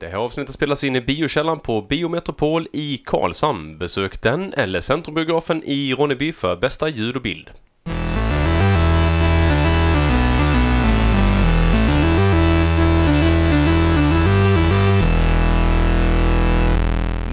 [0.00, 3.78] Det här avsnittet spelas in i biokällan på Biometropol i Karlshamn.
[3.78, 7.50] Besök den eller Centrumbiografen i Ronneby för bästa ljud och bild.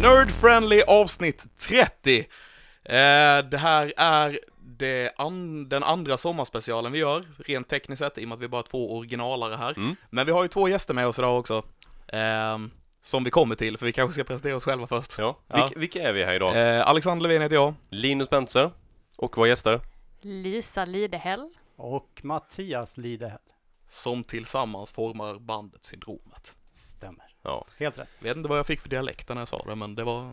[0.01, 2.19] Nerd Friendly avsnitt 30.
[2.19, 2.25] Eh,
[3.51, 4.39] det här är
[4.77, 8.47] det an den andra sommarspecialen vi gör, rent tekniskt sett, i och med att vi
[8.47, 9.73] bara har två originalare här.
[9.77, 9.95] Mm.
[10.09, 11.63] Men vi har ju två gäster med oss idag också.
[12.07, 15.15] Ehm, som vi kommer till, för vi kanske ska presentera oss själva först.
[15.17, 15.37] Ja.
[15.47, 15.63] Ja.
[15.63, 16.77] Vilka, vilka är vi här idag?
[16.77, 17.73] Eh, Alexander Levin heter jag.
[17.89, 18.71] Linus Bentzer
[19.17, 19.79] och våra gäster.
[20.21, 21.49] Lisa Lidehäll.
[21.75, 23.39] Och Mattias Lidehäll.
[23.89, 26.55] Som tillsammans formar bandet Syndromet.
[26.73, 27.25] Stämmer.
[27.41, 27.65] Ja.
[27.77, 28.09] Helt rätt.
[28.19, 30.31] Vet inte vad jag fick för dialekt när jag sa det, men det var...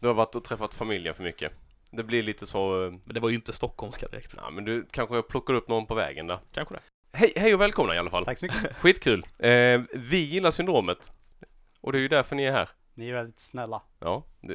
[0.00, 1.52] Du har varit och träffat familjen för mycket.
[1.90, 2.84] Det blir lite så...
[2.84, 4.34] eh, Men det var ju inte stockholmska direkt.
[4.36, 6.38] Ja, men du kanske plockar upp någon på vägen där.
[6.52, 6.80] Kanske det.
[7.18, 8.24] Hej, hej och välkomna i alla fall.
[8.24, 8.76] Tack så mycket.
[8.80, 9.26] Skitkul.
[9.38, 11.12] Eh, vi gillar syndromet.
[11.80, 12.68] Och det är ju därför ni är här.
[12.94, 13.82] Ni är väldigt snälla.
[14.00, 14.54] Ja, det,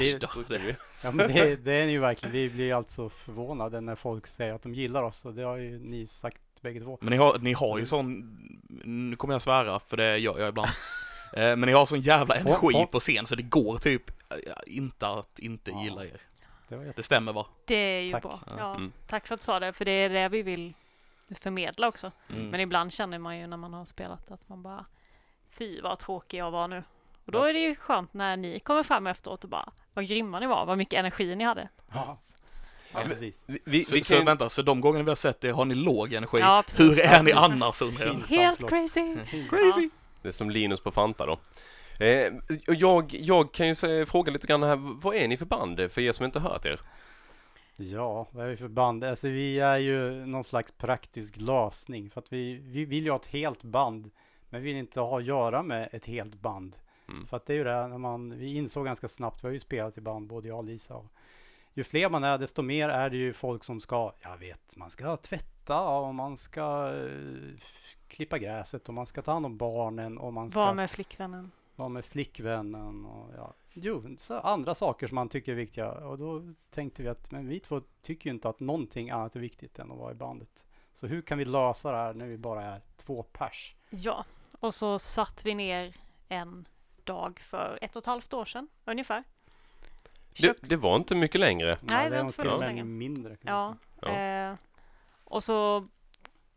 [0.00, 0.28] Äsch då.
[0.48, 0.74] det är vi.
[1.04, 2.32] Ja, men det, det är ni ju verkligen.
[2.32, 5.24] Vi blir alltså förvånade när folk säger att de gillar oss.
[5.24, 6.98] Och det har ju ni sagt bägge två.
[7.00, 8.38] Men ni har, ni har ju sån,
[8.84, 10.70] nu kommer jag svära, för det gör jag ibland.
[11.36, 15.06] Eh, Men ni har sån jävla energi på scen så det går typ eh, inte
[15.06, 15.82] att inte Ja.
[15.84, 16.20] gilla er.
[16.68, 16.96] Det var jätte...
[17.00, 17.46] Det stämmer va?
[17.64, 18.22] Det är ju Tack.
[18.22, 18.40] bra.
[18.46, 18.52] Ja.
[18.58, 18.92] Ja, Mm.
[19.06, 20.74] Tack för att du sa det, för det är det vi vill
[21.38, 22.12] förmedla också.
[22.30, 22.48] Mm.
[22.48, 24.86] Men ibland känner man ju när man har spelat att man bara
[25.58, 26.84] Fy vad tråkig jag var nu.
[27.24, 30.40] Och då är det ju skönt när ni kommer fram efteråt och bara Vad grymma
[30.40, 31.68] ni var, vad mycket energi ni hade.
[31.94, 32.18] Ja,
[32.92, 33.44] ja precis.
[33.46, 35.64] Vi, vi, så, vi så kan, vänta, så de gångerna vi har sett er har
[35.64, 36.38] ni låg energi?
[36.40, 36.64] Ja.
[36.78, 38.14] Hur är ni annars undrar jag?
[38.14, 39.16] Helt crazy!
[39.50, 39.90] Crazy!
[40.22, 41.38] det är som Linus på Fanta då.
[42.04, 42.32] Eh,
[42.68, 45.92] och jag, jag kan ju säga, fråga lite grann här, vad är ni för band
[45.92, 46.80] för er som inte hört er?
[47.76, 49.04] Ja, vad är vi för band?
[49.04, 52.10] Alltså vi är ju någon slags praktisk lösning.
[52.10, 54.10] För att vi, vi vill ju ha ett helt band.
[54.50, 56.76] Men vi vill inte ha att göra med ett helt band.
[57.08, 57.26] Mm.
[57.26, 59.60] För att det är ju det, när man, vi insåg ganska snabbt, vi har ju
[59.60, 60.94] spelat i band både jag och Lisa.
[60.94, 61.06] Och
[61.74, 64.90] ju fler man är, desto mer är det ju folk som ska, jag vet, man
[64.90, 67.60] ska tvätta och man ska eh,
[68.08, 71.50] klippa gräset och man ska ta hand om barnen och man ska Var med flickvännen.
[71.76, 75.90] vara med flickvännen och ja, jo, så andra saker som man tycker är viktiga.
[75.90, 79.40] Och då tänkte vi att, men vi två tycker ju inte att någonting annat är
[79.40, 80.64] viktigt än att vara i bandet.
[80.94, 83.74] Så hur kan vi lösa det här när vi bara är två pers?
[83.90, 84.24] Ja,
[84.60, 85.96] och så satt vi ner
[86.28, 86.68] en
[87.04, 89.24] dag för ett och ett halvt år sedan ungefär.
[90.40, 91.78] Det, det var inte mycket längre.
[91.80, 92.84] Nej, det var inte till och så med länge.
[92.84, 93.36] mindre.
[93.40, 94.08] Ja, Ja.
[94.08, 94.54] Eh,
[95.24, 95.88] och så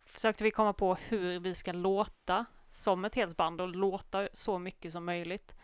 [0.05, 4.59] försökte vi komma på hur vi ska låta som ett helt band och låta så
[4.59, 5.55] mycket som möjligt.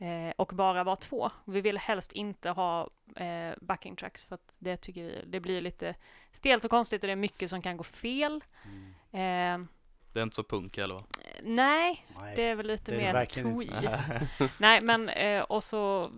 [0.00, 1.30] Eh, och bara vara två.
[1.44, 5.60] Vi vill helst inte ha eh, backing tracks för att det tycker vi, det blir
[5.60, 5.94] lite
[6.30, 8.44] stelt och konstigt och det är mycket som kan gå fel.
[8.64, 9.62] Mm.
[9.62, 9.68] Eh,
[10.12, 11.04] Det är inte så punk eller va?
[11.42, 14.48] nej, Nej, det är väl lite är mer twee.
[14.58, 16.10] Nej, men eh, och så,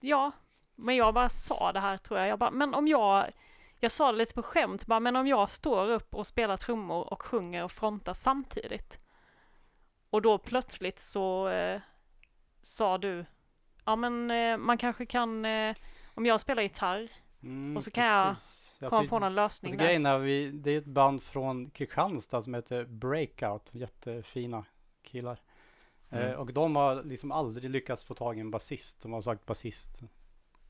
[0.00, 0.30] ja,
[0.74, 2.28] men jag bara sa det här tror jag.
[2.28, 3.26] Jag bara, men om jag,
[3.80, 7.12] jag sa det lite på skämt, bara, men om jag står upp och spelar trummor
[7.12, 8.98] och sjunger och frontar samtidigt.
[10.10, 11.80] Och då plötsligt så eh,
[12.62, 13.24] sa du,
[13.84, 15.76] ja men eh, man kanske kan, eh,
[16.14, 17.08] om jag spelar gitarr,
[17.44, 18.72] Mm, Och så kan jag precis.
[18.78, 19.84] komma Alltså, på någon lösning Alltså där.
[19.86, 23.68] grejen är, vi, det är ett band från Kristianstad som heter Breakout.
[23.72, 24.64] Jättefina
[25.02, 25.40] killar.
[26.10, 26.28] Mm.
[26.28, 29.02] Eh, och de har liksom aldrig lyckats få tag i en basist.
[29.02, 30.00] De har sagt basist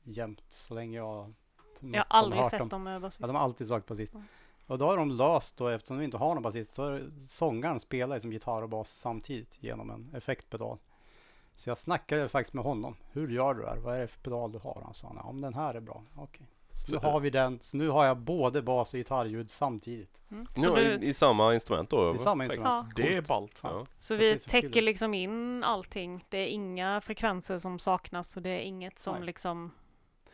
[0.03, 1.33] jämt så länge jag
[1.79, 2.69] Jag har aldrig hört sett dem.
[2.69, 3.19] dem med basist.
[3.21, 4.13] Ja, de har alltid sagt basist.
[4.13, 4.25] Mm.
[4.67, 7.79] Och då har de löst då, eftersom de inte har någon basist, så är sångaren
[7.79, 10.77] spelar som gitarr och bas samtidigt genom en effektpedal.
[11.55, 12.95] Så jag snackade faktiskt med honom.
[13.11, 13.77] Hur gör du det här?
[13.77, 14.81] Vad är det för pedal du har?
[14.85, 16.03] Han sa, ja men den här är bra.
[16.15, 16.47] Okej.
[16.73, 17.59] Så nu Så- har vi den.
[17.61, 20.21] Så nu har jag både bas och gitarrljud samtidigt.
[20.31, 20.47] Mm.
[20.55, 22.05] Så, Ja, du, i, I samma instrument då?
[22.13, 22.95] Det är samma instrument.
[22.95, 23.59] Det är ballt.
[23.63, 23.85] Ja.
[23.85, 26.25] så så vi täcker liksom in allting.
[26.29, 29.23] Det är inga frekvenser som saknas och det är inget som Nej.
[29.25, 29.71] liksom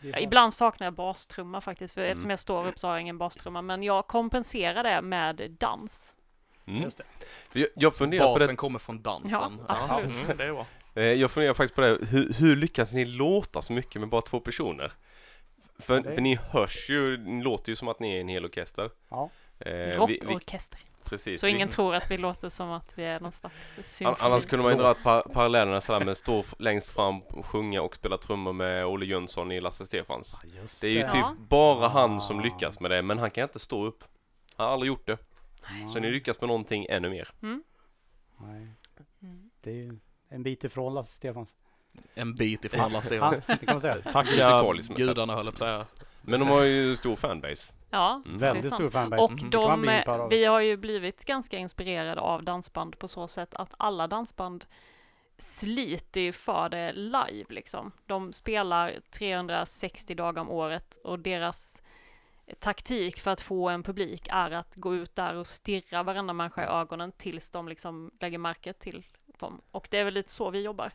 [0.01, 2.11] Ja, ibland saknar jag bastrumma faktiskt, för Mm.
[2.11, 6.15] eftersom jag står upp så har jag ingen bastrumma, men jag kompenserar det med dans.
[6.65, 6.81] Mm.
[6.83, 7.03] Just det.
[7.49, 9.31] För Jag, jag funderar på Basen det, kommer från dansen.
[9.31, 10.23] Ja, absolut.
[10.25, 10.65] Mm, det är bra.
[10.95, 14.21] Eh, jag funderar faktiskt på det, hur, hur lyckas ni låta så mycket med bara
[14.21, 14.91] två personer?
[15.79, 18.27] För, Ja, det- för ni hörs ju, ni låter ju som att ni är en
[18.27, 18.89] hel orkester.
[19.09, 19.29] Ja.
[19.59, 20.79] Eh, vi, vi, Rockorkester.
[21.03, 21.39] precis.
[21.39, 24.17] Så vi, ingen tror att vi låter som att vi är någon slags symfoni.
[24.19, 27.95] Annars kunde man ju dra par parallellerna sådär med stå längst fram och sjunga och
[27.95, 30.41] spela trummor med Olle Jönsson i Lasse Stefans.
[30.43, 31.09] Ja, just Det är ju Ja.
[31.11, 32.43] typ bara han som Ah.
[32.43, 34.03] lyckas med det, men han kan inte stå upp.
[34.55, 35.17] Han har aldrig gjort det.
[35.93, 37.29] Så ni lyckas med någonting ännu mer.
[37.41, 37.63] Mm.
[38.37, 38.67] Nej,
[39.21, 39.49] Mm.
[39.61, 39.97] det är ju
[40.29, 41.55] en bit ifrån Lasse Stefans.
[42.13, 43.41] En bit ifrån alla Stefan.
[43.47, 43.95] Ja, det kan man säga.
[44.11, 46.05] Tacka men gudarna höll jag på att säga.
[46.21, 47.73] Men de har ju stor fanbase.
[47.89, 48.37] Ja, Mm.
[48.37, 49.23] Väldigt stor fanbase.
[49.23, 50.29] Och de, av.
[50.29, 54.65] vi har ju blivit ganska inspirerade av dansband på så sätt att alla dansband
[55.37, 57.91] sliter ju för det live liksom.
[58.05, 61.81] De spelar 360 dagar om året och deras
[62.59, 66.63] taktik för att få en publik är att gå ut där och stirra varenda människa
[66.63, 69.05] i ögonen tills de liksom lägger märke till
[69.39, 69.61] dem.
[69.71, 70.91] Och det är väl lite så vi jobbar.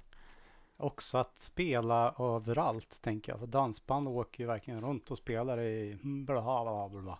[0.76, 3.38] Också att spela överallt tänker jag.
[3.38, 7.18] För dansband åker ju verkligen runt och spelar i bla bla bla.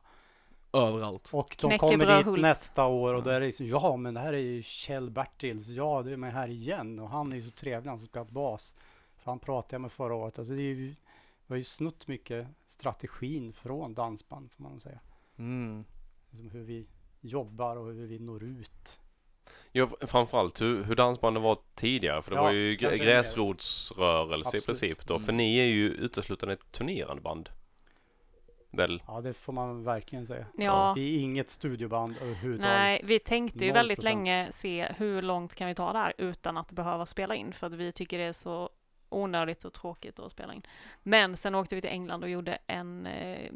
[0.73, 1.29] Överallt.
[1.33, 2.43] Och de Knäckebröd kommer dit Hult.
[2.43, 5.69] nästa år och då är det liksom, ja men det här är ju Kjell Bertils,
[5.69, 8.31] ja det är med här igen och han är ju så trevlig han som spelat
[8.31, 8.77] bas.
[9.17, 10.97] För han pratade jag med förra året, alltså det är ju, vi
[11.49, 15.01] har ju snott mycket strategin från dansband får man nog säga.
[15.37, 15.85] Mm.
[16.31, 16.87] Liksom hur vi
[17.21, 19.01] jobbar och hur vi når ut.
[19.73, 22.23] Ja, framförallt hur, hur dansbanden var tidigare.
[22.23, 25.19] För det Ja, var ju gräsrotsrörelse i princip då.
[25.19, 25.37] För Mm.
[25.37, 27.49] ni är ju uteslutande ett turnerande band.
[28.71, 29.03] Väl?
[29.07, 30.47] Ja det får man verkligen säga.
[30.59, 32.73] Ja, Vi är inget studioband överhuvudtaget.
[32.75, 34.15] nej, vi tänkte ju Noll väldigt procent.
[34.15, 37.67] länge se hur långt kan vi ta det här utan att behöva spela in för
[37.67, 38.71] att vi tycker det är så
[39.09, 40.63] onödigt och tråkigt att spela in.
[41.03, 43.51] Men sen åkte vi till England och gjorde en eh,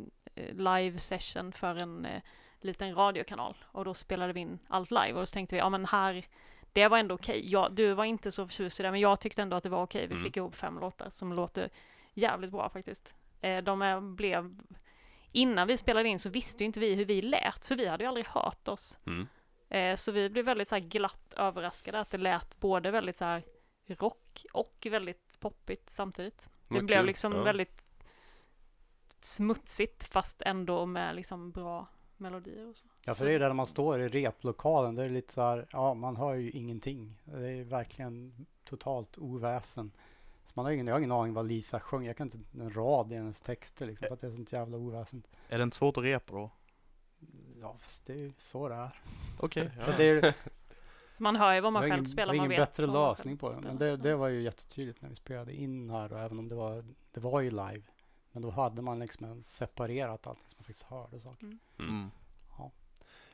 [0.52, 2.22] live session för en eh,
[2.60, 5.84] liten radiokanal och då spelade vi in allt live och så tänkte vi, ja men
[5.86, 6.26] här,
[6.72, 7.42] det var ändå okej.
[7.52, 9.82] Ja, du var inte så förtjust i det, men jag tyckte ändå att det var
[9.82, 10.06] okej.
[10.06, 10.24] Vi Mm.
[10.24, 11.70] fick ihop fem låtar som låter
[12.14, 13.14] jävligt bra faktiskt.
[13.40, 14.60] Eh, de är, blev,
[15.32, 18.04] innan vi spelade in så visste ju inte vi hur vi lät, för vi hade
[18.04, 18.98] ju aldrig hört oss.
[19.06, 19.26] Mm.
[19.68, 23.24] Eh, så vi blev väldigt så här glatt överraskade att det lät både väldigt så
[23.24, 23.42] här
[23.86, 26.50] rock och väldigt poppigt samtidigt.
[26.68, 27.42] Det Vad blev liksom Ja.
[27.42, 27.88] väldigt
[29.20, 31.86] smutsigt fast ändå med liksom bra
[32.20, 32.86] melodier och så.
[33.06, 34.96] Ja, för det är där man står i replokalen.
[34.96, 37.18] Det är lite så här, ja, man hör ju ingenting.
[37.24, 39.90] Det är verkligen totalt oväsen.
[40.44, 42.06] Så man har ingen, jag har ingen aning vad Lisa sjöng.
[42.06, 44.76] Jag kan inte en rad i hennes texter liksom, för att det är sånt jävla
[44.76, 45.22] oväsen.
[45.48, 46.50] Är det inte svårt att repa då?
[47.60, 49.02] Ja, fast det är ju så det är.
[49.40, 49.70] Okej.
[49.84, 50.34] Så det är,
[51.10, 52.86] Så man hör ju vad man det själv ingen, spelar, det var man ingen bättre
[52.86, 53.60] lösning på det.
[53.60, 56.54] Men det, det var ju jättetydligt när vi spelade in här och även om det
[56.54, 57.82] var, det var ju live.
[58.38, 61.44] Men då hade man liksom en separerat allting så man faktiskt hörde saker.
[61.44, 61.58] Mm.
[61.78, 62.10] Mm.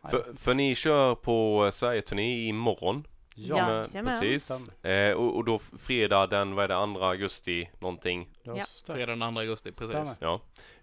[0.03, 3.07] Nej, För, för ni kör på Sverige-turné imorgon.
[3.37, 4.51] Ja, men precis.
[4.83, 8.29] Eh, och, och då fredag den, vad är det, 2 augusti någonting.
[8.45, 8.65] Det.
[8.95, 9.89] Fredag den 2 augusti, precis.
[9.91, 10.15] Stämmer.
[10.21, 10.41] Ja.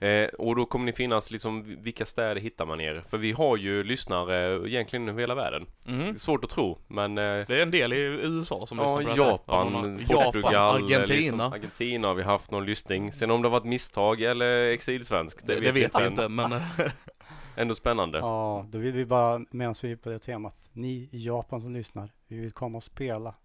[0.07, 3.03] Eh, och då kommer ni finnas liksom, vilka städer hittar man er?
[3.09, 5.65] För vi har ju lyssnare egentligen över hela världen.
[5.83, 6.09] Det Mm.
[6.09, 9.01] är svårt att tro, men eh, Det är en del i USA som Ja, lyssnar
[9.03, 9.29] på detta.
[9.31, 11.45] Japan, Ja, någon- Portugal, Japan, Liksom, Argentina.
[11.45, 13.11] Argentina har vi haft någon lyssning.
[13.13, 16.61] Sen om det har varit misstag eller exilsvensk, Det, det vet vi inte, men eh,
[17.55, 18.17] Ändå spännande.
[18.19, 21.73] Ja, då vill vi bara, medan vi är på det temat, ni i Japan som
[21.73, 23.35] lyssnar, vi vill komma och spela.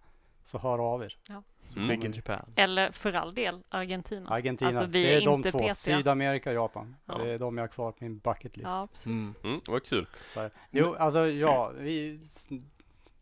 [0.43, 1.17] Så hör av er.
[1.29, 1.43] Ja.
[1.67, 1.89] Så Mm.
[1.89, 2.13] Big in.
[2.13, 2.53] Japan.
[2.57, 4.29] Eller för all del Argentina.
[4.31, 5.59] Argentina, Alltså, vi det är, är de inte två.
[5.59, 5.75] petiga.
[5.75, 6.97] Sydamerika, Japan.
[7.07, 7.19] Ja.
[7.19, 8.69] Det är de jag har kvar på min bucket list.
[8.71, 9.07] Ja, precis.
[9.07, 9.35] Mm.
[9.45, 10.07] Mm, vad kul.
[10.35, 10.51] Så.
[10.71, 12.21] Jo, alltså ja, vi,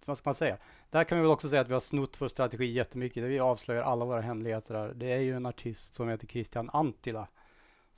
[0.05, 0.57] vad ska man säga?
[0.91, 3.23] Där kan vi väl också säga att vi har snott vår strategi jättemycket.
[3.23, 4.95] Där vi avslöjar alla våra hemligheter där.
[4.95, 7.29] Det är ju en artist som heter Christian Antila.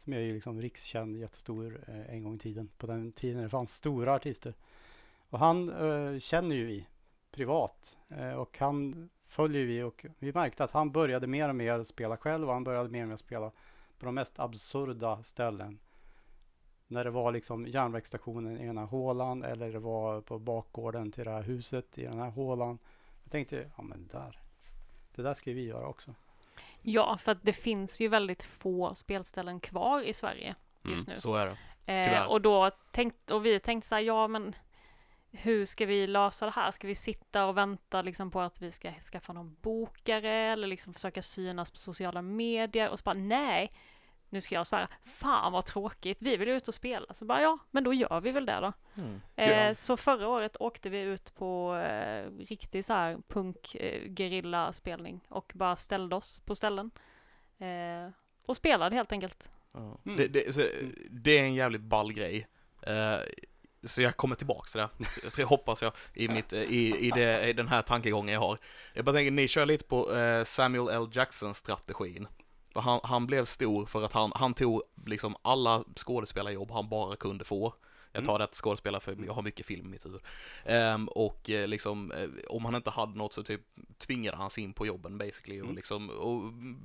[0.06, 2.68] Som är ju liksom rikskänd, jättestor eh, en gång i tiden.
[2.78, 4.54] På den tiden det fanns stora artister.
[5.30, 6.86] Och han eh, känner ju vi
[7.30, 7.96] privat.
[8.08, 12.16] Eh, och han följer vi och vi märkte att han började mer och mer spela
[12.16, 13.50] själv och han började mer och mer spela
[13.98, 15.78] på de mest absurda ställen.
[16.86, 21.24] När det var liksom järnvägsstationen i den här hålan eller det var på bakgården till
[21.24, 22.78] det här huset i den här hålan.
[23.22, 24.40] Jag tänkte, ja men där.
[25.14, 26.14] Det där ska vi göra också.
[26.88, 31.16] Ja, för att det finns ju väldigt få spelställen kvar i Sverige just nu.
[31.16, 31.92] Så är det.
[31.92, 34.54] Eh, och då tänkte, och vi tänkte så här, ja men
[35.30, 36.70] hur ska vi lösa det här?
[36.70, 40.94] Ska vi sitta och vänta liksom på att vi ska skaffa någon bokare eller liksom
[40.94, 43.72] försöka synas på sociala medier och så bara nej,
[44.36, 47.14] nu ska jag svära, fan vad tråkigt, vi vill ut och spela.
[47.14, 48.72] Så bara ja, men då gör vi väl det då.
[49.02, 49.20] Mm.
[49.36, 49.74] Eh, Ja.
[49.74, 55.52] Så förra året åkte vi ut på eh, riktig så här punk eh, spelning och
[55.54, 56.90] bara ställde oss på ställen.
[57.58, 58.12] Eh,
[58.46, 59.50] och spelade helt enkelt.
[59.72, 59.98] Ja.
[60.06, 60.16] Mm.
[60.16, 60.62] Det, det, så,
[61.10, 62.46] det är en jävligt ball grej.
[62.82, 63.18] Eh,
[63.82, 64.88] så jag kommer tillbaks till det,
[65.22, 68.40] jag tror, hoppas jag, i, mitt, eh, i, i, det, i den här tankegången jag
[68.40, 68.58] har.
[68.94, 71.08] Jag bara tänker, ni kör lite på eh, Samuel L.
[71.12, 72.26] Jackson-strategin.
[72.76, 77.16] För han, han blev stor för att han, han tog liksom alla skådespelarjobb han bara
[77.16, 77.74] kunde få.
[78.12, 80.20] Jag tar det till skådespelare för jag har mycket film i mitt huvud.
[80.64, 83.60] Ehm, och eh, liksom, eh, om han inte hade något så typ
[83.98, 85.76] tvingade han sig in på jobben basically och Mm.
[85.76, 86.42] liksom, och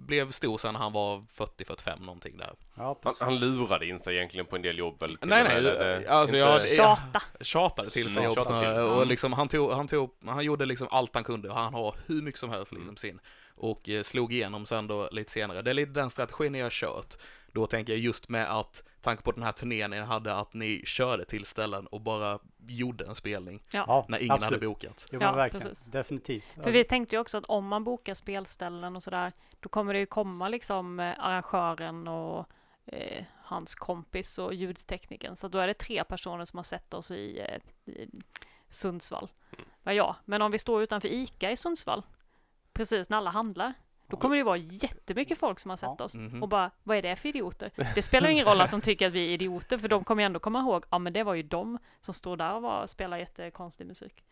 [0.08, 2.54] blev stor sen när han var 40-45 någonting där.
[2.76, 5.48] Ja, Han, han lurade in sig egentligen på en del jobb eller till Nej, och
[5.48, 7.22] nej, eller- alltså inte- jag- Tjata!
[7.42, 9.08] tjatade till sig Mm, jobb och Mm.
[9.08, 12.22] liksom han tog, han tog, han gjorde liksom allt han kunde och han har hur
[12.22, 13.20] mycket som helst liksom sin
[13.62, 15.62] och eh, slog igenom sen då lite senare.
[15.62, 17.18] Det är lite den strategin jag har kört.
[17.54, 20.84] Då tänker jag just med att, tanke på den här turnén ni hade, att ni
[20.86, 24.54] körde till ställen och bara gjorde en spelning Ja, när ingen absolut.
[24.54, 25.08] hade bokat.
[25.12, 25.68] Jo, Ja, verkligen.
[25.68, 25.86] precis.
[25.86, 26.44] Definitivt.
[26.48, 29.94] Alltså, För vi tänkte ju också att om man bokar spelställen och sådär, då kommer
[29.94, 32.46] det ju komma liksom eh, arrangören och
[32.86, 35.36] eh, hans kompis och ljudteknikern.
[35.36, 38.10] Så då är det tre personer som har sett oss i, eh, i
[38.70, 39.30] Sundsvall.
[39.84, 42.04] Ja, ja, men om vi står utanför ICA i Sundsvall,
[42.74, 43.74] precis när alla handlar,
[44.08, 46.06] då kommer det vara jättemycket folk som har sett Ja.
[46.06, 46.16] oss.
[46.16, 46.44] Mhm.
[46.44, 47.72] Och bara, vad är det för idioter?
[47.96, 50.26] Det spelar ingen roll att de tycker att vi är idioter, för de kommer ju
[50.26, 53.18] ändå komma ihåg, ja men det var ju de som står där och var, spelar
[53.18, 54.24] jättekonstig musik.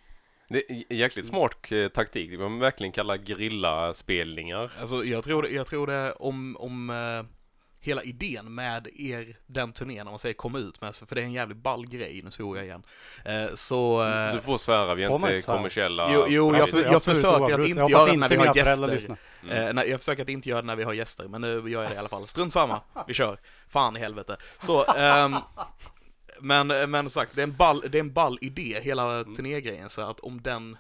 [0.52, 2.30] Det är jäkligt smart eh, taktik.
[2.32, 4.72] Det kan man verkligen kalla grillaspelningar.
[4.80, 7.26] Alltså jag tror det, jag tror det om, om eh,
[7.82, 11.22] hela idén med er, den turnén, om man säger komma ut med, så- för det
[11.22, 12.84] är en jävligt ball grej, nu svor jag igen.
[13.26, 14.04] Eh, så...
[14.08, 16.14] eh, Du får svära, vi är inte kommersiella.
[16.14, 18.88] Jo, jo, jag, jag svor försöker att inte jag göra det när vi har gäster.
[18.88, 19.18] lyssnar.
[19.44, 19.68] Mm.
[19.68, 21.82] Eh, nej, jag försöker att inte göra det när vi har gäster, men nu gör
[21.84, 22.28] jag det i alla fall.
[22.28, 23.38] Strunt samma, vi kör.
[23.70, 24.38] Fan i helvete.
[24.60, 25.36] Så, ehm,
[26.40, 30.02] men, men sagt, det är en ball, det är en ball idé, hela turnégrejen, så
[30.02, 30.78] att om den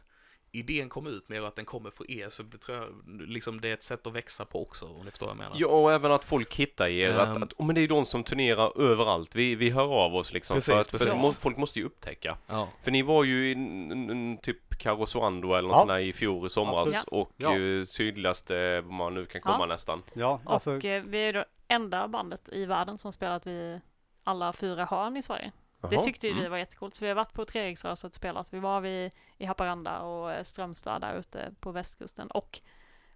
[0.51, 2.87] idén kommer ut mer och att den kommer för er så tror jag
[3.29, 5.55] liksom det är ett sätt att växa på också, om ni förstår vad jag menar.
[5.59, 7.09] Ja, och även att folk hittar er.
[7.17, 7.43] att, Ehm.
[7.43, 9.35] att, oh, men det är de som turnerar överallt.
[9.35, 10.55] Vi, vi hör av oss liksom.
[10.55, 11.37] Precis, för att, för precis.
[11.37, 12.37] folk måste ju upptäcka.
[12.47, 12.67] Ja.
[12.83, 15.79] För ni var ju i en, en, typ Karosuando eller något Ja.
[15.79, 16.87] sånt där i fjol i somras.
[16.95, 17.07] Absolut.
[17.07, 17.57] Och Ja.
[17.57, 19.65] eh, sydligaste man nu kan komma Ja.
[19.65, 20.01] nästan.
[20.13, 23.81] Ja, alltså, och eh, vi är det enda bandet i världen som spelat vid
[24.23, 25.51] alla fyra hörn i Sverige.
[25.81, 26.03] Det Jaha.
[26.03, 26.51] tyckte ju vi Mm.
[26.51, 26.95] var jättecoolt.
[26.95, 28.53] Så vi har varit på Treriksröset och spelat.
[28.53, 32.59] Vi var vid, i Haparanda och eh, Strömstad där ute på västkusten och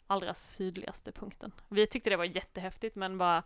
[0.07, 1.51] allra sydligaste punkten.
[1.69, 3.43] Vi tyckte det var jättehäftigt men bara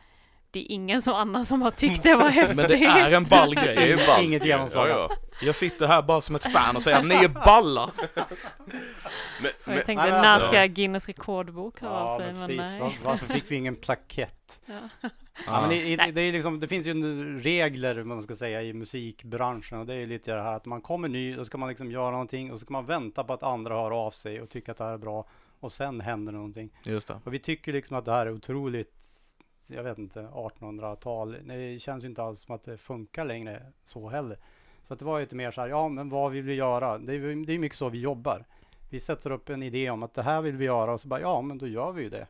[0.51, 2.55] det är ingen som annan som har tyckt det var häftigt.
[2.55, 3.91] Men det är en ball Det grej.
[3.91, 4.23] är ballt.
[4.23, 5.15] Inget genomslag Ja, ja.
[5.41, 7.89] Jag sitter här bara som ett fan och säger ni är balla!
[7.95, 8.13] Men,
[9.65, 12.25] men, jag tänkte, Nej, men när alltså- ska Guinness rekordbok höra av ja, sig?
[12.25, 12.57] men Men precis.
[12.71, 12.79] nej.
[12.79, 14.59] Var, varför fick vi ingen plakett?
[14.65, 15.09] Ja.
[15.45, 16.11] Ja, men i, i, Nej.
[16.11, 20.07] det, är liksom, det finns ju regler, man ska säga, i musikbranschen och det är
[20.07, 22.65] lite det här att man kommer ny, då ska man liksom göra någonting och så
[22.65, 24.97] ska man vänta på att andra hör av sig och tycker att det här är
[24.97, 25.25] bra
[25.59, 26.69] och sen händer någonting.
[26.83, 27.19] Just det.
[27.23, 28.93] Och vi tycker liksom att det här är otroligt,
[29.67, 31.37] jag vet inte, 1800-tal.
[31.43, 34.37] Det känns ju inte alls som att det funkar längre så heller.
[34.83, 36.97] Så att det var ju lite mer så här, ja men vad vill vi göra?
[36.97, 38.45] Det är det är mycket så vi jobbar.
[38.89, 41.21] Vi sätter upp en idé om att det här vill vi göra och så bara,
[41.21, 42.27] ja men då gör vi ju det.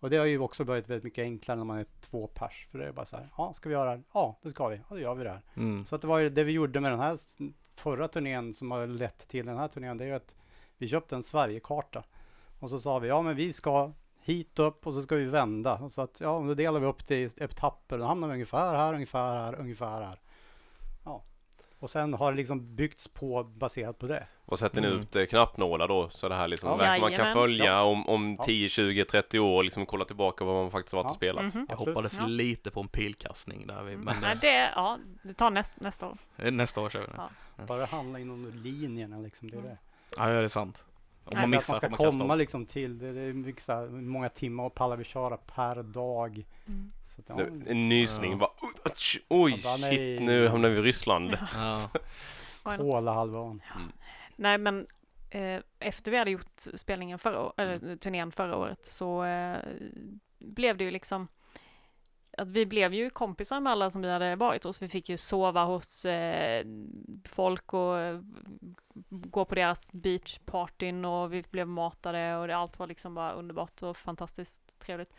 [0.00, 2.68] Och det har ju också blivit väldigt mycket enklare när man är två pers.
[2.70, 4.02] För det är bara så här, ja ska vi göra det?
[4.12, 5.42] Ja det ska vi, ja då gör vi det här.
[5.56, 5.84] Mm.
[5.84, 7.18] Så att det var ju det vi gjorde med den här
[7.74, 9.96] förra turnén som har lett till den här turnén.
[9.96, 10.36] Det är ju att
[10.78, 12.04] vi köpte en Sverigekarta.
[12.60, 13.92] Och så sa vi, ja men vi ska
[14.22, 15.90] hit upp och så ska vi vända.
[15.90, 17.98] Så att, ja då delar vi upp det i etapper.
[17.98, 20.18] Då hamnar vi ungefär här, ungefär här, ungefär här.
[21.04, 21.22] Ja.
[21.78, 24.26] Och sen har det liksom byggts på baserat på det.
[24.44, 25.00] och sätter ni Mm.
[25.00, 26.08] ut eh, knappnålar då?
[26.08, 26.98] Så det här liksom Ja.
[27.00, 28.44] man kan följa om, om Ja.
[28.44, 31.10] 10, 20, 30 år och liksom kolla tillbaka vad man faktiskt har varit Ja.
[31.10, 31.54] och spelat.
[31.54, 31.66] Mhm.
[31.68, 31.94] Jag Absolut.
[31.94, 32.26] hoppades Ja.
[32.26, 36.16] lite på en pilkastning där, vi, men Nej, det, ja, det tar näst, nästa år.
[36.36, 37.12] eh, nästa år kör vi det.
[37.56, 37.64] Ja.
[37.66, 39.50] Bara handla inom linjerna liksom.
[39.50, 39.78] Det är det.
[40.16, 40.84] Ja, ja, det är sant.
[41.24, 42.38] Om man missar att man ska man komma om.
[42.38, 43.12] liksom till det.
[43.12, 46.46] Det är mycket så här, många timmar och pallar vi köra per dag.
[46.66, 46.92] Mm.
[47.08, 48.36] Så att, ja, Det- En nysning Ja.
[48.36, 48.50] bara,
[49.28, 51.38] oj, bara, shit nu hamnar vi i Ryssland.
[51.54, 51.90] Ja.
[52.76, 53.62] Kolahalvön.
[54.36, 54.86] Nej, men
[55.30, 59.56] eh, efter vi hade gjort spelningen förra eller turnén förra året så eh,
[60.38, 61.28] blev det ju liksom
[62.40, 64.82] att vi blev ju kompisar med alla som vi hade varit hos.
[64.82, 66.64] Vi fick ju sova hos eh,
[67.28, 68.20] folk och eh,
[69.08, 73.82] gå på deras beachpartyn och vi blev matade och det, allt var liksom bara underbart
[73.82, 75.14] och fantastiskt trevligt.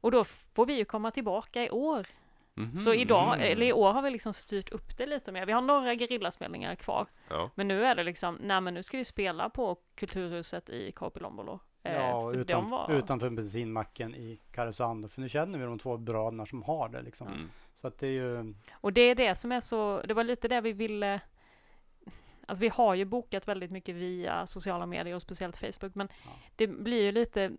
[0.00, 2.06] Och då får vi ju komma tillbaka i år.
[2.54, 2.76] Mhm.
[2.78, 3.52] Så idag, Mm.
[3.52, 5.46] eller i år har vi liksom styrt upp det lite mer.
[5.46, 7.06] Vi har några gerillaspelningar kvar.
[7.28, 7.50] Ja.
[7.54, 11.60] Men nu är det liksom, nej men nu ska vi spela på Kulturhuset i Korpilombolo.
[11.82, 15.08] Eh, Ja, utan, var- utanför bensinmacken i Karesuando.
[15.08, 17.26] För nu känner vi de två bröderna som har det liksom.
[17.28, 17.50] Mm.
[17.74, 20.48] Så att det är ju, Och det är det som är så, det var lite
[20.48, 21.20] det vi ville
[22.46, 26.30] Alltså vi har ju bokat väldigt mycket via sociala medier och speciellt Facebook men Ja.
[26.56, 27.50] det blir ju lite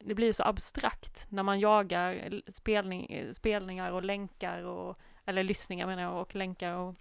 [0.00, 5.86] det blir ju så abstrakt när man jagar spelning, spelningar och länkar och eller lyssningar
[5.86, 6.94] menar jag och länkar och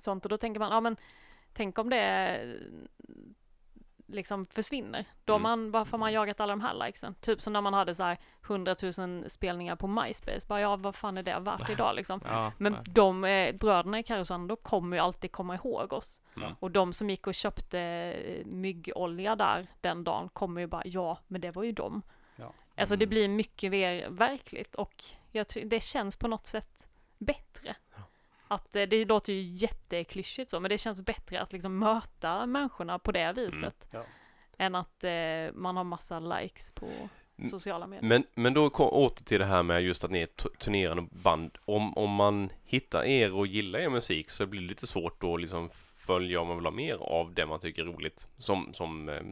[0.00, 0.96] sånt och då tänker man ja men
[1.52, 1.96] tänk om det
[4.12, 5.04] liksom försvinner.
[5.24, 5.42] Då Mm.
[5.42, 7.14] man, varför har man jagat alla de här likesen?
[7.20, 10.46] Typ som när man hade så här 100 000 spelningar på MySpace.
[10.48, 12.20] Bara ja, vad fan är det värt idag liksom?
[12.24, 12.82] Ja, Men nej.
[12.86, 16.20] de eh, bröderna i Karesuando kommer ju alltid komma ihåg oss.
[16.36, 16.52] Mm.
[16.60, 21.18] Och de som gick och köpte eh, myggolja där den dagen kommer ju bara, ja,
[21.26, 22.02] men det var ju dem.
[22.36, 22.52] Ja.
[22.76, 23.10] Alltså det Mm.
[23.10, 26.88] blir mycket mer verkligt och jag det känns på något sätt
[27.18, 27.76] bättre.
[28.50, 32.98] Att eh, det låter ju jätteklyschigt så, men det känns bättre att liksom möta människorna
[32.98, 33.86] på det viset.
[33.90, 34.04] Ja.
[34.58, 36.86] Än att eh, man har massa likes på...
[37.38, 37.50] Mm.
[37.50, 38.08] sociala medier.
[38.08, 40.28] Men, men då kom, åter till det här med just att ni är
[40.58, 41.58] turnerande band.
[41.64, 45.36] Om, om man hittar er och gillar er musik så blir det lite svårt då
[45.36, 48.28] liksom följa om man vill ha mer av det man tycker är roligt.
[48.36, 49.22] Som, som eh,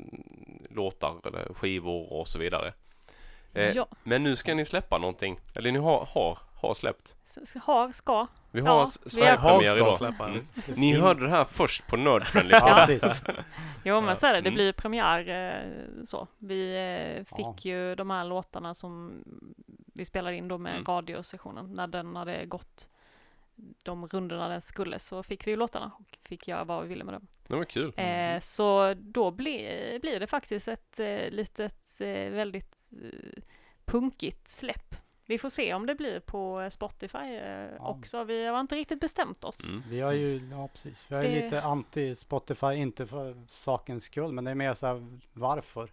[0.71, 2.73] låtar eller skivor och så vidare.
[3.55, 5.41] Eh, Ja, Men nu ska ni släppa någonting.
[5.55, 7.15] Eller ni har, har, har släppt.
[7.43, 8.27] s- har, ska.
[8.51, 9.97] Vi Ja, har har- Sverigepremiär idag.
[9.97, 10.31] släppa en.
[10.33, 10.47] Mm.
[10.67, 12.55] Ni hörde det här först på Nerdfriendly.
[12.61, 13.23] Ja, precis.
[13.85, 14.55] Jo men så är det, det Mm.
[14.55, 16.27] blir premiär eh, så.
[16.39, 17.71] Vi eh, fick Ja.
[17.71, 19.23] ju de här låtarna som
[19.95, 20.85] vi spelade in då med Mm.
[20.85, 21.73] radiosessionen.
[21.75, 22.89] När den hade gått
[23.83, 27.05] de rundorna den skulle så fick vi ju låtarna och fick göra vad vi ville
[27.05, 27.27] med dem.
[27.47, 27.93] Det var kul.
[27.97, 32.78] Eh, så då blir, blir det faktiskt ett eh, litet eh, väldigt
[33.85, 34.95] punkigt släpp.
[35.27, 37.89] Vi får se om det blir på Spotify eh, Ja.
[37.89, 38.25] också.
[38.25, 39.69] Vi har inte riktigt bestämt oss.
[39.71, 39.83] Mm.
[39.89, 44.33] Vi har ju, ja precis, vi har Det- lite anti Spotify, inte för sakens skull,
[44.33, 45.91] men det är mer så här varför.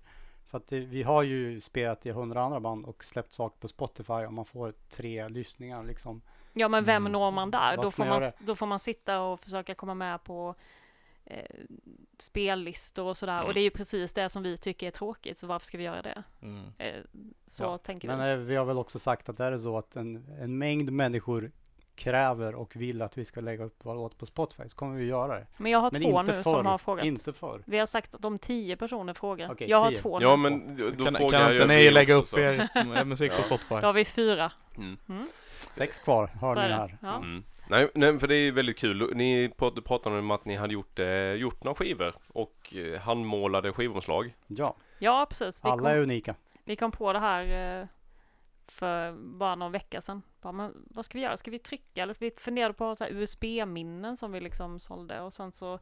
[0.47, 3.67] För att det, vi har ju spelat i hundra andra band och släppt saker på
[3.67, 6.21] Spotify och man får tre lyssningar liksom.
[6.53, 7.11] Ja men vem Mm.
[7.11, 7.77] når man där?
[7.77, 10.55] Då får man då får man sitta och försöka komma med på
[11.25, 11.37] eh,
[12.17, 13.33] spellistor och sådär.
[13.37, 13.47] Mm.
[13.47, 15.83] Och det är ju precis det som vi tycker är tråkigt, så varför ska vi
[15.83, 16.23] göra det?
[16.41, 16.63] Mm.
[16.77, 16.93] Eh,
[17.45, 18.31] så Ja, tänker Men vi.
[18.31, 21.51] eh, vi har väl också sagt att det är så att en, en mängd människor
[21.95, 25.05] kräver och vill att vi ska lägga upp våra låtar på Spotify så kommer vi
[25.05, 25.47] göra det.
[25.57, 26.41] Men jag har Men två nu förr.
[26.43, 27.05] som har frågat.
[27.05, 27.63] Inte förr.
[27.65, 29.51] Vi har sagt att om tio personer frågar.
[29.51, 29.97] Okej, jag har tio.
[29.97, 30.41] två Ja nu.
[30.49, 32.39] men då, Kan, frågar kan inte ni lägga upp så.
[32.39, 33.43] er musik på.
[33.43, 33.75] Spotify?
[33.75, 34.51] Då har vi fyra.
[34.77, 34.97] Mm.
[35.69, 36.97] Sex kvar har ni här.
[37.01, 37.15] Ja.
[37.17, 37.43] Mm.
[37.69, 39.11] Nej, nej, för det är väldigt kul.
[39.15, 43.73] Ni prat- pratade om att ni hade gjort, eh, gjort några skivor och eh, handmålade
[43.73, 44.35] skivomslag.
[44.47, 45.65] Ja, Ja, precis.
[45.65, 46.35] Vi alla är kom, unika.
[46.63, 47.87] vi kom på det här eh,
[48.67, 50.21] för bara någon vecka sedan.
[50.41, 51.37] Bara, men vad ska vi göra?
[51.37, 52.03] Ska vi trycka?
[52.03, 55.79] Eller vi funderade på så här USB-minnen som vi liksom sålde och sen så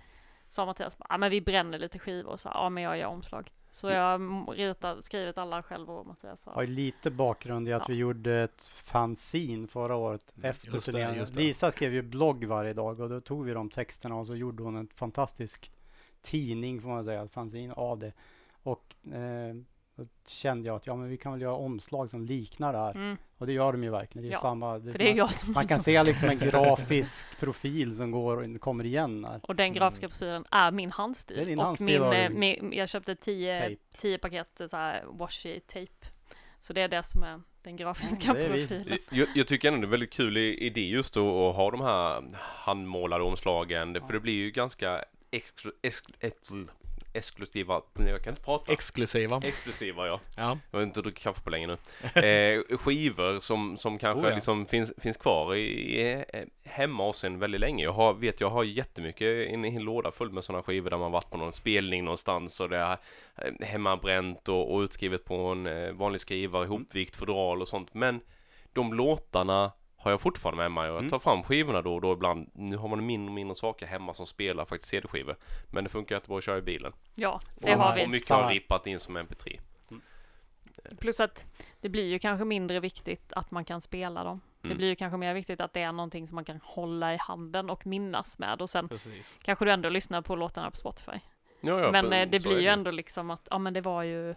[0.47, 3.51] sa Mattias, ja men vi bränner lite skivor och så, ja men jag gör omslag.
[3.75, 4.21] Så jag
[4.57, 7.85] ritat, skrivit alla själv och Mattias har ju lite bakgrund i att Ja.
[7.89, 11.19] vi gjorde ett fanzine förra året Mm, efter just det, turneringen.
[11.19, 11.39] just det.
[11.41, 14.63] Lisa skrev ju blogg varje dag och då tog vi de texterna och så gjorde
[14.63, 15.71] hon en fantastisk
[16.21, 18.13] tidning får man säga, fanzine av det.
[18.63, 19.55] Och eh,
[19.95, 22.91] då kände jag att ja men vi kan väl göra omslag som liknar det här.
[22.95, 24.23] mm, Och det gör de ju verkligen.
[24.27, 24.79] Det är Ja, samma.
[24.79, 28.61] för det är jag som Man kan se liksom en grafisk profil som går och
[28.61, 29.39] kommer igen där.
[29.43, 30.09] Och den grafiska Mm.
[30.11, 31.37] profilen är min handstil.
[31.37, 34.67] Det är din och handstil min, och eh, min, jag köpte tio, tio paket eh,
[34.67, 36.07] så här washi tape.
[36.59, 38.67] Så det är det som är den grafiska Ja, det vi.
[38.67, 38.97] profilen.
[39.11, 41.81] Jag, jag tycker ändå det är en väldigt kul idé just då att ha de
[41.81, 44.01] här handmålade omslagen.
[44.01, 46.67] För det blir ju ganska exklu, exklu, exklu,
[47.13, 48.71] exklusiva, jag kan inte prata.
[48.71, 49.41] Exklusiva.
[49.43, 50.19] Exklusiva ja.
[50.37, 50.57] Ja.
[50.71, 51.77] Jag har inte druckit kaffe på länge nu.
[52.23, 54.35] Eh, skivor som, som kanske Oh, ja.
[54.35, 57.83] liksom finns, finns kvar i, i, eh, hemma hos en väldigt länge.
[57.83, 61.11] Jag har, vet jag har jättemycket, en hel låda full med sådana skivor där man
[61.11, 62.97] varit på någon spelning någonstans och det är
[63.37, 67.93] eh, hemmabränt och, och utskrivet på en eh, vanlig skrivare, ihopvikt fodral och sånt.
[67.93, 68.19] Men
[68.73, 69.71] de låtarna
[70.03, 71.09] har jag fortfarande med mig och jag Mm.
[71.09, 72.49] tar fram skivorna då och då ibland.
[72.53, 75.35] Nu har man mindre och mindre saker hemma som spelar faktiskt CD-skivor.
[75.71, 76.93] Men det funkar jättebra att köra i bilen.
[77.15, 78.07] Ja, det Samma har Och vi.
[78.07, 78.43] mycket Samma.
[78.43, 79.59] har rippat in som MP3.
[80.99, 81.45] Plus att
[81.81, 84.41] det blir ju kanske mindre viktigt att man kan spela dem.
[84.61, 84.77] Det Mm.
[84.77, 87.69] blir ju kanske mer viktigt att det är någonting som man kan hålla i handen
[87.69, 89.39] och minnas med och sen Precis.
[89.43, 91.11] kanske du ändå lyssnar på låtarna på Spotify.
[91.61, 94.35] Ja, ja, men eh, det blir ju ändå liksom att, ja men det var ju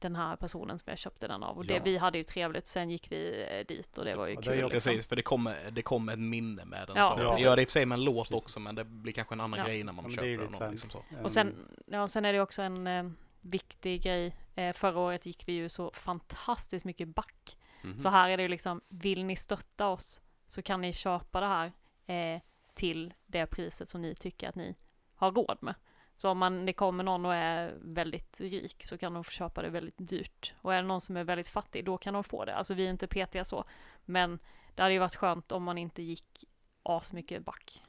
[0.00, 1.80] den här personen som jag köpte den av och det, Ja.
[1.84, 4.52] vi hade ju trevligt, sen gick vi eh, dit och det var ju Ja, kul.
[4.54, 4.70] Liksom.
[4.70, 6.96] Precis, för det kommer, det kommer ett minne med den.
[6.96, 7.22] Ja, så.
[7.22, 7.34] Ja.
[7.36, 8.44] Det gör det i och för sig med en låt Precis.
[8.44, 9.64] också, men det blir kanske en annan Ja.
[9.66, 10.52] grej när man köper den.
[10.52, 11.04] så och Liksom så.
[11.22, 11.54] Och sen,
[11.86, 13.10] ja, sen är det också en eh,
[13.40, 14.36] viktig grej.
[14.54, 17.56] Eh, förra året gick vi ju så fantastiskt mycket back.
[17.82, 17.98] Mhm.
[17.98, 21.46] Så här är det ju liksom, vill ni stötta oss så kan ni köpa det
[21.46, 21.72] här
[22.06, 22.40] eh,
[22.74, 24.74] till det priset som ni tycker att ni
[25.14, 25.74] har råd med.
[26.20, 29.62] Så om man, det kommer någon och är väldigt rik så kan de få köpa
[29.62, 30.54] det väldigt dyrt.
[30.62, 32.54] Och är det någon som är väldigt fattig, då kan de få det.
[32.54, 33.64] Alltså vi är inte petiga så.
[34.04, 34.38] Men
[34.74, 36.44] det hade ju varit skönt om man inte gick
[36.82, 37.82] asmycket back.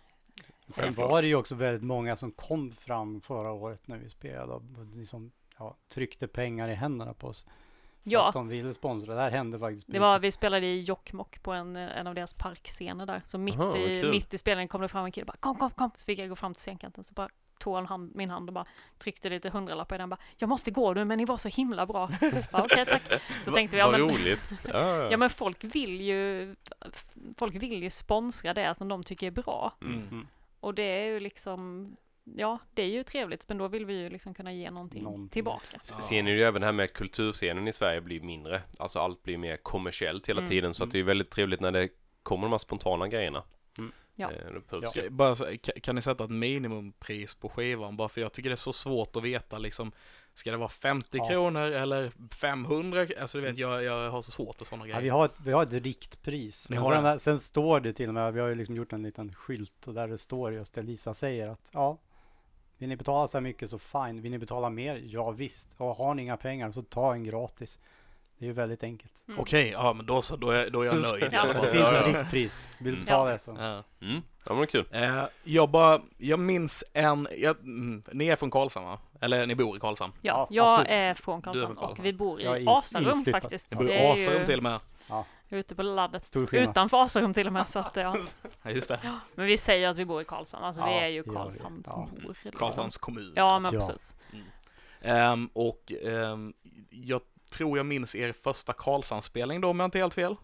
[0.67, 4.53] Sen var det ju också väldigt många som kom fram förra året när vi spelade
[4.53, 4.63] och
[4.95, 7.45] liksom, ja, tryckte pengar i händerna på oss.
[8.03, 9.15] Ja, Att de ville sponsra.
[9.15, 9.87] Det här hände faktiskt.
[9.87, 13.21] Det var, vi spelade i Jokkmokk på en, en av deras parkscener där.
[13.27, 15.71] Så mitt, Aha, i, mitt i spelningen kom det fram en kille bara kom, kom,
[15.71, 15.91] kom.
[15.95, 17.03] Så fick jag gå fram till scenkanten.
[17.03, 17.29] Så bara
[17.61, 18.65] tog han hand, min hand och bara
[18.99, 20.09] tryckte lite hundralappar i den.
[20.09, 22.09] Bara, jag måste gå nu men ni var så himla bra.
[22.51, 23.21] Okej tack.
[23.43, 24.51] Så Va- tänkte vi, ja men, roligt.
[25.11, 26.55] Ja, men folk vill ju
[27.37, 29.73] Folk vill ju sponsra det som de tycker är bra.
[29.81, 30.07] Mm.
[30.11, 30.27] Mm.
[30.59, 31.91] Och det är ju liksom
[32.23, 35.29] Ja, det är ju trevligt men då vill vi ju liksom kunna ge någonting, Någonting.
[35.29, 35.77] tillbaka.
[35.83, 38.61] S- Sen är det ju även det här med kulturscenen i Sverige blir mindre.
[38.79, 40.49] Alltså allt blir mer kommersiellt hela Mm.
[40.49, 40.73] tiden.
[40.73, 41.89] Så att det är väldigt trevligt när det
[42.23, 43.43] kommer de här spontana grejerna.
[44.21, 44.31] Ja.
[44.31, 45.09] Eh, puls Ska- ju.
[45.09, 45.35] Bara
[45.83, 47.97] kan ni sätta ett minimumpris på skivan?
[47.97, 49.91] Bara för jag tycker det är så svårt att veta liksom
[50.33, 51.27] Ska det vara 50 Ja.
[51.29, 53.07] kronor eller 500?
[53.21, 55.01] Alltså du vet, jag, jag har så svårt för sådana Ja, grejer.
[55.01, 56.69] vi, har ett, vi har ett riktpris.
[56.69, 58.93] Ni Men har sen, sen står det till och med, vi har ju liksom gjort
[58.93, 61.97] en liten skylt och där det står just det Lisa säger att ja,
[62.77, 64.21] vill ni betala så här mycket så fine.
[64.21, 65.01] Vill ni betala mer?
[65.03, 65.69] Ja visst.
[65.77, 67.79] Och har ni inga pengar så ta en gratis.
[68.41, 69.11] Det är ju väldigt enkelt.
[69.27, 69.39] Mm.
[69.39, 71.29] Okej, ja men då så, då är, då är jag nöjd.
[71.31, 71.45] Ja.
[71.61, 72.69] Det finns ett riktpris.
[72.77, 73.05] Vill du Mm.
[73.05, 73.55] betala det så.
[73.59, 73.83] Ja.
[74.07, 74.21] Mm.
[74.45, 74.85] Ja men det kul.
[74.91, 78.99] Eh, jag bara, jag minns en, jag, mm, ni är från Karlshamn va?
[79.21, 80.13] Eller ni bor i Karlshamn?
[80.21, 80.91] Ja, Ja, jag absolut.
[80.91, 81.99] är från Du är Karlshamn från Karlshamn.
[81.99, 83.41] och vi bor Jag i Asarum inflyttad.
[83.41, 83.71] faktiskt.
[83.71, 84.79] Ni bor Det i är Asarum ju till och med?
[85.49, 85.83] ute på
[86.21, 86.69] Stor skillnad.
[86.69, 87.69] utanför Asarum till och med.
[87.69, 88.15] Så att, ja.
[88.63, 88.99] Ja, just det.
[89.35, 91.33] Men vi säger att vi bor i Karlshamn, alltså vi Ja, är ju det gör
[91.33, 91.37] vi.
[91.37, 92.09] Karlshamnsbor.
[92.23, 92.27] Ja.
[92.43, 92.51] liksom.
[92.59, 93.33] Karlshamns kommun.
[93.35, 93.79] Ja, men Ja.
[93.79, 94.15] precis.
[95.01, 96.53] Ehm, och ehm,
[96.89, 97.21] jag
[97.51, 100.35] tror jag minns er första Karlshamnsspelning då om jag inte är helt fel.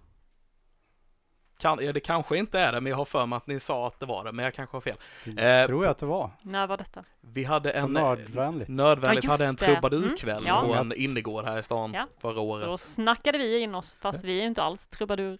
[1.59, 3.87] Kan, ja, det kanske inte är det, men jag har för mig att ni sa
[3.87, 4.97] att det var det, men jag kanske har fel.
[5.25, 6.31] Det Eh, tror jag att det var.
[6.41, 7.03] När var detta?
[7.21, 7.93] Vi hade Så en...
[7.93, 8.69] nördvänligt.
[8.69, 9.65] Nödvändigt Ja, hade en det.
[9.65, 10.61] trubadurkväll Mm, ja.
[10.67, 12.07] på en innergård här i stan Ja.
[12.21, 12.65] förra Så året.
[12.65, 15.37] då snackade vi in oss, fast vi är ju inte alls trubadur.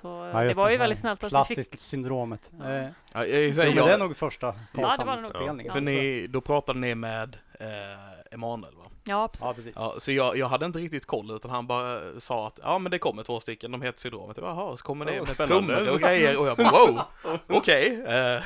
[0.00, 1.80] Så Ja, det just var ju väldigt snällt att vi Klassiskt fick...
[1.80, 2.50] syndromet.
[2.58, 2.70] Ja.
[2.72, 4.96] Eh, Ja, jag, jo, jag, men det är jag, nog första det var det nog.
[4.96, 5.72] Karlshamnsspelningen.
[5.72, 8.74] för ni, då pratade ni med eh, Emanuel?
[9.10, 9.42] Ja, precis.
[9.44, 9.72] Ja, precis.
[9.76, 12.90] Ja, så jag, jag hade inte riktigt koll utan han bara sa att ja men
[12.92, 14.36] det kommer två stycken, de heter Syndromet.
[14.36, 17.00] Jag bara, Jaha, så kommer det Ja, med trummor och grejer och jag bara wow,
[17.46, 18.02] okej.
[18.06, 18.42] Eh,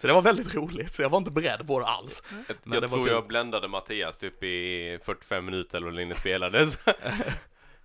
[0.00, 2.22] så det var väldigt roligt, så jag var inte beredd på det alls.
[2.30, 2.44] Mm.
[2.64, 6.66] Jag, det tror jag bländade Mattias typ i 45 minuter eller vad Linne spelade.
[6.66, 6.90] Så-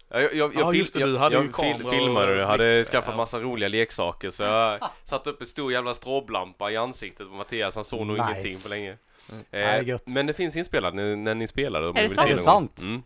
[0.09, 1.49] Jag, jag, jag, Ja, fil- just det, jag, du hade jag ju
[1.83, 2.87] och filmade och jag hade blick.
[2.87, 3.17] skaffat Ja.
[3.17, 7.75] massa roliga leksaker så jag satte upp en stor jävla stråblampa i ansiktet på Mattias,
[7.75, 8.31] han såg nog Nice.
[8.31, 8.97] ingenting på länge.
[9.31, 9.89] Mm.
[9.89, 12.27] Eh, men det finns inspelat när, när ni spelade om Är det sant?
[12.29, 12.79] Är det sant?
[12.81, 13.01] Mm.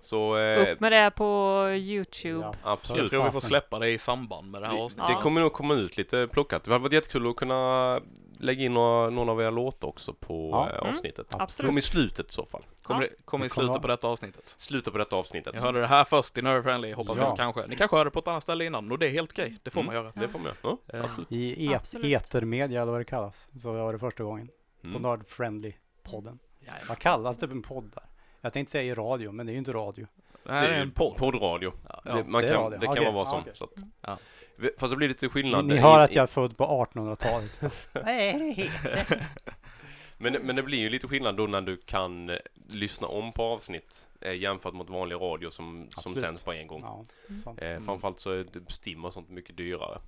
[0.00, 2.40] Så eh, Upp med det på Youtube.
[2.44, 2.54] Ja.
[2.62, 3.10] Jag absolut.
[3.10, 5.08] tror vi får släppa det i samband med det här avsnittet.
[5.08, 5.20] det Ja.
[5.20, 6.64] kommer nog komma ut lite plockat.
[6.64, 8.00] Det hade varit jättekul att kunna
[8.38, 10.70] lägga in några, någon av era låtar också på Ja.
[10.70, 10.94] eh, Mm.
[10.94, 11.26] avsnittet.
[11.38, 11.68] Absolut.
[11.68, 12.62] Kom i slutet i så fall.
[12.82, 13.08] Kommer, Ja.
[13.24, 14.54] kommer i slutet på detta avsnittet.
[14.56, 15.54] Slutet på detta avsnittet.
[15.54, 17.24] Jag hörde det här först i Nerd Friendly, hoppas Ja.
[17.28, 17.66] jag kanske.
[17.66, 19.58] Ni kanske hörde det på ett annat ställe innan, och det är helt okej.
[19.62, 19.86] Det får Mm.
[19.94, 20.12] man göra.
[20.14, 20.56] Det får man göra.
[20.92, 21.32] Ja, Eh, absolut.
[21.32, 23.48] I et- etermedia eller vad det kallas.
[23.62, 24.48] Så var det första gången.
[24.84, 25.02] På Mm.
[25.02, 26.38] Nerd Friendly podden.
[26.60, 26.82] jajamän.
[26.88, 28.04] Vad kallas det på en podd där?
[28.40, 30.06] Jag tänkte säga i radio, men det är ju inte radio.
[30.42, 31.16] Det här är en podd.
[31.16, 31.72] Poddradio.
[31.88, 32.22] Ja, det, ja.
[32.26, 32.78] man det kan, radio.
[32.78, 33.40] det kan Okej, vara vad ja, som.
[33.40, 33.52] okej.
[33.54, 33.70] Så att,
[34.00, 34.18] Ja.
[34.56, 35.64] Vi- Fast det blir lite Ni, skillnad.
[35.64, 37.60] ni i- hör att jag är född på 1800-talet.
[37.92, 39.26] Vad är det heter?
[40.18, 42.36] Men, det- men det blir ju lite skillnad då när du kan eh,
[42.68, 46.80] lyssna om på avsnitt eh, jämfört mot vanlig radio som, som sänds på en gång.
[46.82, 47.04] Ja,
[47.44, 47.62] sant.
[47.62, 49.98] Eh, framförallt så är det STIM och sånt mycket dyrare.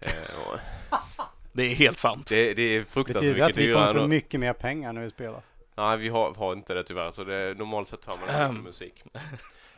[1.52, 2.26] Det är helt sant.
[2.28, 3.94] det, det är fruktansvärt Betyder det mycket att vi kommer dyrare.
[3.98, 5.42] få än- mycket mer pengar när vi spelar?
[5.74, 7.10] Nej, vi har, har inte det tyvärr.
[7.10, 8.62] Så det, normalt sett hör man inte Ahem.
[8.62, 9.02] musik.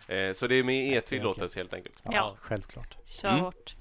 [0.08, 2.02] Eh, så det är med er tillåtelse helt enkelt.
[2.04, 2.36] Ja.
[2.40, 2.96] Självklart.
[3.06, 3.40] Kör Mm.
[3.40, 3.76] hårt.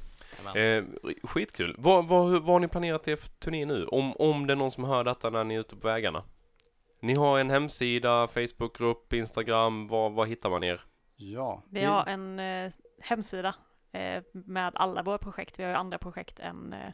[0.55, 0.83] Eh,
[1.23, 1.75] skitkul.
[1.77, 3.85] Vad, vad, vad har ni planerat er för turné nu?
[3.85, 6.23] Om, om det är någon som hör detta när ni är ute på vägarna?
[7.01, 9.87] Ni har en hemsida, Facebookgrupp, Instagram.
[9.87, 10.81] Var, var hittar man er?
[11.15, 11.63] Ja.
[11.69, 12.71] Vi har en eh,
[13.01, 13.55] hemsida
[13.91, 15.59] eh, med alla våra projekt.
[15.59, 16.93] Vi har ju andra projekt än eh,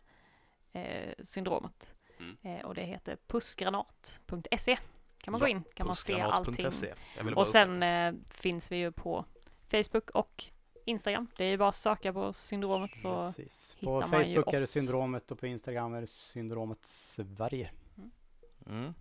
[0.75, 1.93] eh, syndromet.
[2.19, 2.37] Mm.
[2.41, 4.77] Eh, och det heter pussgranat.se.
[5.17, 6.69] Kan man gå Ja, in, kan man se allting.
[7.23, 9.25] Bara Och sen eh, finns vi ju på
[9.71, 10.45] Facebook och
[10.85, 11.27] Instagram.
[11.37, 13.77] Det är ju bara att söka på syndromet så Precis.
[13.83, 14.69] På hittar man ju Facebook är det oss.
[14.69, 17.71] syndromet och på Instagram är det syndromet Sverige.
[18.67, 18.93] Mm.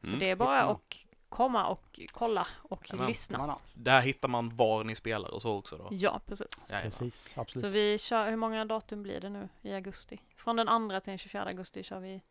[0.00, 0.18] Så Mm.
[0.18, 0.74] det är bara Hittar man.
[0.76, 3.08] att komma och kolla och Jajamän.
[3.08, 3.58] lyssna.
[3.74, 5.88] Där hittar man var ni spelar och så också då.
[5.90, 6.70] Ja, precis.
[6.70, 7.60] Precis, absolut.
[7.64, 10.20] Så vi kör, hur många datum blir det nu i augusti?
[10.36, 12.22] Från den andra till den 24 augusti kör vi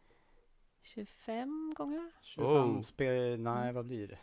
[0.82, 2.12] 25 gånger?
[2.22, 2.46] 25
[2.78, 2.82] Oh.
[2.82, 4.18] spel, nej vad blir det?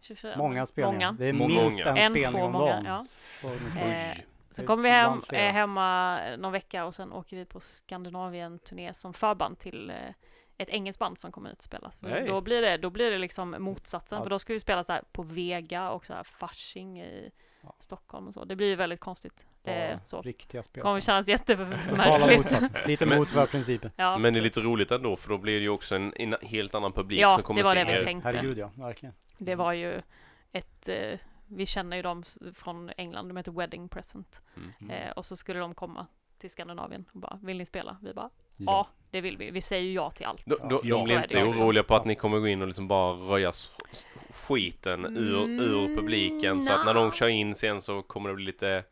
[0.00, 1.12] 24, Många spelningar.
[1.12, 1.18] Många.
[1.18, 1.62] Det är Många.
[1.62, 2.84] minst en, En, spelning två, om många, dagen.
[2.84, 2.98] ja.
[2.98, 4.16] Så får- Eh,
[4.50, 9.14] Så kommer vi hem, är hemma någon vecka och sen åker vi på Skandinavien-turné som
[9.14, 9.96] förband till eh,
[10.62, 11.90] ett engelskt band som kommer ut och spela.
[11.90, 12.26] Så Hej.
[12.26, 14.22] då, blir det, då blir det liksom motsatsen, Ja.
[14.22, 17.30] för då ska vi spela så här på Vega och så här Fasching i
[17.64, 17.74] Ja.
[17.78, 18.44] Stockholm och så.
[18.44, 19.44] Det blir ju väldigt konstigt.
[19.64, 20.22] Eh, Ja, så.
[20.22, 20.82] Riktiga spel.
[20.82, 22.86] kommer kännas jättemärkligt.
[22.86, 23.90] Lite mot för principen.
[23.96, 26.36] Ja, Men det är lite roligt ändå för då blir det ju också en, en
[26.42, 28.28] helt annan publik Ja, som kommer det var se det vi tänkte.
[28.28, 29.14] Herregud ja, verkligen.
[29.38, 30.00] Det var ju
[30.52, 34.40] ett, eh, vi känner ju dem från England, de heter Wedding Present.
[34.80, 34.90] Mm.
[34.90, 36.06] Eh, och så skulle de komma
[36.38, 37.96] till Skandinavien och bara, vill ni spela?
[38.02, 39.50] Vi bara, ja, det vill vi.
[39.50, 40.42] Vi säger ju ja till allt.
[40.46, 42.88] Då, då, Ja, de blir inte oroliga på att ni kommer gå in och liksom
[42.88, 43.52] bara röja
[44.30, 48.34] skiten ur, ur Mm, publiken så att när de kör in sen så kommer det
[48.34, 48.84] bli lite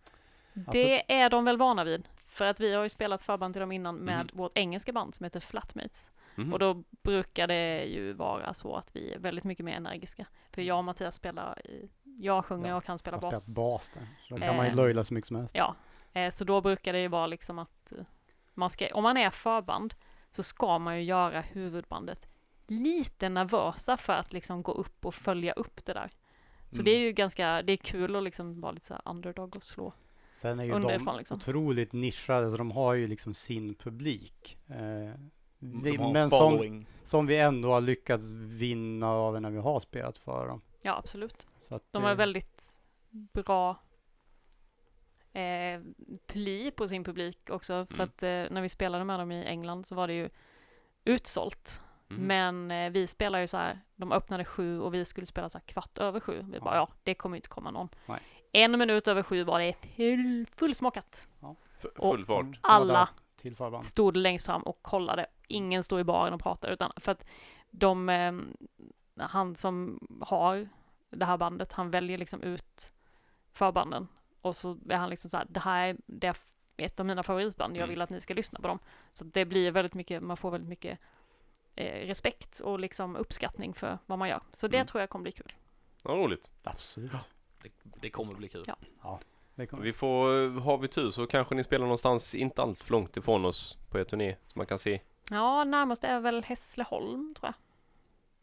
[0.54, 2.08] Det är de väl vana vid.
[2.26, 4.28] För att vi har ju spelat förband till dem innan med Mhm.
[4.38, 6.10] vårt engelska band som heter Flatmates.
[6.34, 6.52] mhm.
[6.52, 10.26] Och då brukar det ju vara så att vi är väldigt mycket mer energiska.
[10.52, 13.44] För jag och Mattias spelar, i, jag sjunger Ja, och han spelar bas.
[13.44, 14.02] spelar bas där.
[14.28, 14.76] Så då kan man ju Eh.
[14.76, 15.54] löjla så mycket som helst.
[15.56, 15.74] Ja,
[16.12, 17.98] eh, så då brukar det ju vara liksom att eh,
[18.54, 19.94] man ska, om man är förband
[20.30, 22.28] så ska man ju göra huvudbandet
[22.66, 26.10] lite nervösa för att liksom gå upp och följa upp det där.
[26.70, 26.84] Så Mm.
[26.84, 29.62] det är ju ganska, det är kul att liksom vara lite så här underdog och
[29.62, 29.92] slå.
[30.32, 31.36] Sen är ju de liksom.
[31.36, 34.58] otroligt nischade, så de har ju liksom sin publik.
[34.68, 34.76] Eh,
[35.58, 39.58] vi, De har en men som, som vi ändå har lyckats vinna av när vi
[39.58, 40.60] har spelat för dem.
[40.82, 41.46] Ja, absolut.
[41.60, 43.76] Så att, De eh, har väldigt bra
[45.32, 45.80] eh,
[46.26, 47.86] pli på sin publik också.
[47.86, 48.04] För Mm.
[48.04, 50.30] att eh, när vi spelade med dem i England så var det ju
[51.04, 51.82] utsålt.
[52.10, 52.22] Mm.
[52.26, 55.58] Men eh, vi spelar ju så här, de öppnade sju och vi skulle spela så
[55.58, 56.46] här kvart över sju.
[56.52, 56.86] Vi bara, Ja.
[56.90, 57.88] ja, det kommer ju inte komma någon.
[58.06, 58.20] Nej.
[58.52, 61.26] En minut över sju var det full, fullsmockat.
[61.40, 61.56] Och-
[61.96, 62.44] Full fart.
[62.46, 63.08] var Alla
[63.82, 65.26] stod längst fram och kollade.
[65.48, 67.24] Ingen stod i baren och pratade utan för att
[67.70, 68.32] de, eh,
[69.16, 70.68] han som har
[71.10, 72.92] det här bandet, han väljer liksom ut
[73.52, 74.08] förbanden
[74.42, 76.36] och så är han liksom så här, det här är, det är
[76.76, 77.90] ett av mina favoritband, jag Mm.
[77.90, 78.78] vill att ni ska lyssna på dem.
[79.12, 80.98] Så det blir väldigt mycket, man får väldigt mycket
[81.76, 84.40] eh, respekt och liksom uppskattning för vad man gör.
[84.52, 84.86] Så det Mm.
[84.86, 85.52] tror jag kommer bli kul.
[86.04, 86.50] Ja, roligt.
[86.64, 87.12] Absolut.
[87.62, 88.64] Det, det kommer bli kul.
[89.02, 89.20] Ja.
[89.54, 89.82] Det kommer.
[89.82, 93.44] Vi får, har vi tur så kanske ni spelar någonstans inte allt för långt ifrån
[93.44, 95.00] oss på er turné så man kan se.
[95.30, 97.54] Ja, närmast är väl Hässleholm tror jag.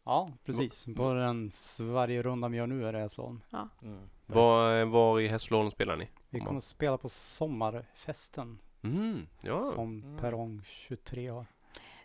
[0.04, 0.86] Ja, precis.
[0.96, 3.42] På den Sverigerundan vi gör nu är det Hässleholm.
[3.82, 4.10] Mm.
[4.36, 6.10] Var, var i Hässleholm spelar ni?
[6.30, 9.60] Vi Om kommer att spela på sommarfesten Mm, ja.
[9.60, 10.18] som Mm.
[10.18, 11.46] Perrong 23 har.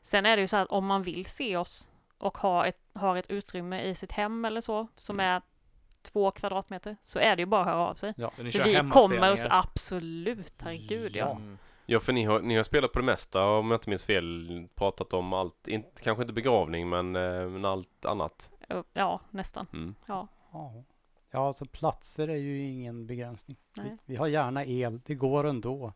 [0.03, 3.17] Sen är det ju så att om man vill se oss och ha ett, har
[3.17, 5.27] ett utrymme i sitt hem eller så, som Mm.
[5.37, 5.43] är
[6.03, 8.15] två kvadratmeter, så är det ju bara att höra av sig.
[8.17, 11.31] Ni För kör vi kommer och så, absolut, herregud ja.
[11.31, 11.59] Mm.
[11.87, 14.69] Ja, för ni har, ni har spelat på det mesta om jag inte minns fel.
[14.75, 18.51] Pratat om allt, inte, kanske inte begravning men, eh, men allt annat.
[18.93, 19.67] Ja, nästan.
[19.73, 19.95] Mm.
[20.07, 20.73] Ja, Ja.
[21.33, 23.57] Ja, alltså platser är ju ingen begränsning.
[23.75, 25.93] Vi, vi har gärna el, det går ändå.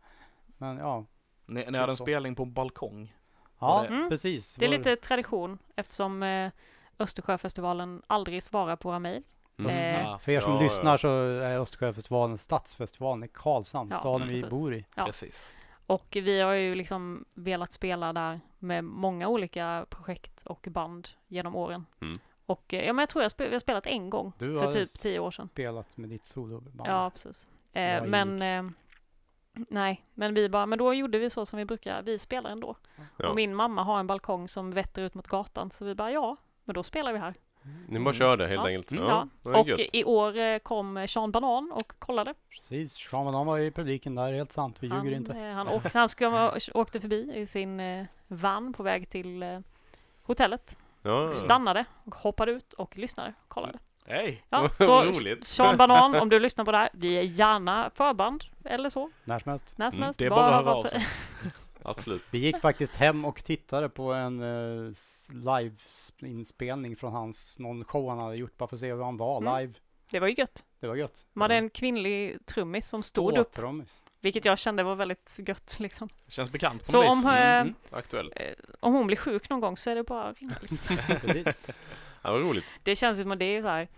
[0.59, 1.05] Men ja,
[1.47, 3.15] Ni, ni hade en spelning på balkong?
[3.59, 4.09] ja det- Mm.
[4.09, 4.55] precis.
[4.55, 6.51] Det är Vår- lite tradition eftersom eh,
[6.99, 9.23] Östersjöfestivalen aldrig svarar på våra mejl.
[9.59, 9.71] Mm.
[9.71, 10.63] Eh, Ah, För er som Ja, ja.
[10.63, 14.85] lyssnar så är Östersjöfestivalen stadsfestivalen i Karlshamn, Ja, staden vi bor i.
[14.97, 15.05] Ja.
[15.07, 15.55] Precis.
[15.87, 21.57] Och vi har ju liksom velat spela där med många olika projekt och band genom
[21.57, 21.87] åren.
[22.01, 22.19] Mm.
[22.47, 24.65] Och eh, ja, men jag tror jag spe- vi har spelat en gång Du för
[24.65, 25.49] har typ tio år sedan.
[25.53, 26.83] spelat med ditt soloband.
[26.91, 27.49] Ja, precis.
[27.73, 28.71] Eh, men eh,
[29.53, 32.77] nej, men vi bara, men då gjorde vi så som vi brukar, vi spelar ändå.
[33.17, 33.29] Ja.
[33.29, 36.37] Och min mamma har en balkong som vetter ut mot gatan, så vi bara ja,
[36.65, 37.35] men då spelar vi här.
[37.89, 38.67] Ni bara körde helt Ja.
[38.69, 38.91] enkelt.
[38.91, 39.05] Mm.
[39.05, 39.29] Ja.
[39.43, 42.35] det var Och i år eh, kom Sean Banan och kollade.
[42.51, 45.33] Precis, Sean Banan var i publiken där, helt sant, vi Han, ljuger inte.
[45.33, 49.63] eh, han, åkte, han ska, åkte förbi i sin eh, van på väg till
[50.23, 50.79] hotellet.
[51.07, 51.33] Ja.
[51.33, 53.33] Stannade, och hoppade ut och lyssnade.
[53.49, 53.79] Kollade.
[54.07, 54.45] Hej!
[54.51, 55.47] Ja, Vad så roligt.
[55.47, 59.11] Sean Banan, om du lyssnar på det här, vi är gärna förband eller så.
[59.25, 59.79] När som helst.
[59.79, 60.19] När som Mm, helst.
[60.19, 61.07] det är Bara bara sig.
[61.83, 62.23] Absolut.
[62.31, 64.93] Vi gick faktiskt hem och tittade på en uh,
[65.33, 69.39] live-inspelning från hans, någon show han hade gjort bara för att se hur han var
[69.41, 69.61] Mm.
[69.61, 69.73] live.
[70.11, 70.65] Det var ju gött.
[70.81, 71.27] Det var gött.
[71.33, 74.03] Man hade en kvinnlig trummis som stod upp, Ståtrummis.
[74.21, 76.09] Vilket jag kände var väldigt gött liksom.
[76.29, 77.27] Känns bekant på Så något om, vis.
[77.27, 78.33] eh, Mm, Aktuellt.
[78.41, 78.47] eh,
[78.81, 80.97] om hon blir sjuk någon gång så är det bara att ringa liksom.
[81.21, 81.81] Precis.
[82.23, 82.65] Ja, vad roligt.
[82.83, 83.89] Det känns som att det är så här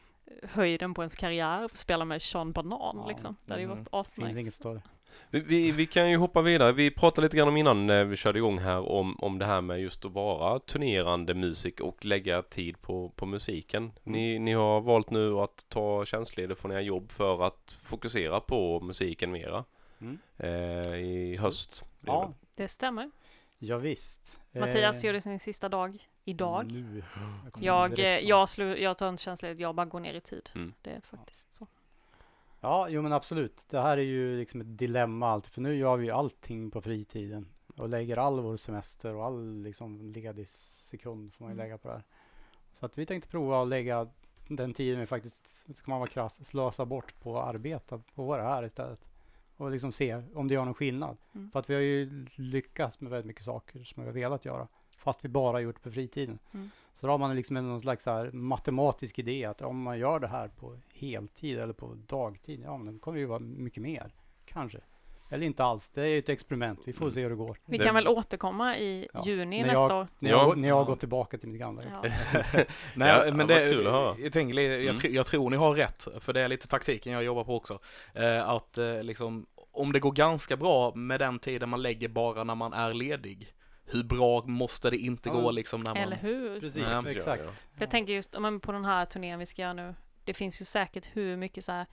[0.43, 3.07] eh, höjden på ens karriär, att spela med Sean Banan Ja.
[3.09, 3.37] liksom.
[3.45, 3.87] Det hade ju Mm.
[3.91, 4.57] varit Finns inget asnice.
[4.57, 4.83] större.
[5.31, 6.73] Vi, vi, vi kan ju hoppa vidare.
[6.73, 9.61] Vi pratade lite grann om innan när vi körde igång här om, om det här
[9.61, 13.93] med just att vara turnerande musik och lägga tid på, på musiken.
[14.05, 18.81] Ni, ni har valt nu att ta tjänstledigt från era jobb för att fokusera på
[18.81, 19.65] musiken mera
[20.01, 20.19] Mm.
[20.37, 21.41] eh, i Absolut.
[21.41, 21.85] höst.
[22.01, 23.11] Ja, väl- Det stämmer.
[23.59, 24.41] ja, visst.
[24.53, 26.73] Mattias Eh, gjorde sin sista dag idag.
[26.73, 27.03] Nu.
[27.61, 30.51] Jag, direkt eh, jag, slu, jag tar inte känsligt, jag bara går ner i tid.
[30.55, 30.75] Mm.
[30.83, 31.67] Det är faktiskt så.
[32.61, 33.67] Ja, jo men absolut.
[33.71, 36.81] Det här är ju liksom ett dilemma alltid, för nu gör vi ju allting på
[36.81, 41.65] fritiden och lägger all vår semester och all liksom ledig sekund får man ju Mm.
[41.67, 42.03] lägga på det här.
[42.73, 44.09] Så att vi tänkte prova att lägga
[44.49, 48.43] den tiden vi faktiskt, ska man vara krass, slösa bort på att arbeta på det
[48.43, 49.09] här istället.
[49.59, 51.17] Och liksom se om det gör någon skillnad.
[51.35, 51.51] Mm.
[51.51, 54.69] För att vi har ju lyckats med väldigt mycket saker som vi har velat göra.
[54.97, 56.39] Fast vi bara gjort på fritiden.
[56.55, 56.71] Mm.
[56.93, 60.21] Så då har man liksom en någon slags så matematisk idé att om man gör
[60.21, 63.83] det här på heltid eller på dagtid, ja men då kommer det ju vara mycket
[63.83, 64.15] mer.
[64.45, 64.81] Kanske.
[65.31, 65.91] Eller inte alls.
[65.91, 66.81] Det är ju ett experiment.
[66.85, 67.57] Vi får se hur det går.
[67.65, 69.23] Vi kan väl återkomma i Ja.
[69.27, 70.09] juni När nästa jag- år.
[70.19, 70.37] När Ja.
[70.49, 70.87] jag, när jag har Ja.
[70.87, 71.93] gått tillbaka till mitt gamla jobb.
[72.03, 72.41] Ja.
[72.95, 74.17] Nej, Ja, men det, kul att höra.
[74.19, 75.15] jag, tänker, jag, Mm.
[75.15, 77.79] jag tror ni har rätt, för det är lite taktiken jag jobbar på också.
[78.15, 82.45] Eh, att eh, liksom, om det går ganska bra med den tiden man lägger bara
[82.45, 83.49] när man är ledig,
[83.85, 85.35] hur bra måste det inte Ja.
[85.35, 86.03] gå liksom när man...
[86.03, 86.61] Eller hur?
[86.61, 87.11] Precis, Ja.
[87.11, 87.43] exakt.
[87.47, 89.95] Ja, För jag tänker just, ja, men på den här turnén vi ska göra nu,
[90.25, 91.87] det finns ju säkert hur mycket så här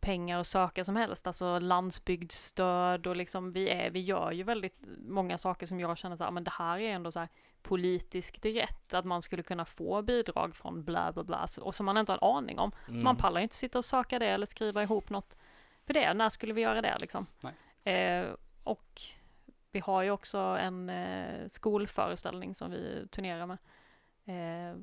[0.00, 4.76] pengar att söka som helst, alltså landsbygdsstöd och liksom vi är, vi gör ju väldigt
[5.08, 7.28] många saker som jag känner så här, men det här är ändå så här
[7.62, 11.96] politiskt rätt, att man skulle kunna få bidrag från bla bla bla, och som man
[11.96, 12.72] inte har en aning om.
[12.88, 13.02] Mm.
[13.02, 15.36] Man pallar ju inte sitta och söka det eller skriva ihop något
[15.86, 16.14] för det.
[16.14, 17.26] När skulle vi göra det liksom?
[17.84, 18.24] Eh,
[18.64, 19.02] och
[19.72, 23.58] vi har ju också en eh, skolföreställning som vi turnerar med.
[24.24, 24.76] Eh,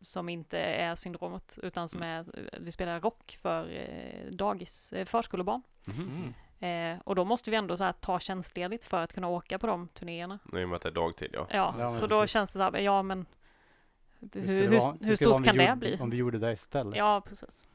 [0.00, 2.24] som inte är syndromet, utan som är,
[2.60, 5.62] vi spelar rock för eh, dagis, eh, förskolebarn.
[5.88, 6.34] Mm.
[6.60, 9.66] Eh, och då måste vi ändå så här ta tjänstledigt för att kunna åka på
[9.66, 10.38] de turnéerna.
[10.52, 11.46] I och med att det är dagtid, ja.
[11.50, 12.32] Ja, Ja, så då precis.
[12.32, 13.26] känns det så här, ja men
[14.20, 15.98] hur, Hur hur, det hur, det stort kan det gjorde- bli?
[16.00, 16.96] Om vi gjorde det istället.
[16.96, 17.66] Ja, precis.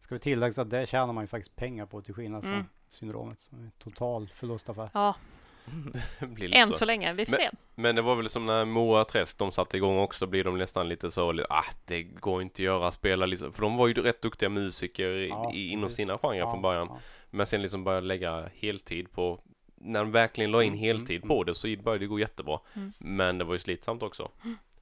[0.00, 2.66] Ska vi tillägga att det tjänar man ju faktiskt pengar på till skillnad från Mm.
[2.88, 3.40] syndromet.
[3.40, 4.90] Som är en total förlustaffär.
[4.94, 5.39] Ja, Det
[6.52, 6.74] än så.
[6.74, 7.12] så länge.
[7.12, 7.50] Vi får se.
[7.74, 10.88] Men det var väl som när Moa Träsk de satte igång också, blir de nästan
[10.88, 14.22] lite så, ah, det går inte att göra, spela liksom, för de var ju rätt
[14.22, 15.96] duktiga musiker i, Ja, i, inom precis.
[15.96, 16.86] sina genrer Ja, från början.
[16.90, 16.98] ja.
[17.30, 19.40] Men sen liksom började lägga heltid på,
[19.74, 22.58] när de verkligen la in Mm, heltid mm, på det så började det gå jättebra.
[22.74, 22.92] Mm.
[22.98, 24.30] Men det var ju slitsamt också.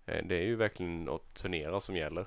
[0.06, 2.26] Eh, Det är ju verkligen att turnera som gäller.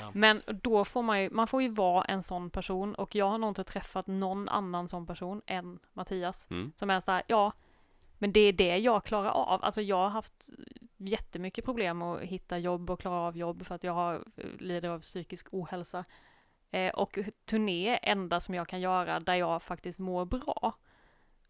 [0.00, 0.10] Ja.
[0.12, 3.38] Men då får man ju, man får ju vara en sån person och jag har
[3.38, 6.46] nog inte träffat någon annan sån person än Mattias.
[6.50, 6.72] Mm.
[6.76, 7.52] Som är så här, ja,
[8.18, 9.64] men det är det jag klarar av.
[9.64, 10.50] Alltså jag har haft
[10.96, 14.24] jättemycket problem att hitta jobb och klara av jobb för att jag har,
[14.58, 16.04] lider av psykisk ohälsa.
[16.70, 20.74] Eh, och turné är enda som jag kan göra där jag faktiskt mår bra.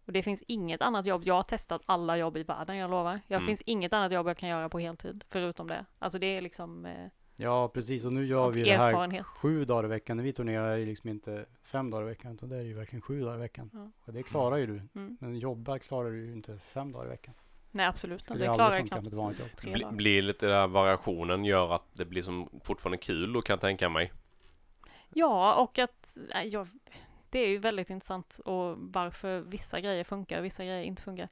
[0.06, 3.20] Och det finns inget annat jobb, jag har testat alla jobb i världen, jag lovar.
[3.28, 3.46] Det Mm.
[3.46, 5.84] finns inget annat jobb jag kan göra på heltid, förutom det.
[5.98, 8.04] Alltså det är liksom eh, ja, precis.
[8.04, 10.16] Och nu gör vi det här sju dagar i veckan.
[10.16, 12.32] När vi turnerar är det liksom inte fem dagar i veckan.
[12.32, 13.70] Utan det är ju verkligen sju dagar i veckan.
[13.72, 13.90] Ja.
[14.04, 14.82] Och det klarar ju du.
[14.94, 15.16] Mm.
[15.20, 17.34] Men jobba klarar du ju inte fem dagar i veckan.
[17.70, 18.22] Nej, absolut.
[18.22, 22.22] Skulle Det klarar jag knappt tre Bli, blir lite där variationen gör att det blir
[22.22, 24.12] som fortfarande kul och kan jag tänka mig.
[25.14, 26.68] Ja, och att jag,
[27.30, 31.28] det är ju väldigt intressant och varför vissa grejer funkar och vissa grejer inte funkar.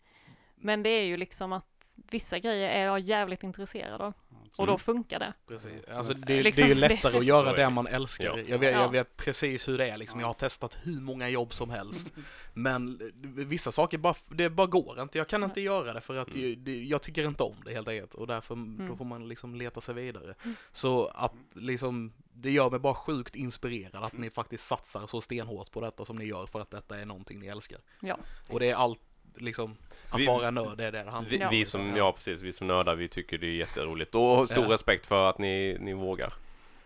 [0.55, 1.74] Men det är ju liksom att
[2.11, 4.13] vissa grejer är jag jävligt intresserad av
[4.57, 4.79] och då Mm.
[4.79, 5.33] funkar det.
[5.49, 5.73] Precis.
[5.95, 8.25] Alltså det, Liksom, det är ju det- lättare att göra det man älskar.
[8.25, 8.39] Ja.
[8.39, 8.81] Jag, vet, Ja.
[8.83, 10.21] jag vet precis hur det är liksom.
[10.21, 12.13] Jag har testat hur många jobb som helst.
[12.55, 13.07] Men eh,
[13.45, 15.19] vissa saker bara, det bara går inte.
[15.19, 16.49] Jag kan inte göra det för att Mm.
[16.49, 18.15] jag, det, jag tycker inte om det helt enkelt.
[18.15, 18.55] Och därför
[18.89, 20.35] då får man liksom leta sig vidare.
[20.73, 25.71] Så att liksom, det gör mig bara sjukt inspirerad att ni faktiskt satsar så stenhårt
[25.71, 27.79] på detta som ni gör för att detta är någonting ni älskar.
[28.01, 28.19] Ja.
[28.49, 29.01] Och det är allt,
[29.37, 29.77] liksom,
[30.11, 31.51] att Vi- vara nörd, det är det det handlar Vi, om.
[31.51, 34.15] Vi som, ja precis, vi som nördar, vi tycker det är jätteroligt.
[34.15, 34.73] Och stor Ja.
[34.73, 36.33] respekt för att ni, ni vågar.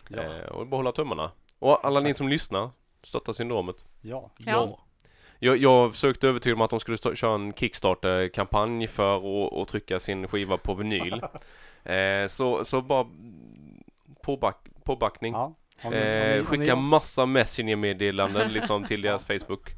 [0.08, 0.22] Ja.
[0.22, 1.30] Eh, och bara hålla tummarna.
[1.58, 2.70] Och alla ni som lyssnar,
[3.02, 3.84] stötta syndromet.
[4.00, 4.30] Ja.
[4.38, 4.52] Ja.
[4.52, 4.78] Ja.
[5.38, 10.00] Jag, jag försökte övertyga dem att de skulle stå, köra en Kickstarter-kampanj för att trycka
[10.00, 11.22] sin skiva på vinyl.
[11.84, 13.06] eh, så, så bara
[14.22, 15.32] påback, påbackning.
[15.32, 15.54] ja.
[15.82, 19.70] Om ni, om Eh, om skicka massa Messenger-meddelanden liksom till deras Facebook.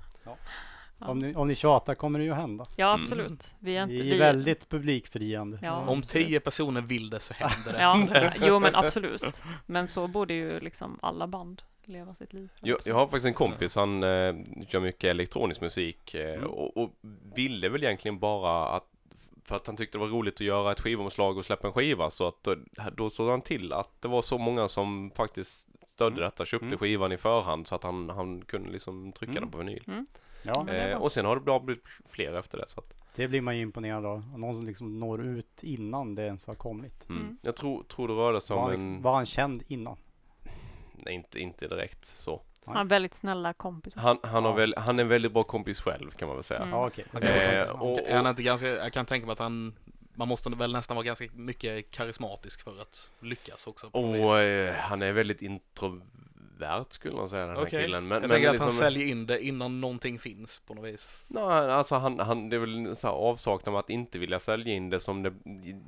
[1.01, 2.67] Om, ni, om ni tjatar kommer det ju att hända.
[2.77, 3.01] Ja, Mm.
[3.01, 3.55] absolut.
[3.59, 3.95] Vi är inte...
[3.95, 5.59] Vi är vi, väldigt publikfriande.
[5.63, 5.77] Ja.
[5.77, 6.27] Om absolut.
[6.27, 7.83] tio personer vill det så händer det.
[7.83, 9.43] Ja, jo men absolut.
[9.67, 12.51] Men så borde ju liksom alla band leva sitt liv.
[12.61, 14.35] Jag, jag har faktiskt en kompis, han eh,
[14.69, 16.47] gör mycket elektronisk musik eh, Mm.
[16.51, 16.91] och, och
[17.35, 18.85] ville väl egentligen bara att
[19.45, 22.11] för att han tyckte det var roligt att göra ett skivomslag och släppa en skiva
[22.11, 22.57] så att då,
[22.97, 26.25] då såg han till att det var så många som faktiskt stödde Mm.
[26.25, 26.79] detta, köpte Mm.
[26.79, 29.43] skivan i förhand så att han, han kunde liksom trycka Mm.
[29.43, 29.83] den på vinyl.
[30.43, 33.29] Ja, är Eh, och sen har det bara blivit fler efter det så att, det
[33.29, 34.25] blir man ju imponerad av.
[34.33, 37.09] Och Någon som liksom når ut innan det ens har kommit.
[37.09, 37.23] mm.
[37.23, 37.39] Mm.
[37.43, 39.97] Jag tror, tror det rörde sig Var om han, liksom, en, var han känd innan?
[40.93, 42.43] nej inte, inte direkt så.
[42.65, 44.01] Han har väldigt snälla kompisar.
[44.01, 46.61] Han, han, har väl, han är en väldigt bra kompis själv kan man väl säga.
[46.61, 46.71] Mm.
[46.71, 47.05] Ja, okej.
[47.13, 47.57] Okej.
[47.57, 49.75] Eh, och, Är han och, inte ganska, jag kan tänka mig att han,
[50.15, 53.87] man måste väl nästan vara ganska mycket karismatisk för att lyckas också.
[53.87, 56.03] Och eh, han är väldigt introvert
[56.89, 57.83] skulle man säga den här Okej.
[57.85, 58.09] killen.
[58.09, 60.85] Men, jag men tänker att liksom, han säljer in det innan någonting finns på något
[60.85, 61.25] vis.
[61.29, 64.75] Nej, alltså han, han, det är väl så här avsaknad av att inte vilja sälja
[64.75, 65.33] in det som det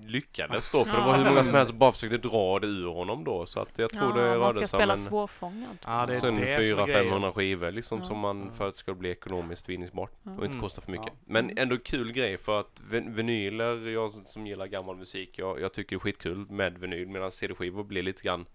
[0.06, 0.84] lyckades då.
[0.84, 3.46] För det var hur många som helst som bara försökte dra det ur honom då.
[3.46, 5.76] Så att jag tror det man rörde sig om en, svårfångad.
[5.86, 8.04] Ja, det är sen det som är 400-500 skivor liksom Ja.
[8.04, 10.30] som man för att det ska bli ekonomiskt vinningsbart Ja.
[10.30, 10.60] och inte Mm.
[10.60, 11.06] kosta för mycket.
[11.12, 11.18] Ja.
[11.24, 15.60] Men ändå kul grej för att vin- vinyler, jag som- som gillar gammal musik, jag,
[15.60, 18.46] jag tycker det är skitkul med vinyl medan CD-skivor blir lite grann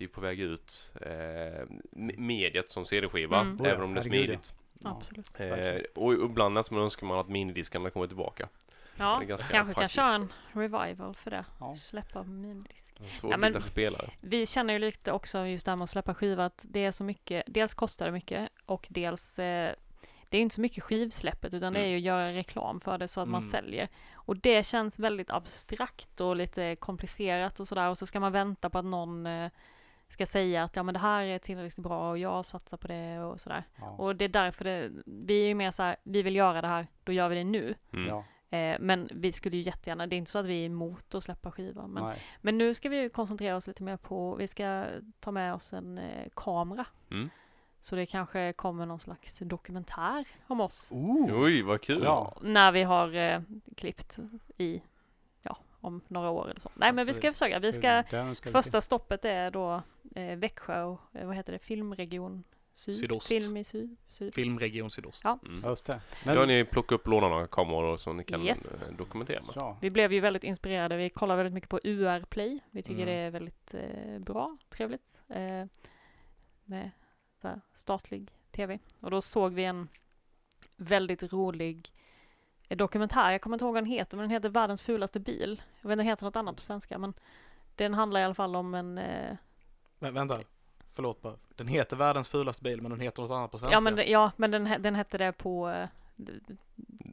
[0.00, 1.08] det är på väg ut eh,
[1.92, 3.56] me- mediet som CD-skiva, Mm.
[3.60, 4.52] Oh även om det är smidigt.
[4.84, 4.90] Ja.
[5.00, 5.40] Absolut.
[5.40, 8.48] Eh, och ibland nästan önskar man att minidiskarna kommer tillbaka.
[8.96, 9.94] Ja, kanske kan praktiskt.
[9.94, 11.44] köra en revival för det.
[11.60, 11.76] Ja.
[11.76, 12.84] Släppa minidisk.
[13.10, 14.10] Svårt Ja, att men- spelare.
[14.20, 16.92] Vi känner ju lite också just det här med att släppa skiva att det är
[16.92, 19.74] så mycket, dels kostar det mycket och dels eh,
[20.28, 21.90] det är inte så mycket skivsläppet utan det är Mm.
[21.92, 23.50] ju att göra reklam för det så att man Mm.
[23.50, 23.88] säljer.
[24.14, 28.70] Och det känns väldigt abstrakt och lite komplicerat och sådär och så ska man vänta
[28.70, 29.50] på att någon eh,
[30.10, 33.20] ska säga att ja men det här är tillräckligt bra och jag satsar på det
[33.20, 33.64] och sådär.
[33.76, 33.90] Ja.
[33.90, 36.68] Och det är därför det, vi är ju mer så här, vi vill göra det
[36.68, 37.74] här, då gör vi det nu.
[37.92, 38.08] Mm.
[38.08, 38.24] Ja.
[38.58, 41.22] Eh, men vi skulle ju jättegärna, det är inte så att vi är emot att
[41.22, 41.86] släppa skivor.
[41.86, 42.18] Men, Nej.
[42.40, 44.84] men nu ska vi ju koncentrera oss lite mer på, vi ska
[45.20, 46.86] ta med oss en eh, kamera.
[47.10, 47.30] Mm.
[47.80, 50.92] Så det kanske kommer någon slags dokumentär om oss.
[51.30, 52.02] Oj, vad kul!
[52.04, 52.36] Ja.
[52.42, 53.40] När vi har eh,
[53.76, 54.18] klippt
[54.56, 54.82] i,
[55.80, 56.70] om några år eller så.
[56.74, 58.02] Nej men vi ska försöka, vi ska,
[58.44, 59.82] vi första stoppet är då
[60.14, 62.96] eh, Växjö och, eh, vad heter det, Filmregion Syd?
[62.96, 63.26] Sydost.
[63.26, 63.96] Film i syd?
[64.08, 64.34] syd.
[64.34, 65.20] Filmregion Sydost.
[65.24, 65.60] Ja, Mm.
[65.86, 66.00] det.
[66.24, 68.82] Då har ni plockat upp låna några kameror som ni kan Yes.
[68.82, 69.52] eh, dokumentera med.
[69.56, 69.78] ja.
[69.80, 70.96] Vi blev ju väldigt inspirerade.
[70.96, 72.60] Vi kollar väldigt mycket på UR Play.
[72.70, 73.06] Vi tycker Mm.
[73.06, 75.14] det är väldigt eh, bra, trevligt.
[75.28, 75.64] Eh,
[76.64, 76.90] med
[77.42, 78.78] så här, statlig tv.
[79.00, 79.88] Och då såg vi en
[80.76, 81.92] väldigt rolig
[82.76, 83.30] dokumentär.
[83.30, 85.62] Jag kommer inte ihåg vad den heter, men den heter Världens fulaste bil.
[85.80, 87.14] Jag vet inte, den heter något annat på svenska, men
[87.76, 88.98] den handlar i alla fall om en...
[88.98, 89.36] Eh,
[89.98, 90.38] Men vänta,
[90.94, 91.34] förlåt bara.
[91.56, 93.74] Den heter världens fulaste bil men den heter något annat på svenska.
[93.76, 95.68] ja, men, ja, men den, den hette det på...
[95.70, 95.88] Eh,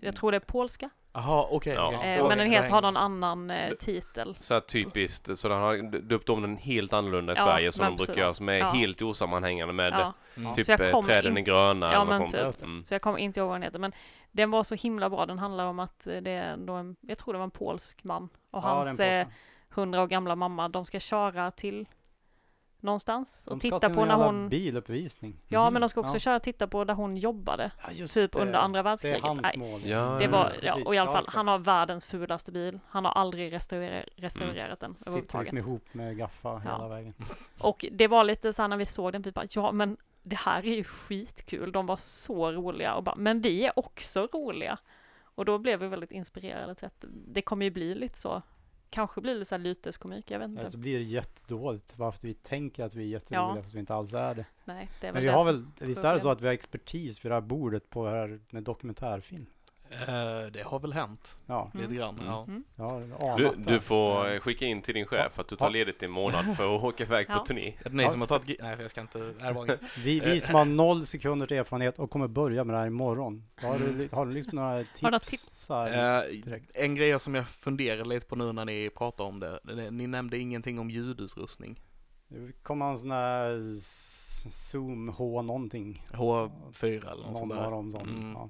[0.01, 0.89] jag tror det är polska.
[1.13, 1.73] Jaha, okej.
[1.73, 1.87] Ja.
[1.97, 2.17] okej.
[2.17, 4.35] Eh, men den heter, har någon annan eh, titel.
[4.39, 7.85] Så här typiskt, så den har döpt om den helt annorlunda i Ja, Sverige som
[7.85, 8.21] de brukar precis.
[8.21, 8.71] göra, som är Ja.
[8.71, 10.13] helt osammanhängande med Ja.
[10.37, 10.53] Mm.
[10.55, 12.41] typ eh, träden in- är gröna Ja, eller men något typ.
[12.41, 12.61] sånt.
[12.61, 12.83] Mm.
[12.83, 13.91] Så jag kommer inte ihåg vad den heter, men
[14.37, 15.25] den var så himla bra.
[15.25, 18.03] Den handlar om att eh, det är då en, jag tror det var en polsk
[18.03, 19.27] man och Ja, hans eh,
[19.69, 21.87] hundra år gamla mamma, de ska köra till
[22.79, 25.35] någonstans och titta på när hon, biluppvisning.
[25.47, 26.19] ja men de ska också Ja.
[26.19, 28.39] köra och titta på där hon jobbade, Ja, typ det.
[28.39, 29.21] under andra Det är världskriget.
[29.23, 29.81] hans Nej, mål.
[29.85, 31.35] Ja, det var, ja, och i alla fall, exakt.
[31.35, 32.79] han har världens fulaste bil.
[32.89, 36.59] Han har aldrig restaurerat, restaurerat den Sitter liksom ihop med gaffa Ja.
[36.71, 37.13] hela vägen.
[37.59, 39.97] Och det var lite så här när vi såg den, vi bara, ja men
[40.29, 44.27] det här är ju skitkul, de var så roliga och bara, men vi är också
[44.33, 44.77] roliga.
[45.21, 48.41] Och då blev vi väldigt inspirerade till att det kommer ju bli lite så,
[48.89, 50.61] kanske blir lite så här lyteskomik, jag vet inte.
[50.61, 53.61] Eller så blir det jättedåligt varför vi tänker att vi är jätteroliga Ja.
[53.61, 54.45] fast vi inte alls är det.
[54.65, 56.45] Nej, det är Men väl vi det har väl, visst är det så att vi
[56.45, 59.45] har expertis vid det här bordet på det här med dokumentärfilm?
[59.91, 61.83] Eh, det har väl hänt Ja, Mm.
[61.85, 62.15] lite grann.
[62.19, 62.63] Mm.
[62.75, 62.95] Ja.
[62.97, 63.13] Mm.
[63.21, 65.69] anat Du, du får eh, skicka in till din chef att du tar Ja.
[65.69, 67.45] ledigt i en månad för att åka iväg på Ja.
[67.47, 67.67] turné.
[67.85, 68.47] Är det ni Ja, som har tagit...
[68.47, 69.19] gi- Nej, jag ska inte...
[69.53, 69.79] Var inget.
[70.03, 73.43] Vi, vi som har noll sekunders erfarenhet och kommer börja med det här imorgon.
[73.61, 75.01] Har du, har du liksom några tips?
[75.01, 75.69] Har du tips?
[75.69, 76.71] Eh, direkt?
[76.73, 79.59] en grej som jag funderar lite på nu när ni pratar om det.
[79.91, 81.81] Ni nämnde ingenting om ljudutrustning.
[82.27, 83.61] Det kommer en sån här
[84.51, 86.05] Zoom H någonting.
[86.13, 87.71] H4 eller något sånt Någon av där.
[87.71, 88.01] dem sån.
[88.01, 88.31] Mm.
[88.33, 88.49] Ja.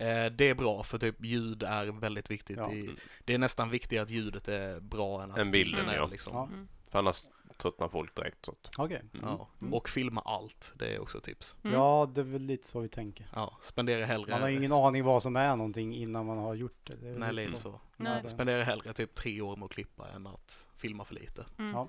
[0.00, 2.56] Eh, det är bra för typ ljud är väldigt viktigt.
[2.56, 2.72] Ja.
[2.72, 2.90] I,
[3.24, 6.06] det är nästan viktigare att ljudet är bra än att Än bilden, är ja.
[6.06, 6.32] Liksom.
[6.34, 6.44] Ja.
[6.44, 6.68] Mm.
[6.88, 7.26] För annars
[7.56, 8.44] tröttnar folk direkt.
[8.44, 9.02] Så att, Okej.
[9.14, 9.26] mm.
[9.26, 9.48] Ja.
[9.60, 9.74] Mm.
[9.74, 11.56] Och filma allt, det är också ett tips.
[11.64, 11.76] Mm.
[11.76, 13.26] Ja, det är väl lite så vi tänker.
[13.34, 14.30] Ja, spendera hellre...
[14.30, 16.96] Man har ingen aning vad som är någonting innan man har gjort det.
[16.96, 17.80] det Nej, lite lite så.
[17.96, 18.28] Nej.
[18.28, 21.46] Spendera hellre typ tre år med att klippa än att filma för lite.
[21.58, 21.72] Mm.
[21.72, 21.88] Ja.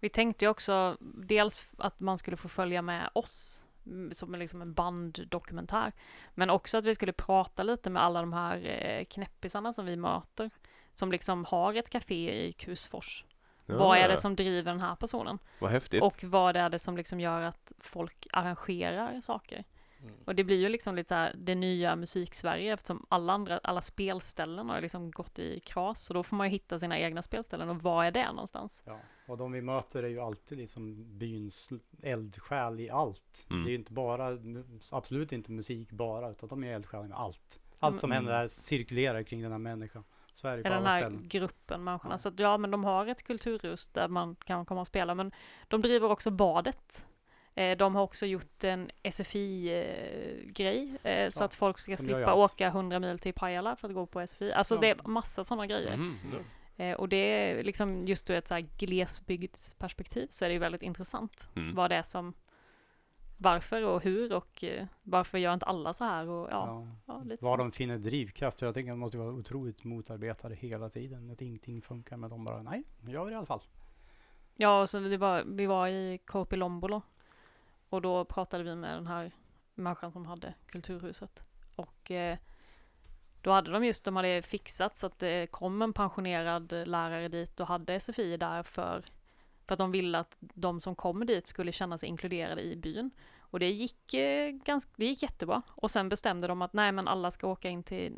[0.00, 3.64] Vi tänkte ju också dels att man skulle få följa med oss
[4.12, 5.92] som liksom en banddokumentär.
[6.34, 9.96] Men också att vi skulle prata lite med alla de här eh, knäppisarna som vi
[9.96, 10.50] möter.
[10.94, 13.24] Som liksom har ett café i Kusfors.
[13.66, 15.38] Vad är det som driver den här personen?
[15.58, 16.02] Vad häftigt.
[16.02, 19.64] Och vad är det som liksom gör att folk arrangerar saker?
[20.02, 20.14] Mm.
[20.24, 23.80] Och det blir ju liksom lite så här det nya musik-Sverige eftersom alla andra, alla
[23.80, 26.00] spelställen har liksom gått i kras.
[26.04, 28.82] Så då får man ju hitta sina egna spelställen och vad är det någonstans?
[28.86, 31.72] Ja, och de vi möter är ju alltid liksom byns
[32.02, 33.46] eldsjäl i allt.
[33.50, 33.62] Mm.
[33.62, 34.38] Det är ju inte bara,
[34.90, 37.60] absolut inte musik bara, utan de är eldsjäl med allt.
[37.80, 38.16] Allt som Mm.
[38.24, 40.04] händer där cirkulerar kring den här människan.
[40.32, 41.28] Så är det på Eller den alla här ställen.
[41.28, 42.14] gruppen människorna.
[42.14, 42.18] Ja.
[42.18, 45.14] Så att, ja, men de har ett kulturhus där man kan komma och spela.
[45.14, 45.32] Men
[45.68, 47.06] de driver också badet.
[47.58, 50.98] Eh, de har också gjort en SFI-grej.
[51.02, 54.06] Eh, så Ja, att folk ska slippa åka 100 mil till Pajala för att gå
[54.06, 54.52] på SFI.
[54.52, 54.80] Alltså Ja.
[54.80, 55.96] det är massa sådana grejer.
[55.96, 56.84] Mhm, ja.
[56.84, 60.58] Eh, och det är liksom just ur ett så här glesbygdsperspektiv så är det ju
[60.58, 61.48] väldigt intressant.
[61.56, 61.74] Mm.
[61.74, 62.34] Vad det är som,
[63.36, 67.44] varför och hur och eh, varför gör inte alla så här och ja, ja, lite
[67.44, 67.62] Var så.
[67.62, 68.60] de finner drivkraft.
[68.62, 71.30] Jag tänker att de måste vara otroligt motarbetade hela tiden.
[71.30, 72.16] Att ingenting funkar.
[72.16, 73.62] Men de bara, nej, nu gör vi det i alla fall.
[74.56, 77.02] Ja, och så vi var, vi var i Korpilombolo
[77.88, 79.32] och då pratade vi med den här
[79.74, 81.42] människan som hade Kulturhuset.
[81.76, 82.38] Och eh,
[83.40, 87.60] då hade de just, de hade fixat så att det kom en pensionerad lärare dit
[87.60, 89.04] och hade SFI där för,
[89.66, 93.10] för att de ville att de som kommer dit skulle känna sig inkluderade i byn.
[93.50, 95.62] Och det gick, eh, ganska, det gick jättebra.
[95.68, 98.14] Och sen bestämde de att nej men alla ska åka in till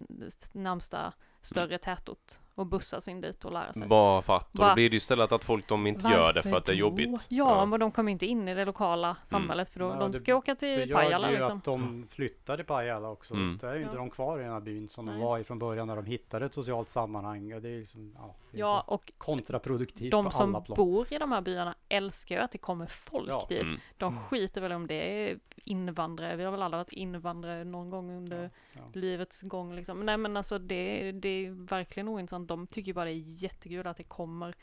[0.53, 3.87] närmsta större tätort och bussas in dit och lära sig.
[3.87, 4.53] Bara för att.
[4.59, 6.65] Och då blir det ju istället att folk de inte gör det för Varför att
[6.65, 7.27] det är jobbigt.
[7.29, 10.19] Ja, men de kommer inte in i det lokala samhället för då, Ja, de det-
[10.19, 11.59] ska åka Det till gör Pajala ju liksom.
[11.59, 13.35] att de flyttar till Pajala också.
[13.35, 13.59] Mm.
[13.61, 13.99] Då är ju inte Ja.
[14.01, 15.15] de kvar i den här byn som Nej.
[15.15, 17.53] de var i från början när de hittade ett socialt sammanhang.
[17.55, 20.77] Och det är liksom, ja, det är Ja, och kontraproduktivt de på som alla plan.
[20.77, 23.47] bor i de här byarna älskar ju att det kommer folk Ja.
[23.49, 23.63] dit.
[23.63, 23.79] Mm.
[23.97, 26.37] De skiter väl om det är invandrare.
[26.37, 28.81] Vi har väl alla varit invandrare någon gång under Ja, ja.
[29.01, 30.07] livets gång liksom.
[30.07, 32.49] Nej men alltså det, det är verkligen ointressant.
[32.51, 34.55] De tycker ju bara det är jättekul att det kommer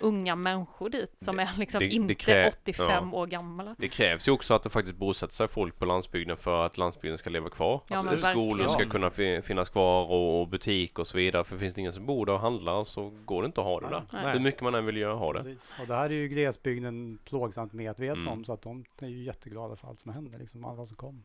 [0.00, 3.74] unga människor dit som Det- är liksom det- det inte krä- 85 år gamla.
[3.78, 7.18] Det krävs ju också att det faktiskt bosätter sig folk på landsbygden för att landsbygden
[7.18, 7.80] ska leva kvar.
[7.88, 11.44] Ja, alltså, skolor ska kunna fi- finnas kvar och, och butik och så vidare.
[11.44, 13.80] För finns det ingen som bor där och handlar så går det inte att ha
[13.80, 14.06] det där.
[14.12, 14.32] Nej.
[14.32, 15.38] Hur mycket man än vill göra ha det.
[15.42, 15.72] Precis.
[15.80, 18.32] Och det här är ju glesbygden plågsamt medveten Mm.
[18.32, 21.22] om så att de är ju jätteglada för allt som händer, liksom alla som kommer.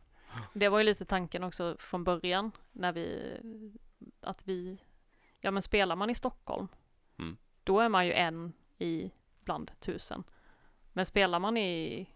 [0.52, 3.32] Det var ju lite tanken också från början när vi,
[4.20, 4.78] att vi,
[5.40, 6.68] ja men spelar man i Stockholm,
[7.18, 7.36] Mm.
[7.64, 9.10] då är man ju en i
[9.44, 10.24] bland tusen.
[10.92, 12.06] Men spelar man i,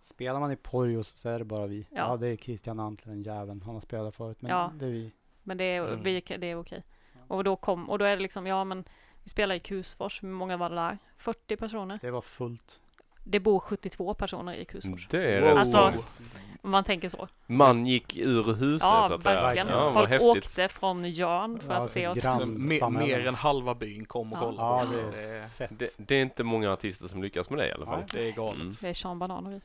[0.00, 1.86] Spelar man i Porjos så är det bara vi.
[1.90, 1.96] Ja.
[1.96, 3.62] Ja, det är Christian Antler, den jäveln.
[3.62, 4.72] Han har spelat förut, men Ja.
[4.78, 5.12] det är vi.
[5.42, 6.02] men det är, Mm.
[6.02, 6.82] vi, det är okej.
[7.28, 8.84] Och då kom, och då är det liksom, ja men
[9.22, 10.98] vi spelar i Kusfors, hur många var det där?
[11.16, 11.98] 40 personer?
[12.02, 12.80] Det var fullt.
[13.24, 15.08] Det bor 72 personer i Kusfors.
[15.10, 15.58] Det är Wow.
[15.58, 16.22] Alltså, så.
[16.64, 17.28] Om man tänker så.
[17.46, 19.42] Man gick ur huset Ja, så att säga.
[19.42, 19.68] verkligen.
[19.68, 20.28] Ja, Folk häftigt.
[20.28, 22.18] åkte från Jörn för Ja, att se ett oss.
[22.24, 23.18] gran- Så me, samhälle.
[23.18, 24.40] mer än halva byn kom och Ja.
[24.40, 25.70] kollade Ja, det är Det, fett.
[25.78, 27.98] Det, det är inte många artister som lyckas med det i alla fall.
[27.98, 28.06] Nej.
[28.12, 28.60] det är galet.
[28.60, 28.72] Mm.
[28.80, 29.60] Det är Sean Banan och vi.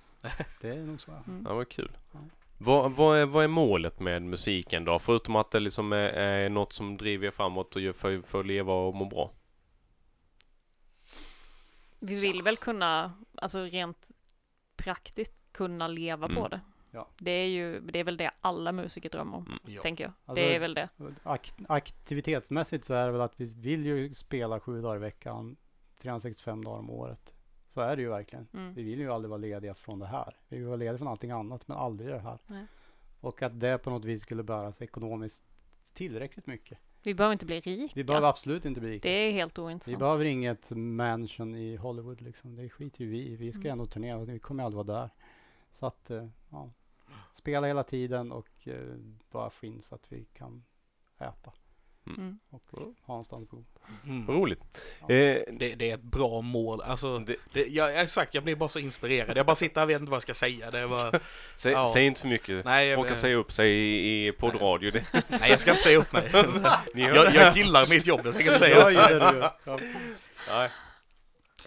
[0.62, 1.12] Det är nog så.
[1.28, 1.45] Mm.
[1.49, 1.91] Ja, vad kul.
[2.58, 4.99] Vad, vad, är, vad är målet med musiken då?
[4.99, 8.39] Förutom att det liksom är, är något som driver er framåt och gör för, för
[8.39, 9.32] att leva och må bra.
[12.00, 14.08] Vi vill väl kunna, alltså rent
[14.76, 16.50] praktiskt kunna leva på Mm.
[16.50, 16.62] det.
[16.91, 17.08] Ja.
[17.18, 19.82] Det är ju, det är väl det alla musiker drömmer om, Ja.
[19.82, 20.14] tänker jag.
[20.26, 20.89] Alltså, det är väl det.
[21.24, 25.58] Ak aktivitetsmässigt så är det väl att vi vill ju spela sju dagar i veckan,
[26.02, 27.34] 365 dagar om året.
[27.70, 28.48] Så är det ju verkligen.
[28.54, 28.74] Mm.
[28.74, 30.36] Vi vill ju aldrig vara lediga från det här.
[30.50, 32.39] Vi vill vara lediga från allting annat, men aldrig det här.
[32.48, 32.66] Nej.
[33.20, 35.43] Och att det på något vis skulle bäras ekonomiskt
[35.93, 36.80] tillräckligt mycket.
[37.08, 37.93] Vi behöver inte bli rika.
[37.95, 39.08] Vi behöver absolut inte bli rika.
[39.10, 39.99] Det är helt Vi ointressant.
[39.99, 42.55] behöver inget mansion i Hollywood liksom.
[42.55, 43.36] Det skiter ju vi.
[43.36, 43.72] Vi ska Mm.
[43.72, 44.26] ändå turnera.
[44.26, 45.10] Vi kommer aldrig vara där.
[45.72, 46.70] Så att, eh, ja.
[47.34, 48.95] Spela hela tiden och eh,
[49.32, 50.64] bara få in så att vi kan
[51.20, 51.51] äta
[52.18, 52.39] Mm.
[52.49, 52.62] och
[53.05, 53.64] ha att bo.
[54.05, 54.28] Mm.
[54.28, 54.60] Roligt.
[54.99, 55.16] Ja.
[55.16, 56.82] Eh, Det, det är ett bra mål.
[56.82, 59.38] Alltså, det, det, jag, jag, sagt, jag blir bara så inspirerad.
[59.38, 60.72] Jag bara sitter här och vet inte vad jag ska säga.
[60.72, 61.20] Det är bara,
[61.55, 61.91] säg, Ja.
[61.93, 62.66] säg inte för mycket.
[62.66, 64.91] nej, jag, Råkar säga upp sig i, i poddradio.
[64.91, 66.30] Det, nej, jag ska inte säga upp mig.
[66.93, 69.22] Jag, jag gillar mitt jobb, jag tänker inte säga Ja, upp
[69.66, 69.80] ja, mig.
[70.49, 70.70] Ja.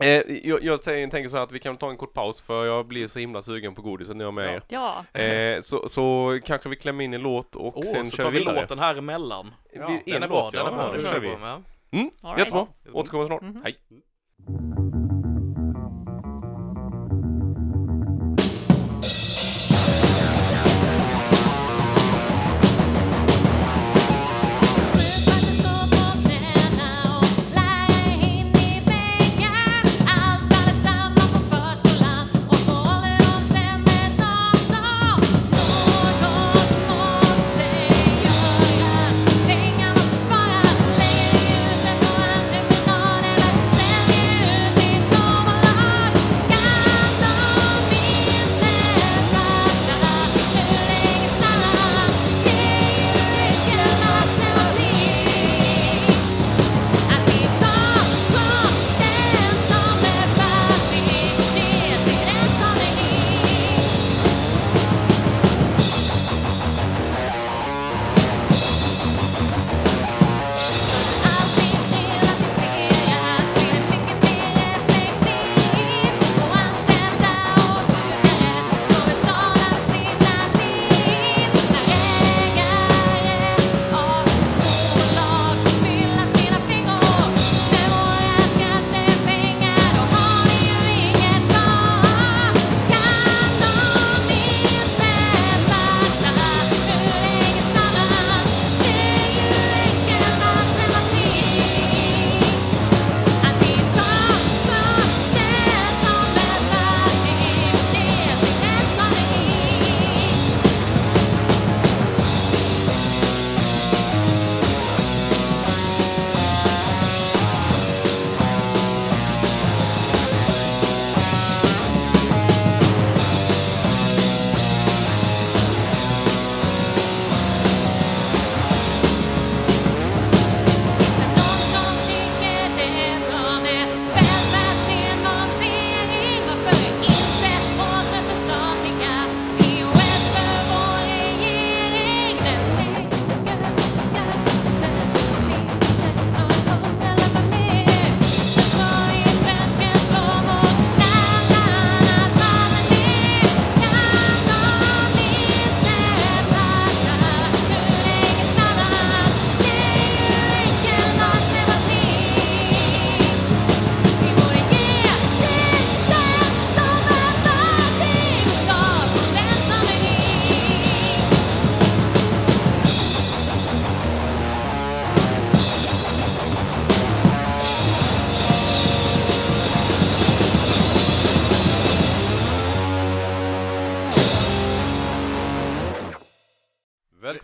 [0.01, 2.87] Eh, jag, jag tänker så här att vi kan ta en kort paus för jag
[2.87, 4.63] blir så himla sugen på godis när jag är med er.
[4.69, 8.25] Ja, Eh, så, så kanske vi klämmer in en låt och Åh, sen så kör
[8.25, 8.61] tar vi vidare.
[8.61, 9.55] låten här emellan.
[9.73, 10.91] Ja, Vi- Den en är bra, låt, den är ja, bra.
[10.93, 11.29] Den kör kör vi.
[11.29, 11.35] vi.
[11.43, 11.63] Ja.
[11.93, 12.39] Mm, all right.
[12.39, 12.67] jättebra.
[12.93, 13.43] Återkommer snart.
[13.43, 13.63] Mhm.
[13.65, 13.77] Hej.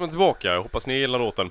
[0.07, 1.51] Välkommen tillbaka, jag hoppas ni gillar låten.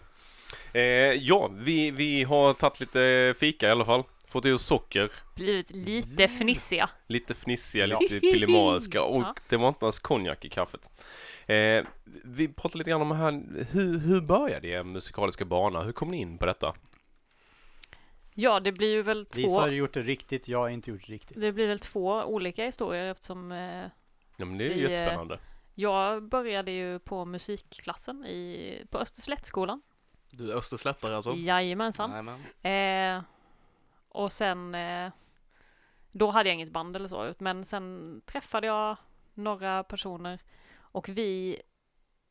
[0.73, 0.81] Eh,
[1.13, 4.03] ja, vi, vi har tagit lite fika i alla fall.
[4.27, 6.89] Fått i oss socker, Blivit lite fnissiga.
[7.07, 9.35] lite fnissiga, lite pillemariska och Ja.
[9.49, 10.89] det var inte ens konjak i kaffet.
[11.45, 11.83] Eh,
[12.23, 15.81] vi pratade lite grann om här, hur, hur började er musikaliska bana?
[15.83, 16.73] Hur kom ni in på detta?
[18.33, 21.07] Ja, det blir ju väl Lisa två, har gjort det riktigt, jag har inte gjort
[21.07, 21.41] det riktigt.
[21.41, 23.57] det blir väl två olika historier eftersom eh,
[24.37, 25.39] Ja men det är ju Vi, eh, jättespännande.
[25.75, 29.81] Jag började ju på musikklassen i, på Österslättskolan.
[30.29, 31.33] Du är österslättare alltså?
[31.33, 32.11] Jajamensan.
[32.11, 33.17] Jajamän.
[33.17, 33.23] Eh,
[34.09, 35.11] och sen, eh,
[36.11, 38.97] då hade jag inget band eller så, men sen träffade jag
[39.33, 40.39] några personer
[40.77, 41.61] och vi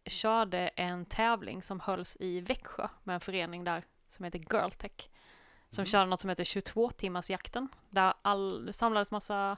[0.06, 5.10] körde en tävling som hölls i Växjö med en förening där som heter Girltech.
[5.70, 5.86] Som Mm.
[5.86, 9.56] körde något som heter 22 timmars jakten där all, det samlades massa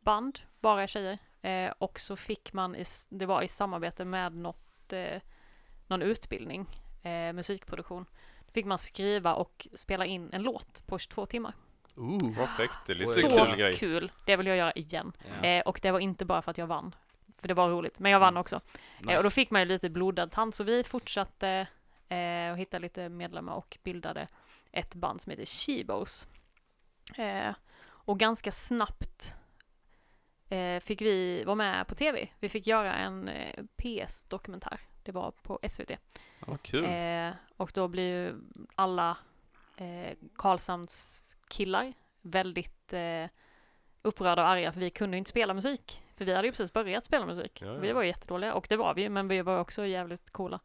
[0.00, 1.18] band, bara tjejer.
[1.46, 5.20] Eh, och så fick man, i, det var i samarbete med något, eh,
[5.86, 6.66] någon utbildning,
[7.02, 8.06] eh, musikproduktion.
[8.46, 11.54] Då fick man skriva och spela in en låt på 22 timmar.
[11.96, 12.38] Ooh.
[12.38, 13.76] Vad fräckt, det är lite Så kul grej.
[13.76, 15.12] kul, det vill jag göra igen.
[15.42, 16.94] Eh, och det var inte bara för att jag vann,
[17.40, 18.40] för det var roligt, men jag vann Mm.
[18.40, 18.60] också.
[19.00, 19.12] Nice.
[19.12, 21.66] Eh, och då fick man ju lite blodad tand, så vi fortsatte
[22.08, 24.28] eh, och hittade lite medlemmar och bildade
[24.72, 26.28] ett band som heter Shebos.
[27.16, 27.54] Eh,
[27.88, 29.34] och ganska snabbt
[30.48, 32.28] eh, fick vi vara med på tv.
[32.40, 34.80] Vi fick göra en eh, PS-dokumentär.
[35.02, 35.90] Det var på SVT.
[36.46, 36.84] Ja, kul.
[36.84, 38.34] Eh, och då blir ju
[38.74, 39.16] alla
[39.76, 41.92] eh, Karlshamns killar
[42.22, 43.26] väldigt eh,
[44.02, 46.02] upprörda och arga för vi kunde inte spela musik.
[46.16, 47.62] För vi hade ju precis börjat spela musik.
[47.62, 47.74] Ja, ja.
[47.74, 50.60] Vi var jättedåliga och det var vi men vi var också jävligt coola.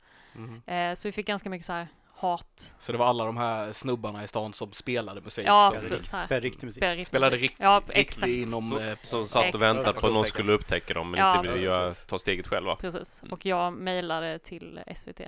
[0.66, 2.74] Eh, så vi fick ganska mycket så här hat.
[2.80, 5.44] Så det var alla de här snubbarna i stan som spelade musik?
[5.48, 6.10] Ja, precis.
[6.10, 6.26] Så här.
[6.26, 7.08] Spela riktig musik.
[7.08, 7.52] Spelade musik.
[7.52, 8.30] rikt- Ja, riktigt exakt.
[8.30, 8.62] inom...
[8.62, 11.52] Så- eh, Som satt och väntade på att någon skulle upptäcka dem men Ja, inte
[11.58, 12.76] ville göra, ta steget själva.
[12.76, 13.20] Precis.
[13.22, 13.34] Mm.
[13.34, 15.20] Och jag mejlade till SVT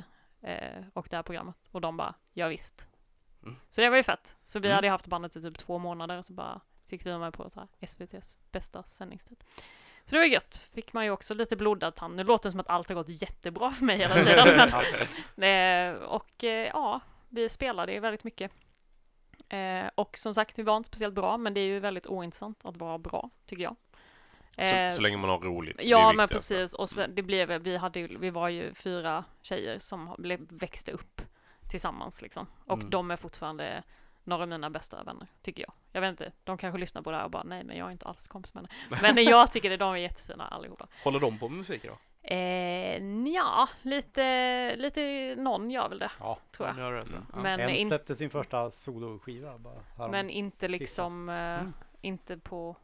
[0.42, 0.58] eh,
[0.94, 2.88] och det här programmet och de bara, ja, visst.
[3.44, 3.56] Mm.
[3.70, 4.36] Så det var ju fett.
[4.44, 4.76] Så vi Mm.
[4.76, 7.34] hade ju haft bandet i typ två månader och så bara fick vi vara med
[7.34, 9.44] på så här SVTs bästa sändningstid.
[10.06, 10.70] Så det var gött.
[10.74, 12.16] Fick man ju också lite blodad tand.
[12.16, 14.72] Nu låter det som att allt har gått jättebra för mig hela tiden.
[15.36, 17.00] Men, eh, och eh, ja,
[17.30, 18.52] vi spelade ju väldigt mycket.
[19.50, 22.66] Eh, och som sagt, vi var inte speciellt bra, men det är ju väldigt ointressant
[22.66, 23.76] att vara bra, tycker jag.
[24.56, 25.80] Så, så länge man har roligt.
[25.84, 26.74] Ja, men precis.
[26.74, 30.92] Och sen, det blev, vi, hade, ju- vi var ju fyra tjejer som blev, växte
[30.92, 31.22] upp
[31.72, 32.48] tillsammans liksom.
[32.66, 32.90] Och Mm.
[32.90, 33.84] de är fortfarande
[34.24, 35.74] några av mina bästa vänner, tycker jag.
[35.92, 37.92] Jag vet inte, de kanske lyssnar på det här och bara nej, men jag är
[37.92, 39.02] inte alls kompis med henne.
[39.14, 40.88] Men jag tycker det, de är jättefina allihopa.
[41.04, 41.98] Håller de på med musik idag?
[42.26, 43.04] Eh,
[43.34, 46.38] ja, lite, lite, någon gör väl det, Ja.
[46.52, 46.76] tror jag.
[46.76, 47.14] De gör det, så.
[47.34, 47.42] Ja.
[47.42, 51.74] Men, en släppte sin första soloskiva bara men inte liksom, eh, Mm.
[52.02, 52.76] inte på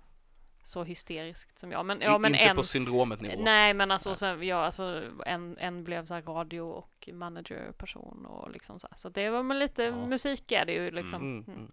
[0.64, 1.86] så hysteriskt som jag.
[1.86, 3.42] Men, ja, men inte en, på syndromet nivå?
[3.44, 8.52] Nej, men alltså, sen, ja, alltså en, en blev så här radio och managerperson och
[8.52, 8.98] liksom så här.
[8.98, 10.06] Så det var men lite Ja.
[10.06, 11.22] musik är det ju liksom.
[11.22, 11.60] Mm, Mm.
[11.60, 11.72] mm.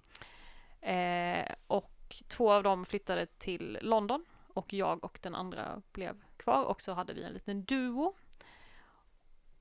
[1.41, 4.25] Eh, och två av dem flyttade till London
[4.55, 8.15] och jag och den andra blev kvar och så hade vi en liten duo.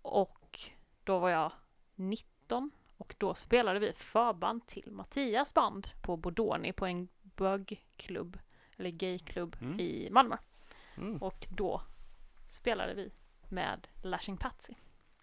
[0.01, 0.59] Och
[1.03, 1.51] då var jag
[1.95, 8.39] 19 och då spelade vi förband till Mattias band på Bodoni på en bögklubb
[8.77, 9.79] eller gayklubb Mm.
[9.79, 10.37] i Malmö.
[10.97, 11.17] Mm.
[11.17, 11.81] Och då
[12.49, 13.11] spelade vi
[13.49, 14.73] med Lashing Patsy.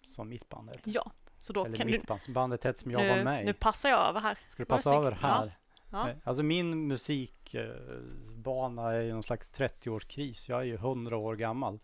[0.01, 0.91] Som mitt band heter.
[0.95, 1.93] Ja, så då Eller kan du...
[1.93, 4.37] mitt band, bandet hette som jag var Nu, med nu passar jag över här.
[4.49, 5.57] Ska du passa över här?
[5.91, 6.09] Ja.
[6.09, 10.49] Eh, Alltså min musikbana är ju någon slags 30-årskris.
[10.49, 11.79] Jag är ju 100 år gammal.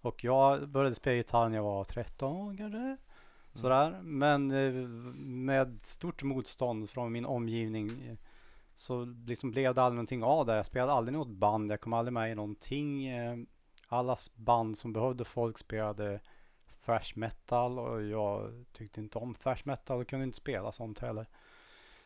[0.00, 2.96] Och jag började spela gitarr när jag var 13 kanske.
[3.52, 4.00] Sådär.
[4.02, 4.72] Men eh,
[5.18, 8.16] med stort motstånd från min omgivning eh,
[8.80, 10.56] så liksom blev det aldrig någonting av det.
[10.56, 11.72] Jag spelade aldrig något band.
[11.72, 13.06] Jag kom aldrig med i någonting.
[13.06, 13.36] Eh,
[13.88, 16.20] Alla band som behövde folk spelade
[16.84, 21.26] thrash metal och jag tyckte inte om thrash metal och kunde inte spela sånt heller.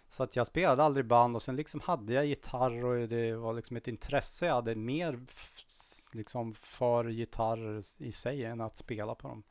[0.09, 3.53] Så att jag spelade aldrig band och sen liksom hade jag gitarr och det var
[3.53, 5.21] liksom ett intresse jag hade mer
[6.13, 9.43] liksom för gitarr i sig än att spela på dem.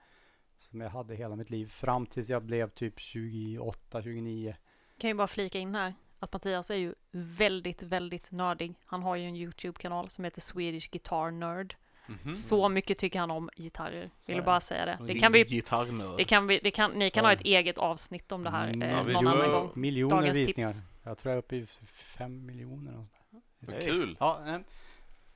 [0.57, 4.55] Som jag hade hela mitt liv fram tills jag blev typ 28, 29.
[4.97, 5.93] Kan ju bara flika in här
[6.23, 8.73] att Mattias är ju väldigt, väldigt nördig.
[8.85, 11.75] Han har ju en YouTube-kanal som heter Swedish Guitar Nerd.
[12.05, 12.33] Mhm.
[12.33, 14.09] Så mycket tycker han om gitarrer.
[14.19, 14.99] Så Ville är bara säga det.
[15.07, 18.31] Det kan vi, det kan vi, det kan, ni Så kan ha ett eget avsnitt
[18.31, 19.71] om det här Mm, eh, ja, någon annan gång.
[19.73, 20.71] Miljoner Dagens visningar.
[20.71, 20.83] tips.
[21.03, 21.65] Jag tror jag är uppe i
[22.17, 22.97] fem miljoner.
[22.97, 23.77] Och sådär.
[23.77, 24.17] Vad kul.
[24.19, 24.59] Ja, eh,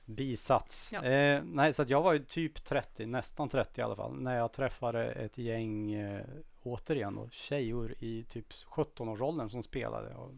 [0.04, 0.92] bisats.
[0.92, 1.04] Ja.
[1.04, 4.36] Eh, nej, så att jag var ju typ 30, nästan 30 i alla fall, när
[4.36, 6.24] jag träffade ett gäng, eh,
[6.62, 10.14] återigen då, tjejor i typ 17-årsåldern som spelade.
[10.14, 10.32] Och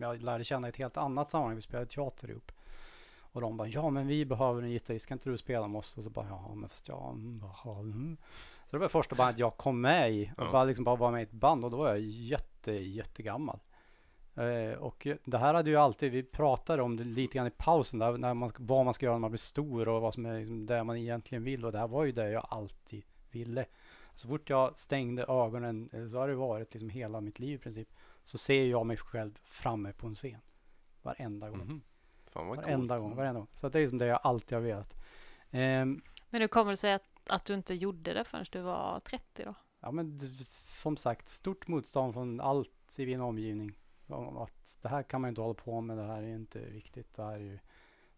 [0.00, 1.56] som jag lärde känna i ett helt annat sammanhang.
[1.56, 2.52] Vi spelade teater ihop.
[3.32, 5.96] Och de bara, ja men vi behöver en gitarrist, ska inte du spela med oss?
[5.96, 8.16] Och så bara, ja men fast ja, mm, jaha, mm.
[8.70, 10.52] Så det var första bandet jag kom med i och Ja.
[10.52, 13.58] bara liksom bara var med i ett band och då var jag jätte, jättegammal.
[14.34, 17.98] Eh, och det här hade ju alltid, vi pratade om det lite grann i pausen
[17.98, 20.38] där, när man, vad man ska göra när man blir stor och vad som är
[20.38, 23.64] liksom det man egentligen vill och det här var ju det jag alltid ville.
[24.14, 27.58] Så fort jag stängde ögonen, eller så har det varit liksom hela mitt liv i
[27.58, 27.88] princip,
[28.30, 30.40] så ser jag mig själv framme på en scen.
[31.02, 31.58] Varenda gång.
[31.58, 31.82] Mhm.
[32.26, 33.02] Fan vad Varenda coolt.
[33.08, 33.48] gång, varenda gång.
[33.54, 34.94] Så det är liksom det jag alltid har velat.
[35.50, 39.00] Ehm, Men hur kommer det sig att, att du inte gjorde det förrän du var
[39.00, 39.54] 30 då?
[39.80, 43.76] Ja men som sagt, stort motstånd från allt i min omgivning.
[44.06, 47.14] Om att det här kan man inte hålla på med, det här är inte viktigt,
[47.16, 47.58] det här är ju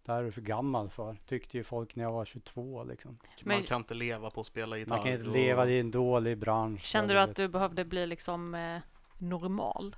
[0.04, 3.10] det här är du för gammal för, tyckte ju folk när jag var 22 liksom.
[3.10, 4.96] Man Men- kan inte leva på att spela gitarr.
[4.96, 6.80] Man kan inte leva i en dålig bransch.
[6.82, 8.80] Kände du att du behövde bli liksom eh,
[9.22, 9.92] normal?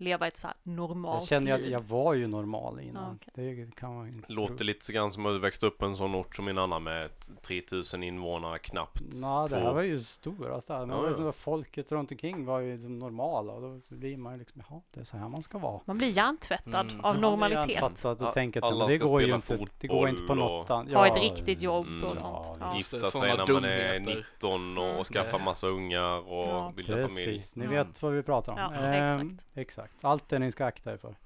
[0.00, 3.18] Leva ett så här normalt Jag kände ju att jag var ju normal innan.
[3.24, 3.54] Ja, okej.
[3.64, 4.64] Det kan man inte Låter tro.
[4.64, 7.06] lite grann som att du växte upp på en sån ort som min annan med
[7.06, 9.02] ett 3000 invånare knappt.
[9.22, 10.86] Ja, det här var ju stora städer.
[10.86, 11.08] Men Ja, ja.
[11.08, 14.80] liksom folket runt omkring var ju liksom normala och då blir man ju liksom, jaha,
[14.94, 15.80] det är så här man ska vara.
[15.84, 17.04] Man blir hjärntvättad Mm.
[17.04, 18.02] av Ja, normalitet.
[18.02, 20.76] Du A- tänker att men det går ju inte, det går inte på något och-
[20.76, 20.92] annat.
[20.94, 22.10] Ha ett riktigt jobb Mm.
[22.10, 22.46] och sånt.
[22.60, 22.72] Ja.
[22.76, 24.00] Gifta sig när man är dumheter.
[24.00, 24.96] 19 och, Mm.
[25.00, 25.44] och skaffa Nej.
[25.44, 26.72] massa ungar och Ja.
[26.76, 27.24] bilda familj.
[27.26, 27.76] Precis, ni Mm.
[27.86, 28.58] vet vad vi pratar om.
[28.58, 30.04] Ja, Ehm, exakt exakt.
[30.04, 31.16] Allt det ni ska akta er för.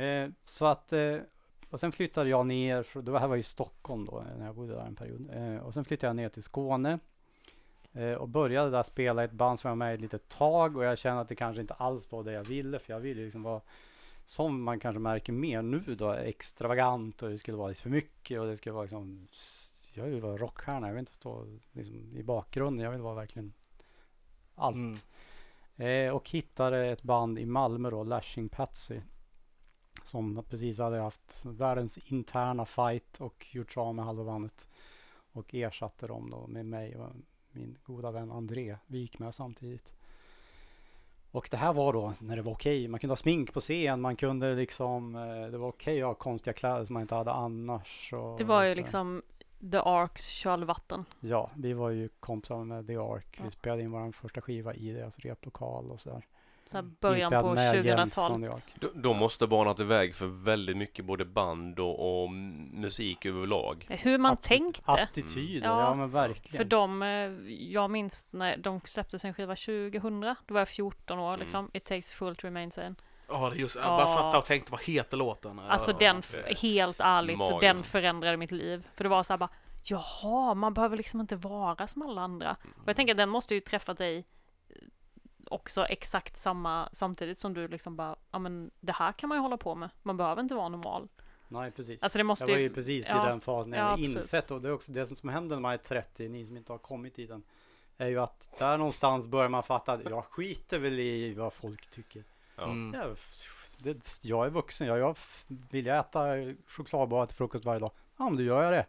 [0.00, 1.18] Eh, så att, eh,
[1.70, 4.74] och sen flyttade jag ner, det här var i Stockholm då, eh, när jag bodde
[4.74, 5.30] där en period.
[5.32, 6.98] Eh, och sen flyttade jag ner till Skåne.
[7.92, 10.28] Eh, och började där spela i ett band som jag var med i ett litet
[10.28, 13.00] tag och jag kände att det kanske inte alls var det jag ville, för jag
[13.00, 13.60] ville liksom vara
[14.24, 18.40] som man kanske märker mer nu då, extravagant och det skulle vara lite för mycket
[18.40, 19.28] och det skulle vara liksom
[19.92, 23.52] jag vill vara rockstjärna, jag vill inte stå liksom i bakgrunden, jag vill vara verkligen
[24.54, 24.76] allt.
[24.76, 24.98] Mm.
[25.76, 29.00] Eh, och hittade ett band i Malmö då, Lashing Patsy.
[30.04, 34.68] Som precis hade haft världens interna fight och gjort sig av med halva bandet.
[35.32, 37.12] Och ersatte dem då med mig och
[37.52, 38.76] min goda vän André.
[38.86, 39.94] Vi gick med samtidigt.
[41.30, 42.88] Och det här var då när det var okej.
[42.88, 44.00] Man kunde ha smink på scen.
[44.00, 47.32] Man kunde liksom, eh, det var okej att ha konstiga kläder som man inte hade
[47.32, 48.12] annars.
[48.38, 49.22] Det var ju liksom
[49.70, 51.04] The Arks kölvatten.
[51.20, 53.26] Ja, vi var ju kompisar med The Ark.
[53.38, 53.50] Vi Ja.
[53.50, 56.22] spelade in vår första skiva i deras replokal och sådär.
[56.70, 58.54] Så här början på med Jens från The 2000-talet.
[58.54, 58.74] Ark.
[58.80, 63.86] De, de måste ha banat iväg för väldigt mycket både band och, och musik överlag.
[63.90, 64.60] Hur man Absolut.
[64.74, 64.82] tänkte.
[64.92, 65.78] Attityder, Mm.
[65.78, 66.56] ja, Ja, men verkligen.
[66.56, 67.08] För de, eh,
[67.72, 71.40] jag minns när de släppte sin skiva 2000, då var jag 14 år Mm.
[71.40, 71.70] liksom.
[71.72, 72.94] It takes full to remain sane.
[73.28, 73.88] Ja, det är just, jag Ja.
[73.88, 75.58] bara satt där och tänkte, vad heter låten?
[75.58, 77.60] Alltså Ja, den, f- helt ärligt, så Magiskt.
[77.60, 78.88] den förändrade mitt liv.
[78.94, 79.50] För det var så här bara,
[79.84, 82.56] jaha, man behöver liksom inte vara som alla andra.
[82.82, 84.18] Och jag tänker att den måste ju träffa dig
[84.68, 84.76] eh,
[85.50, 89.42] också exakt samma, samtidigt som du liksom bara, ja men det här kan man ju
[89.42, 89.90] hålla på med.
[90.02, 91.08] Man behöver inte vara normal.
[91.48, 92.02] Nej, precis.
[92.02, 93.96] Alltså det måste jag var ju ju, precis ja, i den fasen när jag ja,
[93.96, 94.16] precis.
[94.16, 96.56] insett och det är också det som, som händer när man är 30, ni som
[96.56, 97.42] inte har kommit dit än.
[97.98, 101.90] Är ju att där någonstans börjar man fatta att jag skiter väl i vad folk
[101.90, 102.24] tycker.
[102.56, 102.64] Ja.
[102.64, 103.00] Mm.
[103.00, 103.16] Jag,
[103.78, 105.16] det, jag är vuxen, jag, jag
[105.70, 106.26] vill jag äta
[106.66, 107.90] chokladbar till frukost varje dag.
[108.16, 108.86] Ja men då gör jag det.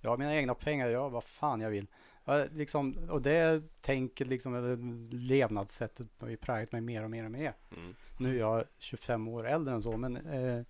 [0.00, 1.86] Jag har mina egna pengar, jag gör vad fan jag vill.
[2.24, 7.30] Jag, liksom, och det tänker liksom, levnadssättet har ju präglat mig mer och mer och
[7.30, 7.54] mer.
[7.76, 7.94] Mm.
[8.18, 10.62] Nu är jag 25 år äldre än så, men eh,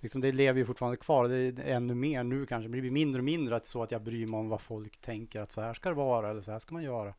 [0.00, 1.28] liksom det lever ju fortfarande kvar.
[1.28, 2.68] Det är ännu mer nu kanske.
[2.68, 5.40] Det blir mindre och mindre att så att jag bryr mig om vad folk tänker
[5.40, 7.14] att så här ska det vara eller så här ska man göra.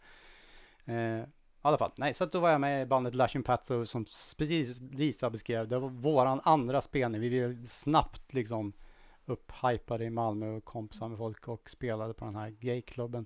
[0.86, 1.24] Eh,
[1.62, 4.05] I alla fall, nej, så att då var jag med i bandet Lashing Patso som
[4.38, 5.68] precis Lisa beskrev.
[5.68, 7.22] Det var våran andra spelning.
[7.22, 8.74] Vi ville snabbt liksom
[9.26, 13.26] upphypade i Malmö och kompisar med folk och spelade på den här gayklubben.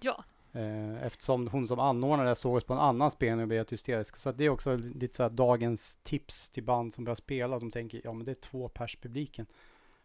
[0.00, 3.58] ja, Eh, eftersom hon som anordnade det såg oss på en annan spelning och blev
[3.58, 4.16] helt hysterisk.
[4.16, 7.58] Så att det är också lite så här dagens tips till band som börjar spela.
[7.58, 9.46] De tänker, ja men det är två pers publiken.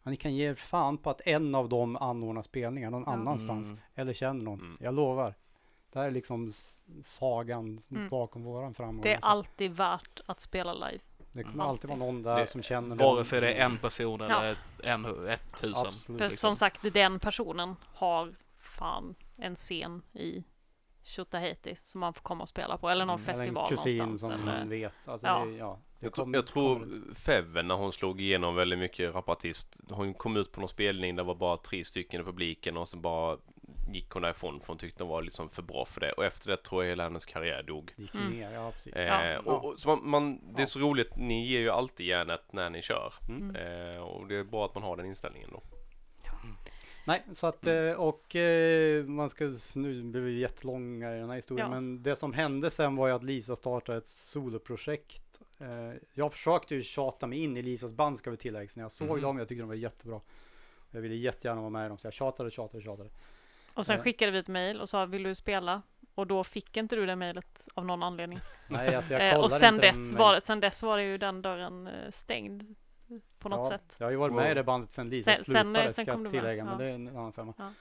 [0.04, 3.12] Ja, ni kan ge er fan på att en av dem anordnar spelningar någon Ja.
[3.12, 3.70] annanstans.
[3.70, 3.82] Mm.
[3.96, 4.60] Eller känner någon.
[4.60, 4.78] Mm.
[4.80, 5.36] Jag lovar.
[5.94, 6.52] Det här är liksom
[7.04, 8.10] sagan Mm.
[8.10, 9.02] bakom våran framgång.
[9.04, 11.00] det är alltid värt att spela live.
[11.34, 11.70] det kommer alltid.
[11.70, 14.90] alltid vara någon där Det- som känner Vare sig det är en person eller Ja.
[14.94, 15.88] en, ett tusen.
[15.88, 16.20] Absolut.
[16.20, 16.50] För liksom.
[16.50, 20.44] som sagt, den personen har fan en scen i
[21.04, 22.90] Tjotahejti som man får komma och spela på.
[22.90, 24.34] Eller någon Mm, eller festival en kusin någonstans.
[24.34, 24.60] som Eller...
[24.60, 24.94] man vet.
[25.08, 25.46] Alltså, Ja.
[25.46, 28.80] Det, ja, det Jag, tror- kommer- jag tror kommer- Feven när hon slog igenom väldigt
[28.80, 29.82] mycket rapartist.
[29.90, 33.02] Hon kom ut på någon spelning, det var bara tre stycken i publiken och sen
[33.02, 33.38] bara
[33.94, 36.12] gick hon därifrån för hon tyckte hon var liksom för bra för det.
[36.12, 37.94] Och efter det tror jag hela hennes karriär dog.
[37.98, 38.30] gick Mm.
[38.30, 38.94] ner, ja precis.
[38.94, 39.40] Eh, Ja.
[39.40, 40.66] och, och, så man, man, det är Ja.
[40.66, 43.14] så roligt, ni ger ju alltid järnet när ni kör.
[43.30, 43.56] Mm.
[43.56, 45.62] Eh, och det är bra att man har den inställningen då.
[47.08, 47.88] Nej, så att Mm.
[47.88, 51.76] eh, och eh, man ska, nu blir vi jättelånga i den här historien, Ja.
[51.82, 55.40] men det som hände sen var ju att Lisa startade ett soloprojekt.
[55.60, 58.92] Eh, jag försökte ju tjata mig in i Lisas band ska vi tillägga, när jag
[58.92, 59.22] såg Mhm.
[59.22, 60.22] dem, jag tyckte de var jättebra.
[60.92, 63.10] Jag ville jättegärna vara med i dem, så jag tjatade, tjatade, tjatade.
[63.74, 64.04] Och sen Ja.
[64.04, 65.82] skickade vi ett mejl och sa, vill du spela
[66.16, 68.40] och då fick inte du det mejlet av någon anledning.
[68.68, 71.04] Nej, alltså jag Eh, kollar och sen inte dess, var, det- sen dess var det
[71.04, 72.76] ju den dörren eh, stängd
[73.40, 73.96] på något ja, sätt.
[73.98, 76.06] Jag har ju varit med i det bandet sen Lisa Sen- sen, slutade, eh, sen
[76.06, 76.66] ska kom jag med, tillägga, ja.
[76.70, 77.54] men det är en annan femma.
[77.58, 77.74] Ja.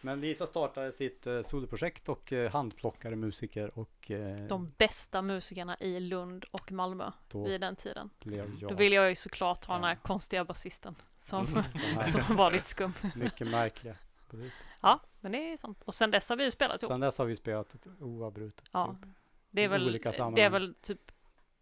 [0.00, 5.76] Men Lisa startade sitt eh, soloprojekt och eh, handplockade musiker och eh, De bästa musikerna
[5.80, 7.10] i Lund och Malmö
[7.46, 8.10] vid den tiden.
[8.22, 9.96] blev jag Då vill jag ju såklart ha den här Ja.
[10.02, 11.46] konstiga basisten som,
[12.26, 12.92] som var lite skum.
[13.14, 13.94] mycket märkliga.
[14.36, 14.58] Precis.
[14.80, 15.82] Ja, men det är sant.
[15.84, 16.90] Och sen dess har vi ju spelat ihop.
[16.92, 18.64] Sen dess har vi spelat oavbrutet.
[18.72, 18.96] Ja.
[19.02, 19.10] Typ.
[19.50, 19.92] Det är väl,
[20.34, 21.10] det är väl typ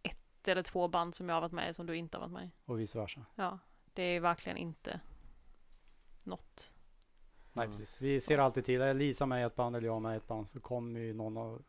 [0.02, 2.32] ett eller två band som jag har varit med i som du inte har varit
[2.32, 2.50] med i.
[2.64, 3.26] Och vice versa.
[3.34, 3.58] Ja,
[3.92, 5.00] det är verkligen inte
[6.24, 6.74] något.
[7.52, 7.78] Nej, Mm.
[7.78, 8.00] precis.
[8.00, 8.80] Vi ser alltid till.
[8.80, 11.12] Är Lisa med i ett band eller jag med i ett band så kommer ju
[11.14, 11.62] någon av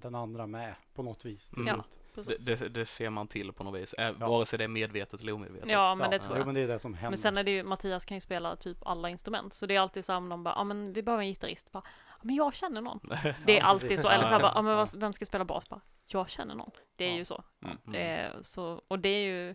[0.00, 1.74] den andra med på något vis till Mm.
[2.14, 2.36] slut.
[2.46, 4.12] Det, det, det ser man till på något vis, Ja.
[4.12, 5.70] vare sig det är medvetet eller omedvetet.
[5.70, 6.46] Ja, men det tror jo, jag.
[6.46, 7.10] men det är det som händer.
[7.10, 9.54] Men sen är det ju, Mattias kan ju spela typ alla instrument.
[9.54, 11.72] Så det är alltid så om de bara, ja men vi behöver en gitarrist.
[11.72, 13.00] Bara, ja men jag känner någon.
[13.46, 14.08] Det är alltid så.
[14.08, 14.86] Eller så här Ja, bara, ja men ja.
[14.96, 15.68] vem ska spela bas?
[15.68, 16.70] Bara, jag känner någon.
[16.96, 17.16] Det är Ja.
[17.16, 17.44] ju så.
[17.64, 17.76] Mm.
[17.84, 18.82] Det är så.
[18.88, 19.54] Och det är ju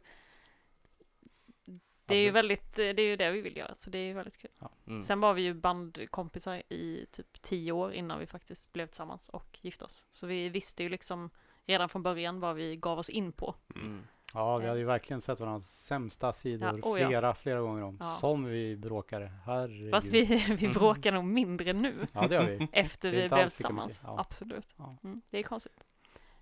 [2.12, 4.14] det är ju väldigt, det är ju det vi vill göra, så det är ju
[4.14, 4.52] väldigt kul.
[4.88, 5.02] Mm.
[5.04, 9.60] Sen var vi ju bandkompisar i typ tio år innan vi faktiskt blev tillsammans och
[9.62, 10.06] gifte oss.
[10.12, 11.30] Så vi visste ju liksom
[11.66, 13.56] redan från början vad vi gav oss in på.
[13.76, 14.04] Mm.
[14.34, 17.08] Ja, vi hade ju verkligen sett varandras sämsta sidor Ja, oh ja.
[17.08, 17.98] flera, flera gånger om.
[18.00, 18.06] Ja.
[18.06, 19.32] Som vi bråkade.
[19.46, 19.92] Herregud.
[19.92, 22.68] Fast vi, vi bråkar nog mindre nu Ja, det gör vi.
[22.72, 24.02] efter Det vi blev tillsammans.
[24.04, 24.20] ja.
[24.20, 24.68] Absolut.
[24.78, 24.96] Ja.
[25.04, 25.84] Mm, det är konstigt.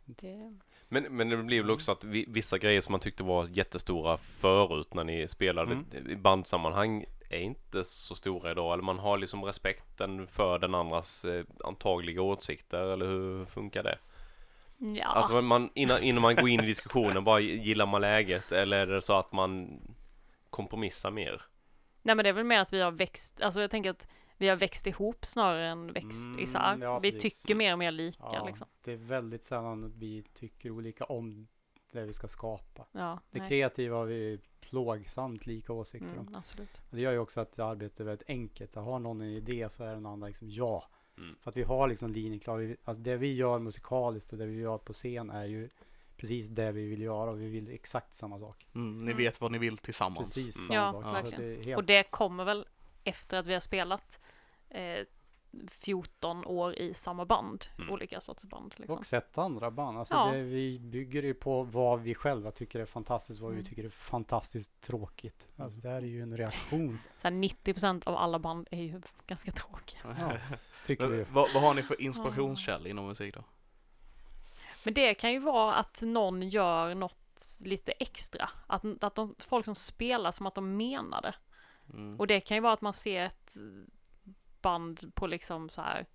[0.05, 0.57] Det,
[0.89, 4.17] Men, men det blir väl också att vi, vissa grejer som man tyckte var jättestora
[4.17, 6.09] förut när ni spelade Mm.
[6.09, 8.73] i bandsammanhang är inte så stora idag.
[8.73, 12.83] Eller man har liksom respekten för den andras eh, antagliga åsikter.
[12.93, 13.97] Eller hur funkar det?
[14.97, 15.05] ja.
[15.05, 18.51] Alltså man, innan, innan man går in i diskussionen, bara gillar man läget?
[18.51, 19.81] Eller är det så att man
[20.49, 21.41] kompromissar mer?
[22.01, 24.07] Nej men det är väl mer att vi har växt, alltså jag tänker att
[24.39, 26.77] vi har växt ihop snarare än växt Mm, isär.
[26.81, 27.41] ja, vi precis.
[27.41, 28.67] tycker mer och mer lika Ja, liksom.
[28.83, 31.47] det är väldigt sällan att vi tycker olika om
[31.91, 32.85] det vi ska skapa.
[32.91, 33.47] Ja, Det nej.
[33.49, 36.27] kreativa har vi plågsamt lika åsikter om.
[36.27, 36.81] mm, absolut.
[36.89, 38.75] Och Det gör ju också att arbetet är väldigt enkelt.
[38.75, 40.83] Har någon en idé så är den andra liksom ja.
[41.17, 41.35] Mm.
[41.41, 42.77] För att vi har liksom linjen klar.
[42.83, 45.69] Alltså det vi gör musikaliskt och det vi gör på scen är ju
[46.17, 48.67] precis det vi vill göra och vi vill exakt samma sak.
[48.75, 48.97] Mm.
[48.97, 49.17] Ni Mm.
[49.17, 50.35] vet vad ni vill tillsammans.
[50.35, 50.67] Precis Mm.
[50.67, 51.13] samma Ja, sak.
[51.25, 51.57] Verkligen.
[51.57, 52.67] det helt, Och det kommer väl
[53.03, 54.19] efter att vi har spelat
[54.69, 55.05] eh,
[55.67, 57.89] 14 år i samma band, Mm.
[57.91, 58.73] olika sorts band.
[58.77, 58.97] Liksom.
[58.97, 59.97] Och sett andra band.
[59.99, 60.31] Alltså Ja.
[60.31, 63.65] det, vi bygger ju på vad vi själva tycker är fantastiskt, vad vi Mm.
[63.65, 65.47] tycker är fantastiskt tråkigt.
[65.57, 69.01] Alltså det här är ju en reaktion, Så här 90% av alla band är ju
[69.27, 69.99] ganska tråkiga.
[70.19, 70.31] Ja.
[70.85, 71.17] tycker vi.
[71.17, 73.43] Men, vad, vad har ni för inspirationskälla inom musik då?
[74.85, 78.49] Men det kan ju vara att någon gör något lite extra.
[78.67, 81.35] Att, att de, folk som spelar som att de menar det.
[81.93, 82.19] Mm.
[82.19, 83.55] Och det kan ju vara att man ser ett
[84.61, 86.05] band på liksom så här,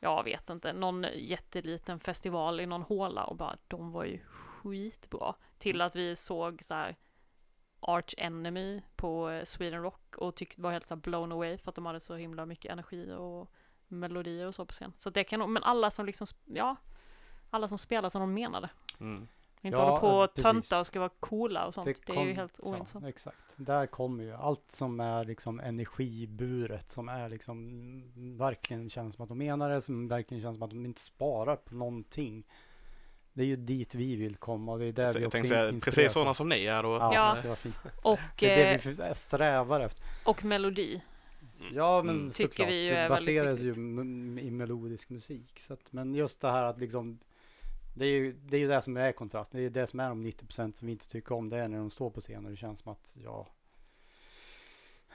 [0.00, 5.34] jag vet inte, någon jätteliten festival i någon håla och bara, de var ju skitbra.
[5.58, 6.96] Till att vi såg så här
[7.80, 11.74] Arch Enemy på eh, Sweden Rock och tyckte var helt så blown away för att
[11.74, 13.52] de hade så himla mycket energi och
[13.88, 14.92] melodier och så på scen.
[14.98, 16.76] Så det kan men alla som liksom, ja,
[17.50, 18.70] alla som spelar som de menade.
[19.00, 19.28] Mm.
[19.62, 22.02] Inte Ja, håller på och tönta och ska vara coola och sånt.
[22.06, 23.04] Det, är ju helt ja, ointressant.
[23.06, 23.36] exakt.
[23.56, 29.22] Där kommer ju allt som är liksom energiburet, som är liksom mm, verkligen känns som
[29.22, 32.46] att de menar det, som verkligen känns som att de inte sparar på någonting.
[33.32, 35.48] Det är ju dit vi vill komma och det är där vi Jag också tänkte
[35.54, 36.88] säga, precis sådana som ni är då.
[36.88, 37.36] Ja, Ja.
[37.42, 37.76] det var fint.
[38.02, 40.04] Och, Det är det eh, vi för- strävar efter.
[40.24, 41.02] och melodi.
[41.72, 42.30] Ja, men Mm.
[42.30, 42.68] Tycker såklart.
[42.68, 43.70] vi ju det baseras ju
[44.40, 45.58] i melodisk musik.
[45.60, 47.18] Så att, men just det här att liksom
[47.98, 49.52] det är ju det, är ju det som är kontrast.
[49.52, 51.48] Det är det som är de 90% som vi inte tycker om.
[51.48, 53.46] Det är när de står på scen och det känns som att ja,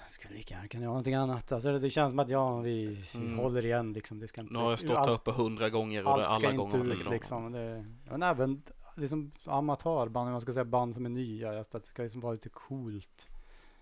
[0.01, 1.51] jag skulle lika gärna kunna göra någonting annat.
[1.51, 3.39] Alltså det känns som att ja, vi, vi Mm.
[3.39, 4.19] håller igen liksom.
[4.19, 6.35] Det ska inte, Nu har jag stått här uppe hundra gånger och allt det ska
[6.35, 7.51] alla inte gånger ut liksom.
[7.51, 8.63] Det, men även
[8.95, 11.53] liksom amatörband, man ska säga band som är nya.
[11.53, 13.29] Just att det ska liksom vara lite coolt.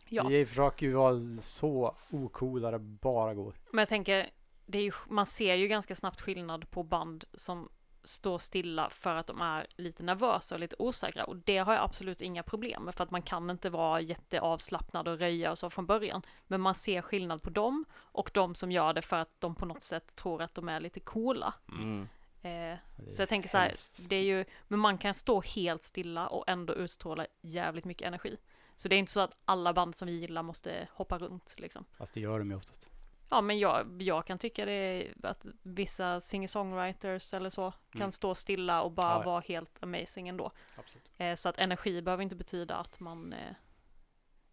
[0.09, 3.55] Ja, Vi försöker ju vara så ocoolare bara går.
[3.71, 4.29] men jag tänker,
[4.65, 7.69] det är ju, man ser ju ganska snabbt skillnad på band som
[8.03, 11.83] står stilla för att de är lite nervösa och lite osäkra och det har jag
[11.83, 15.69] absolut inga problem med för att man kan inte vara jätteavslappnad och röja och så
[15.69, 16.21] från början.
[16.47, 19.65] Men man ser skillnad på dem och de som gör det för att de på
[19.65, 21.53] något sätt tror att de är lite coola.
[21.69, 22.07] Mm.
[22.41, 22.77] Eh,
[23.11, 24.09] Så jag tänker så här, hemskt.
[24.09, 28.37] det är ju, men man kan stå helt stilla och ändå utstråla jävligt mycket energi.
[28.75, 31.85] Så det är inte så att alla band som vi gillar måste hoppa runt liksom.
[31.97, 32.89] Fast det gör de ju oftast.
[33.32, 38.11] Ja, men jag, jag kan tycka det är att vissa singer-songwriters eller så kan Mm.
[38.11, 39.25] stå stilla och bara Ja, ja.
[39.25, 40.51] vara helt amazing ändå.
[40.75, 41.03] Absolut.
[41.17, 43.39] Eh, så att energi behöver inte betyda att man eh,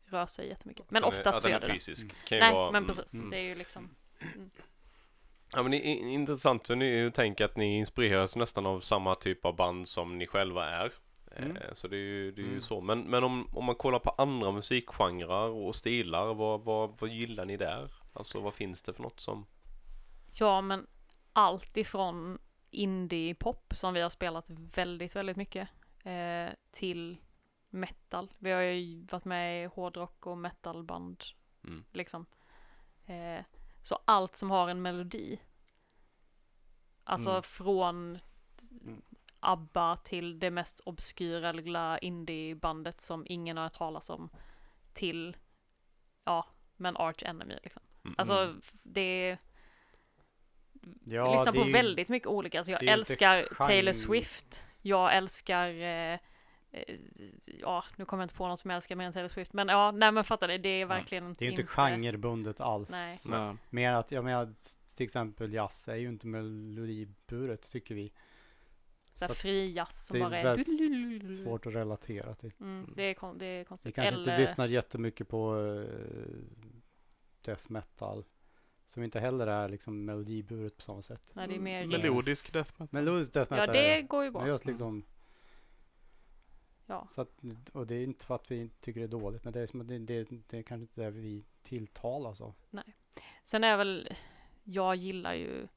[0.04, 0.90] rör sig jättemycket.
[0.90, 1.72] Men Att den är- oftast att så gör är det det.
[1.72, 2.14] fysisk.
[2.28, 3.14] Kan ju Nej, vara, men mm, precis.
[3.14, 3.30] mm.
[3.30, 4.48] Det är ju liksom, Nej,
[5.52, 9.14] Ja men det är intressant hur ni hur tänker att ni inspireras nästan av samma
[9.14, 10.92] typ av band som ni själva är.
[11.36, 11.56] Mm.
[11.56, 12.60] Eh, Så det är ju, det är ju Mm.
[12.60, 12.80] så.
[12.80, 17.44] Men, men om, om man kollar på andra musikgenrer och stilar, vad, vad, vad gillar
[17.44, 17.90] ni där?
[18.18, 19.46] Alltså vad finns det för något som...
[20.32, 20.86] Ja, men
[21.32, 22.38] allt ifrån
[22.70, 25.68] indie-pop som vi har spelat väldigt, väldigt mycket
[26.04, 27.18] eh, till
[27.70, 28.32] metal.
[28.38, 31.24] Vi har ju varit med i hårdrock och metalband
[31.64, 31.84] Mm.
[31.92, 32.26] liksom.
[33.06, 33.44] Eh,
[33.82, 35.40] så allt som har en melodi.
[37.04, 37.42] Alltså Mm.
[37.42, 38.18] från
[38.70, 39.02] Mm.
[39.40, 44.30] ABBA till det mest obskyra lilla indie-bandet som ingen har hört talas om
[44.92, 45.36] till,
[46.24, 46.46] ja,
[46.76, 47.82] men Arch Enemy liksom.
[48.08, 48.14] Mm.
[48.18, 49.38] Alltså det är
[51.04, 52.58] Ja, jag lyssnar det på ju- väldigt mycket olika.
[52.58, 53.92] Alltså jag det inte älskar Taylor.
[53.92, 54.62] Swift.
[54.82, 56.18] Jag älskar, eh, eh,
[57.60, 59.52] ja nu kommer jag inte på någon som jag älskar mer än Taylor Swift.
[59.52, 62.88] Men ja, nej men fattar det, det är verkligen Det är ju inte genrebundet alls.
[62.90, 63.18] Nej.
[63.24, 63.56] Nej.
[63.70, 64.54] Mer att, jag menar,
[64.96, 68.12] till exempel jazz är ju inte melodiburet tycker vi.
[69.12, 72.52] Så här Så fri jazz som det är bara är väldigt Svårt att relatera till.
[72.60, 73.94] Mm, det, är kon- det är Vi konstigt.
[73.94, 75.86] kanske Eller, inte lyssnar jättemycket på uh,
[77.48, 78.24] death metal.
[78.86, 81.30] Som inte heller är liksom melodiburet på samma sätt.
[81.34, 82.88] nej, det är mer Melodisk death metal.
[82.90, 84.48] Melodisk death Ja, metal det är går ju Men bra.
[84.48, 85.04] just liksom,
[86.86, 87.08] Ja.
[87.10, 87.28] så att,
[87.72, 89.80] och det är inte för att vi tycker det är dåligt, men det är, som,
[89.80, 92.54] att det, det, det är kanske inte det vi tilltalas av.
[93.44, 94.08] Sen är väl,
[94.64, 95.68] jag gillar ju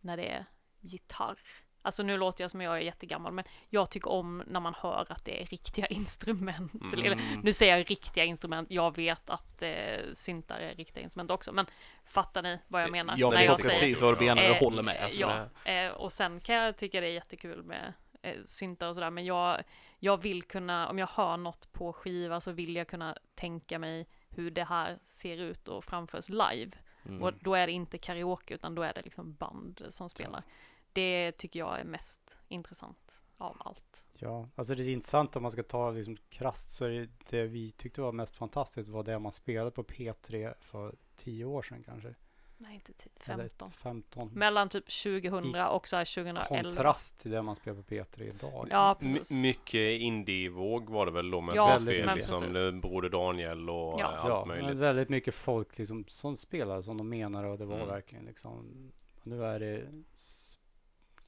[0.00, 0.44] när det är
[0.80, 1.38] gitarr.
[1.82, 5.06] Alltså nu låter jag som jag är jättegammal, men jag tycker om när man hör
[5.08, 6.74] att det är riktiga instrument.
[6.74, 6.92] Mm.
[6.92, 9.72] Eller, nu säger jag riktiga instrument, jag vet att eh,
[10.12, 11.66] syntar är riktiga instrument också, men
[12.06, 13.14] fattar ni vad jag menar?
[13.16, 15.04] Jag när vet jag precis säger, vad du menar, jag Eh, håller med.
[15.04, 18.88] Alltså ja, det, eh, och sen kan jag tycka det är jättekul med eh, syntar
[18.88, 19.62] och sådär, men jag,
[19.98, 24.06] jag vill kunna, om jag hör något på skiva så vill jag kunna tänka mig
[24.28, 26.70] hur det här ser ut och framförs live.
[27.08, 27.22] mm.
[27.22, 30.42] Och då är det inte karaoke utan då är det liksom band som spelar.
[30.92, 34.04] Det tycker jag är mest intressant av allt.
[34.18, 37.46] Ja, alltså det är intressant om man ska ta liksom krasst så är det, det
[37.46, 41.82] vi tyckte var mest fantastiskt var det man spelade på P3 för tio år sedan
[41.84, 42.14] kanske.
[42.58, 43.72] Nej, inte typ Eller 15.
[43.72, 44.30] 15.
[44.34, 46.62] Mellan typ 2000 och så här 2011.
[46.62, 48.68] Kontrast till det man spelar på P3 idag.
[48.70, 49.42] Ja, My, precis.
[49.42, 54.06] mycket indie-våg var det väl då med Ja, väldigt men liksom Broder Daniel och Ja.
[54.06, 54.66] allt Ja, möjligt.
[54.66, 57.88] men väldigt mycket folk liksom som spelade som de menade och det var Mm.
[57.88, 58.90] verkligen liksom.
[59.22, 59.86] Nu är det,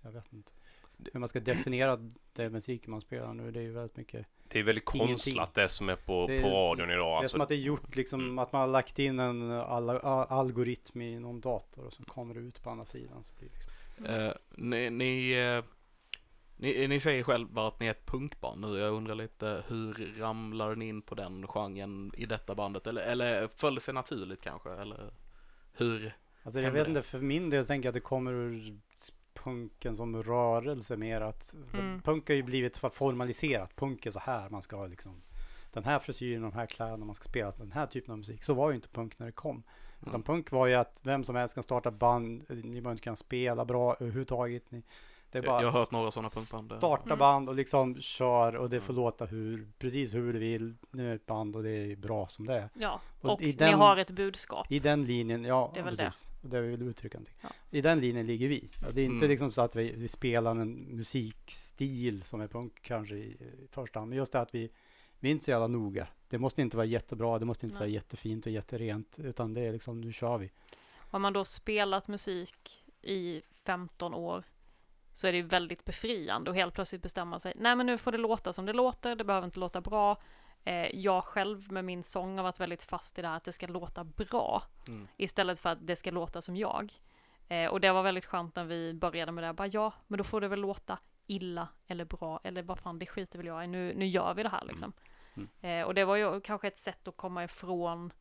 [0.05, 0.53] jag vet inte.
[1.13, 1.99] Hur man ska definiera
[2.33, 4.27] den musiken man spelar nu, det är ju väldigt mycket.
[4.49, 7.07] Det är väldigt konstlat det som är på, Det är- på radion idag.
[7.07, 8.39] Det är Alltså, som att det är gjort liksom, Mm.
[8.39, 9.91] att man har lagt in en al-
[10.29, 13.25] algoritm i någon dator och så kommer det ut på andra sidan.
[13.25, 14.15] Så blir det liksom.
[14.27, 15.65] Eh, ni, ni, eh,
[16.57, 18.79] ni, ni säger själva att ni är ett punkband nu.
[18.79, 22.87] Jag undrar lite hur ramlar ni in på den genren i detta bandet?
[22.87, 24.71] Eller, eller föll det sig naturligt kanske?
[24.71, 25.11] Eller
[25.73, 26.13] hur?
[26.43, 26.89] Alltså jag vet det?
[26.89, 28.79] inte, för min del tänker jag att det kommer ur
[29.35, 32.03] punken som rörelse mer att Mm.
[32.03, 33.77] punk har ju blivit så formaliserat.
[33.77, 35.23] Punk är så här, man ska ha liksom
[35.73, 38.43] den här frisyren, de här kläderna, man ska spela den här typen av musik.
[38.43, 39.63] Så var ju inte punk när det kom.
[40.01, 40.23] Utan Mm.
[40.23, 43.65] punk var ju att vem som helst kan starta band, ni behöver inte kunna spela
[43.65, 44.71] bra överhuvudtaget.
[44.71, 44.83] Ni,
[45.41, 46.73] det är bara Jag har hört några sådana punkband.
[46.81, 47.19] starta Mm.
[47.19, 49.05] band och liksom kör och det får Mm.
[49.05, 50.75] låta hur, precis hur du vill.
[50.91, 52.69] Nu är det ett band och det är bra som det är.
[52.75, 54.73] Ja, Och och i ni den- har ett budskap.
[54.73, 56.31] I den linjen, ja, Det är väl precis.
[56.43, 57.35] Och det vill uttrycka någonting.
[57.41, 57.49] Ja.
[57.71, 58.69] I den linjen ligger vi.
[58.93, 59.31] Det är inte Mm.
[59.31, 63.99] liksom så att vi, vi spelar en musikstil som är punk kanske i, i första
[63.99, 64.09] hand.
[64.09, 64.71] Men just det att vi,
[65.21, 66.07] vi är inte så jävla noga.
[66.29, 67.81] Det måste inte vara jättebra, det måste inte Nej.
[67.87, 69.19] vara jättefint och jätterent.
[69.19, 70.51] Utan det är liksom, nu kör vi.
[71.11, 74.45] Har man då spelat musik i 15 år
[75.15, 77.53] så är det ju väldigt befriande och helt plötsligt bestämma sig.
[77.57, 79.17] Nej, men nu får det låta som det låter.
[79.17, 80.17] Det behöver inte låta bra.
[80.65, 83.53] Eh, jag själv med min sång har varit väldigt fast i det här att det
[83.53, 85.09] ska låta bra Mm.
[85.17, 86.93] istället för att det ska låta som jag.
[87.49, 89.53] Eh, och det var väldigt skönt när vi började med det.
[89.53, 93.07] Bara ja, men då får det väl låta illa eller bra eller vad fan det
[93.07, 93.67] skiter väl jag i.
[93.67, 94.93] Nu, nu gör vi det här liksom.
[95.35, 95.49] Mm.
[95.61, 98.13] Eh, och det var ju kanske ett sätt att komma ifrån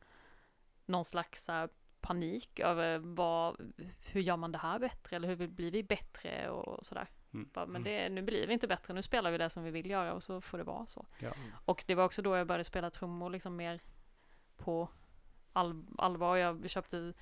[0.86, 1.68] någon slags så här,
[2.04, 6.86] panik över vad, hur gör man det här bättre eller hur blir vi bättre och
[6.86, 7.08] sådär.
[7.34, 7.48] Mm.
[7.52, 9.90] Bara, men det, nu blir vi inte bättre, nu spelar vi det som vi vill
[9.90, 11.06] göra och så får det vara så.
[11.18, 11.30] Ja.
[11.64, 13.80] Och det var också då jag började spela trummor liksom mer
[14.56, 14.88] på
[15.52, 16.36] all, allvar.
[16.36, 17.12] Jag köpte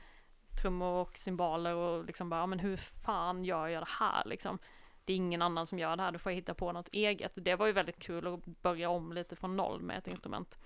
[0.62, 4.58] trummor och cymbaler och liksom bara, men hur fan gör jag det här liksom?
[5.04, 7.32] Det är ingen annan som gör det här, då får jag hitta på något eget.
[7.34, 10.58] Det var ju väldigt kul att börja om lite från noll med ett instrument.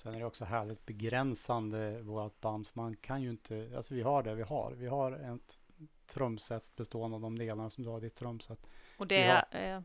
[0.00, 2.66] Sen är det också härligt begränsande vårt band.
[2.66, 4.72] För man kan ju inte, alltså vi har det vi har.
[4.72, 5.58] Vi har ett
[6.06, 8.66] trumset bestående av de delarna som du har i ditt trumset.
[8.98, 9.42] Och det Ja.
[9.50, 9.82] är eh,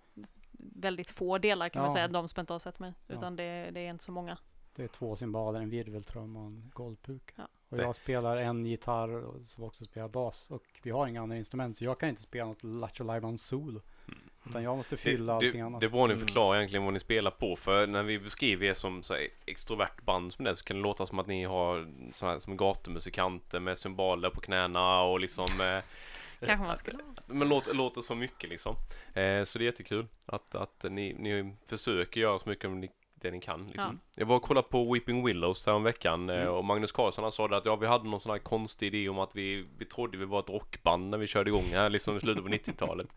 [0.57, 1.93] väldigt få delar kan man Ja.
[1.93, 2.93] säga, de som inte har sett mig.
[3.07, 3.15] Ja.
[3.15, 4.37] Utan det, det är inte så många.
[4.75, 7.33] Det är två cymbaler, en virveltrum och en golvpuka.
[7.35, 7.47] Ja.
[7.69, 10.51] Och Det- jag spelar en gitarr som också spelar bas.
[10.51, 13.81] Och vi har inga andra instrument så jag kan inte spela något Lattjo Lajban solo.
[14.49, 15.81] Utan jag måste fylla det, allting det, annat.
[15.81, 16.27] det bra ni Mm.
[16.27, 20.01] förklarar egentligen vad ni spelar på för när vi beskriver er som så här extrovert
[20.05, 23.59] band som det så kan det låta som att ni har så här, som gatumusikanter
[23.59, 25.83] med cymbaler på knäna och liksom eh,
[26.47, 27.03] Kanske man skulle ha.
[27.27, 28.75] Men låter, låter så mycket liksom.
[29.13, 32.89] Eh, så det är jättekul att, att ni, ni försöker göra så mycket om ni,
[33.25, 33.67] det ni kan.
[33.67, 33.99] Liksom.
[34.15, 36.53] Jag var och kollade på Weeping Willows här veckan eh, Mm.
[36.53, 39.09] och Magnus Carlsson han sa det att ja, vi hade någon sån här konstig idé
[39.09, 42.17] om att vi, vi trodde vi var ett rockband när vi körde igång här liksom
[42.17, 43.07] i slutet på 90-talet.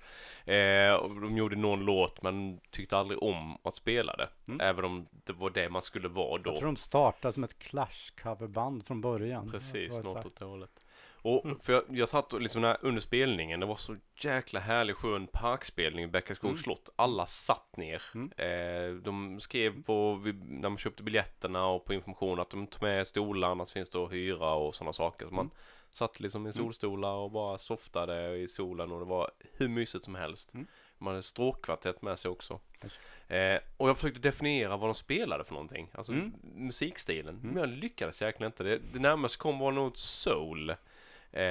[0.44, 4.28] Eh, och de gjorde någon låt men tyckte aldrig om att spela det.
[4.48, 4.60] Mm.
[4.60, 6.50] Även om det var det man skulle vara då.
[6.50, 9.50] Jag tror de startade som ett Clash-coverband från början.
[9.50, 10.84] Precis, något åt det hållet.
[11.28, 11.58] Och Mm.
[11.60, 15.26] för jag, jag satt och liksom när, under spelningen, det var så jäkla härlig skön
[15.26, 16.62] parkspelning i Bäckaskogs Mm.
[16.62, 16.88] slott.
[16.96, 18.02] Alla satt ner.
[18.14, 18.32] Mm.
[18.36, 23.06] Eh, de skrev på, när man köpte biljetterna och på information att de tog med
[23.06, 25.26] stolar, annars finns det att hyra och sådana saker.
[25.28, 25.54] Så man Mm.
[25.90, 30.14] satt liksom i solstolar och bara softade i solen och det var hur mysigt som
[30.14, 30.54] helst.
[30.54, 30.66] Mm.
[30.98, 32.60] Man hade stråkkvartett med sig också.
[33.28, 35.90] Eh, och jag försökte definiera vad de spelade för någonting.
[35.94, 36.32] Alltså Mm.
[36.54, 37.40] musikstilen.
[37.42, 38.64] Men jag lyckades verkligen inte.
[38.64, 40.74] Det, det närmaste kom var nog soul.
[41.32, 41.42] Eh,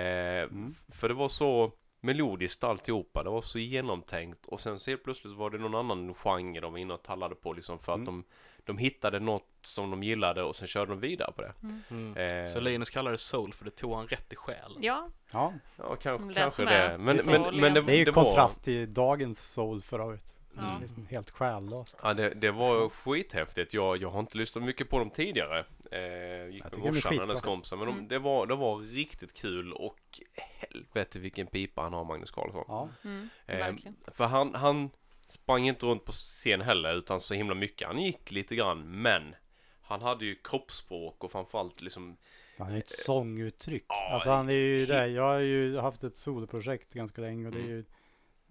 [0.44, 0.76] Mm.
[0.90, 1.72] För det var så
[2.02, 3.24] melodiskt alltihopa.
[3.24, 4.46] Det var så genomtänkt.
[4.46, 7.36] Och sen så helt plötsligt var det någon annan genre de var inne och tallade
[7.36, 8.06] på liksom för att Mm.
[8.06, 8.24] de,
[8.64, 11.54] de hittade något som de gillade och sen körde de vidare på det.
[11.92, 12.18] Mm.
[12.46, 14.78] Eh, Så Linus kallar det soul för det tog han rätt i själ.
[14.82, 16.98] Ja, Ja, ja, kanske, Det kanske det.
[17.00, 20.34] Men, soul men, men det, det är ju det kontrast till dagens soul för övrigt.
[20.56, 20.62] Ja.
[20.62, 20.82] Var, Det mm.
[20.82, 21.98] liksom helt själlöst.
[22.04, 23.74] Ja, det, det var skithäftigt.
[23.74, 25.66] Jag, jag har inte lyssnat mycket på dem tidigare.
[25.92, 27.78] Eh, gick med morsan och hennes kompisar.
[27.78, 28.08] Men de, Mm.
[28.08, 30.00] det, var, det var riktigt kul och
[30.36, 32.64] helvete vilken pipa han har, Magnus Carlsson.
[32.68, 33.96] Ja, mm, Eh, verkligen.
[34.08, 34.90] För han, han
[35.28, 37.88] sprang inte runt på scen heller utan så himla mycket.
[37.88, 39.36] Han gick lite grann men
[39.82, 42.18] han hade ju kroppsspråk och framförallt liksom
[42.58, 43.86] han är ett sånguttryck.
[43.88, 45.08] ja, Alltså han är ju det.
[45.08, 47.76] Jag har ju haft ett soloprojekt ganska länge och det är Mm.
[47.76, 47.86] ju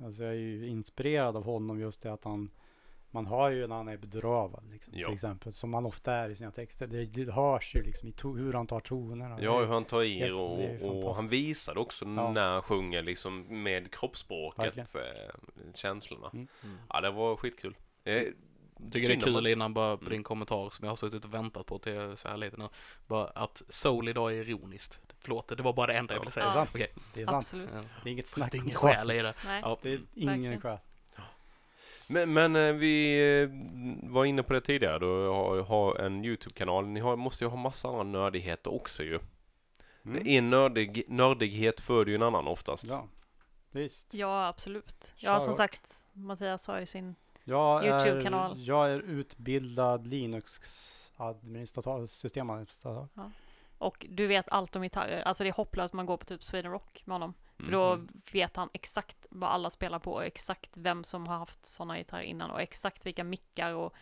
[0.05, 2.51] Alltså jag är ju inspirerad av honom just det att han
[3.17, 5.53] Man hör ju när han är bedrövad liksom, till exempel.
[5.53, 6.87] Som han ofta är i sina texter.
[6.87, 9.39] Det, det hörs ju liksom i to- hur han tar tonerna.
[9.43, 12.31] Ja, hur han tar i helt- och, det är och han visar också Ja.
[12.33, 16.31] när han sjunger liksom med kroppsspråket, eh, känslorna.
[16.33, 16.49] Mm.
[16.65, 16.77] Mm.
[16.89, 17.77] Ja, det var skitkul.
[18.05, 18.23] Eh,
[18.93, 20.13] Tycker det är kul innan bara på Mm.
[20.13, 22.69] din kommentar som jag har suttit och väntat på till så här lite nu.
[23.07, 25.01] Bara att soul idag är ironiskt.
[25.19, 26.47] Förlåt, det var bara det enda jag ville säga.
[26.47, 26.53] Ja.
[26.53, 26.71] sant.
[26.75, 26.89] Okej.
[27.15, 27.37] Det är sant.
[27.37, 27.71] Absolut.
[27.75, 27.81] Ja.
[28.03, 29.35] Det är inget Det snack är om ingen själ i det.
[29.47, 29.61] Nej.
[29.65, 29.79] Ja.
[29.83, 30.79] Det är ingen själ.
[32.09, 33.49] Men, men eh, vi eh,
[34.11, 36.87] var inne på det tidigare då, har, har en YouTube-kanal.
[36.87, 39.21] Ni har, måste ju ha massa andra nördigheter också ju.
[40.05, 40.23] Mm.
[40.27, 42.85] En nördig, nördighet föder ju en annan oftast.
[42.85, 43.09] Ja,
[43.71, 44.15] visst.
[44.15, 45.15] Ja, absolut.
[45.17, 47.15] Ja, som sagt, Mattias har ju sin...
[47.45, 48.55] Jag är, YouTube-kanal.
[48.57, 53.09] jag är utbildad Linux-administratör, systemadministratör.
[53.79, 55.23] Och du vet allt om gitarrer.
[55.23, 57.35] Alltså det är hopplöst man går på typ Sweden Rock med honom.
[57.57, 57.73] För Mm.
[57.73, 58.01] då
[58.33, 62.23] vet han exakt vad alla spelar på och exakt vem som har haft sådana gitarrer
[62.23, 63.95] innan och exakt vilka mickar och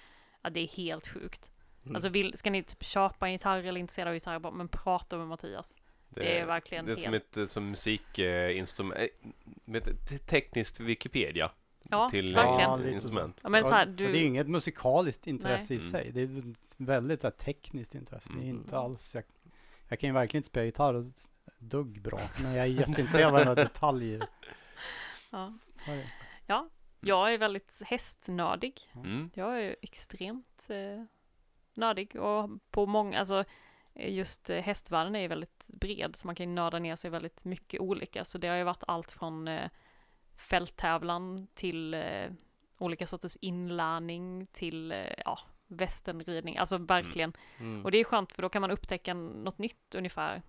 [0.43, 1.51] ja, det är helt sjukt.
[1.85, 1.97] Mm.
[1.97, 5.17] Alltså vill, ska ni typ köpa en gitarr eller intresserade av gitarrer, bara, men prata
[5.19, 5.79] med Mattias.
[6.09, 7.25] Det, är verkligen det är som helt...
[7.31, 8.99] ett eh, som musikinstrument,
[10.09, 11.51] te- tekniskt Wikipedia
[11.91, 12.71] Ja, till verkligen.
[12.71, 12.89] eh, så.
[12.89, 13.41] instrument.
[13.43, 14.13] Ja, men så här, du...
[14.13, 15.83] Det är inget musikaliskt intresse Nej.
[15.83, 16.11] i sig.
[16.13, 16.45] Det är ett
[16.77, 18.29] väldigt så här, tekniskt intresse.
[18.29, 18.57] Det är Mm.
[18.57, 19.25] inte alls, jag,
[19.89, 21.05] jag kan ju verkligen inte spela gitarr och
[21.69, 22.21] dugg bra.
[22.43, 24.21] Men jag är jätteintresserad av varenda detalj.
[25.31, 25.53] ja.
[25.87, 26.11] Är det.
[27.07, 28.81] Jag är väldigt hästnördig.
[28.95, 29.31] Mm.
[29.35, 31.05] Jag är extremt eh,
[31.75, 33.45] nördig och på många, alltså
[33.95, 37.45] just eh, hästvärlden är ju väldigt bred så man kan ju nörda ner sig väldigt
[37.45, 38.25] mycket olika.
[38.25, 39.71] Så det har ju varit allt från eh,
[40.37, 42.31] fälttävlan till eh,
[42.79, 47.33] olika sorters inlärning till eh, ja, västernridning, alltså verkligen.
[47.59, 47.85] Mm.
[47.85, 50.43] Och det är skönt för då kan man upptäcka något nytt ungefär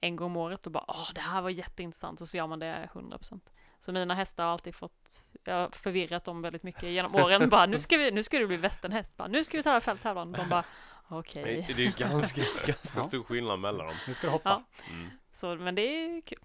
[0.00, 2.58] en gång om året och bara åh det här var jätteintressant och så gör man
[2.58, 3.40] det 100%.
[3.80, 7.48] Så mina hästar har alltid fått, jag har förvirrat dem väldigt mycket genom åren.
[7.48, 10.32] Bara nu ska vi, nu ska du bli västernhäst, bara nu ska vi tävla fälttävlan.
[10.32, 10.64] De bara
[11.08, 11.64] okej.
[11.68, 13.96] Det det är ju ganska, ganska stor skillnad mellan dem.
[14.08, 14.62] Nu ska du hoppa.
[14.78, 14.92] Ja.
[14.92, 15.10] Mm.
[15.32, 16.38] Så men det är kul.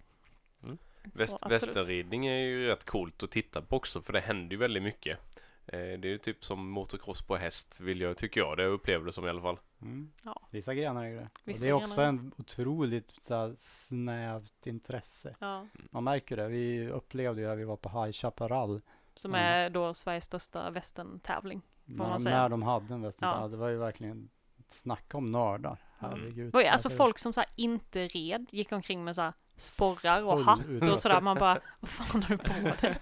[0.64, 0.78] Mm.
[1.04, 4.84] Väst, västernridning är ju rätt coolt att titta på också för det händer ju väldigt
[4.84, 5.20] mycket.
[5.68, 8.58] Eh, det är typ som motocross på häst vill jag, tycker jag.
[8.58, 9.60] Det upplever det som i alla fall.
[9.82, 10.12] Mm.
[10.24, 10.42] Ja.
[10.52, 11.30] Vissa grenar är det.
[11.54, 12.10] Och det är också grenar.
[12.10, 15.36] en otroligt så här, snävt intresse.
[15.40, 16.48] Ja, Man märker det.
[16.48, 17.56] Vi upplevde ju det.
[17.56, 18.82] Vi var på High Chaparral.
[19.16, 19.46] som Mm.
[19.46, 21.62] är då Sveriges största västerntävling.
[21.86, 23.30] När, när de hade en västern.
[23.42, 23.48] Ja.
[23.48, 24.30] Det var ju verkligen
[24.68, 25.78] Snacka om nördar.
[25.98, 26.54] Herregud.
[26.54, 29.34] Vad är- Alltså Varför- folk som så här inte red, gick omkring med så här
[29.56, 31.22] sporrar och hatt och sådär.
[31.22, 32.98] Man bara, vad fan har du på dig?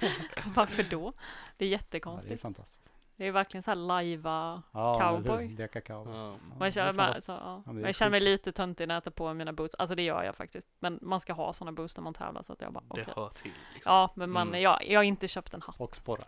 [0.55, 0.89] Varför då?
[0.91, 2.41] Det är Ja, det är jättekonstigt.
[2.41, 2.83] fantastiskt.
[3.15, 5.47] Det Det är verkligen så här lajva Ja, cowboy.
[5.47, 6.13] Leka cowboy.
[6.15, 6.21] Ja.
[6.27, 7.63] Ja, Man det känner, man, vara- så, ja.
[7.65, 9.75] det är jag känner mig lite töntig när jag tar på mina boots.
[9.75, 10.67] Alltså det gör jag faktiskt.
[10.79, 13.13] Men man ska ha sådana boots när man tävlar så att jag bara Det okej.
[13.15, 13.51] hör till.
[13.73, 13.93] Liksom.
[13.93, 14.61] Ja, men man, Mm.
[14.61, 15.75] jag, jag har inte köpt en hatt.
[15.79, 16.25] Och sporrar.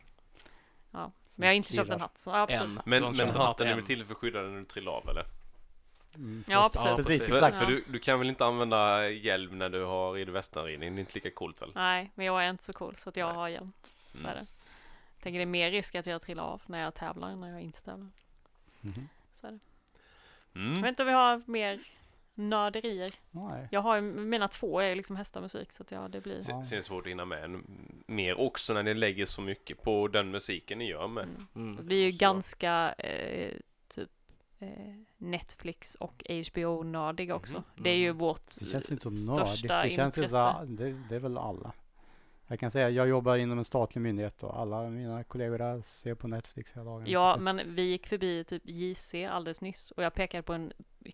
[1.38, 2.00] Men jag har inte köpt en Killar.
[2.00, 2.18] hatt.
[2.18, 2.62] Så, ja, precis.
[2.62, 2.80] En.
[2.86, 5.26] Men, men hatten är väl till för att skydda dig när du trillar av eller?
[6.16, 6.96] Mm, Ja, precis.
[7.06, 7.28] precis.
[7.28, 7.60] För, Exakt.
[7.60, 10.96] för du, du kan väl inte använda hjälm när du har ridvästanridning?
[10.96, 11.72] Det är inte lika coolt väl?
[11.76, 13.36] Nej, men jag är inte så cool så att jag Nej.
[13.36, 13.72] har hjälm.
[14.14, 14.30] Så Mm.
[14.32, 14.46] är det.
[15.16, 17.52] Jag tänker det är mer risk att jag trillar av när jag tävlar än när
[17.52, 18.10] jag inte tävlar.
[18.82, 19.10] Mhm.
[19.34, 19.60] Så är det.
[20.54, 20.82] Jag Mm.
[20.82, 21.80] vet inte om vi har mer
[22.34, 23.12] nörderier.
[23.32, 23.68] Nej.
[23.72, 26.36] Jag har ju, mina två är liksom hästarmusik så att ja, det blir...
[26.36, 26.42] Ja.
[26.44, 27.64] Sen sen är det svårt att hinna med en,
[28.08, 31.24] mer också när ni lägger så mycket på den musiken ni gör med.
[31.24, 31.48] Mm.
[31.56, 31.88] Mm.
[31.88, 32.18] Vi är ju Så.
[32.18, 33.54] ganska eh,
[35.18, 37.56] Netflix och HBO-nördiga också.
[37.56, 37.84] Mhm.
[37.84, 39.62] Det är ju vårt Det känns inte så största nördigt.
[39.62, 40.56] Det känns ju intresse.
[40.60, 41.74] så, det, det är väl alla.
[42.48, 46.16] Jag kan säga, jag jobbar inom en statlig myndighet och alla mina kollegor där ser
[46.16, 47.04] på Netflix hela dagen.
[47.08, 50.74] Ja, men vi gick förbi typ JC alldeles nyss och jag pekade på en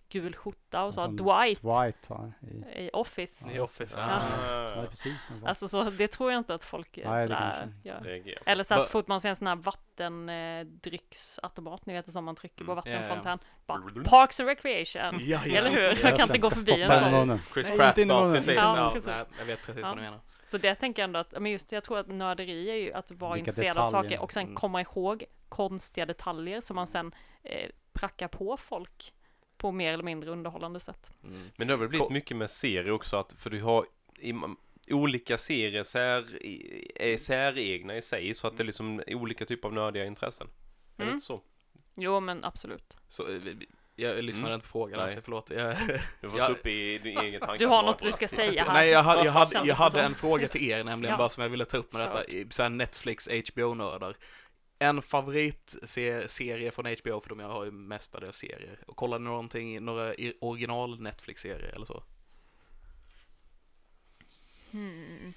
[0.09, 2.45] gul skjorta och sa Dwight White ja, i,
[2.85, 3.51] i Office.
[3.53, 3.95] I Office.
[3.99, 4.21] Ja.
[4.45, 5.49] ja Ah, precis en sån.
[5.49, 8.21] Alltså så det tror jag inte att folk Nej, sådär gör.
[8.45, 12.25] Eller så, här, så fort man ser en sån här vattendrycksautomat, ni vet det som
[12.25, 12.83] man trycker på Mm.
[12.85, 12.99] Ja, ja.
[13.01, 13.39] vattenfontän.
[13.65, 15.19] Bara, Parks and Recreation.
[15.19, 15.55] Ja, ja.
[15.57, 15.81] Eller hur?
[15.81, 17.39] Ja, Jag kan inte gå förbi en sån.
[17.53, 18.55] Chris Pratt precis.
[18.55, 19.11] Ja, Ja, precis.
[19.39, 19.87] Jag vet precis Ja.
[19.87, 20.19] vad du menar.
[20.51, 23.11] Så det tänker jag ändå att, men just jag tror att nörderi är ju att
[23.11, 24.09] vara Vilka intresserad av detaljer.
[24.09, 24.55] saker och sen Mm.
[24.55, 27.11] komma ihåg konstiga detaljer som man sen
[27.43, 29.13] eh, prackar på folk
[29.57, 31.13] på mer eller mindre underhållande sätt.
[31.23, 31.41] Mm.
[31.57, 33.85] Men det har väl blivit Ko- mycket med serier också att, för du har
[34.19, 34.33] i,
[34.87, 36.45] olika serier sär,
[37.01, 40.47] är säregna i sig så att det är liksom olika typer av nördiga intressen.
[40.47, 40.51] Är
[40.97, 41.13] det Mm.
[41.15, 41.41] inte så?
[41.95, 42.97] Jo, men absolut.
[43.07, 43.41] Så, eh,
[43.95, 44.55] jag lyssnade Mm.
[44.55, 45.03] inte på frågan, Nej.
[45.03, 45.49] alltså, förlåt.
[45.49, 45.75] Jag,
[46.21, 46.45] Du får Ja.
[46.45, 46.47] ja.
[46.47, 47.57] upp i din egen tanke.
[47.57, 48.73] Du har något du ska säga här.
[48.73, 51.17] Nej, jag hade, jag hade, jag hade en fråga till er nämligen, Ja.
[51.17, 54.15] bara som jag ville ta upp med detta, så här Netflix, HBO-nördar.
[54.79, 58.79] En favoritserie från HBO, för de jag har ju mestadels serier.
[58.87, 62.03] Och kollade ni någonting, några original Netflix-serier eller så?
[64.71, 65.33] Hmm.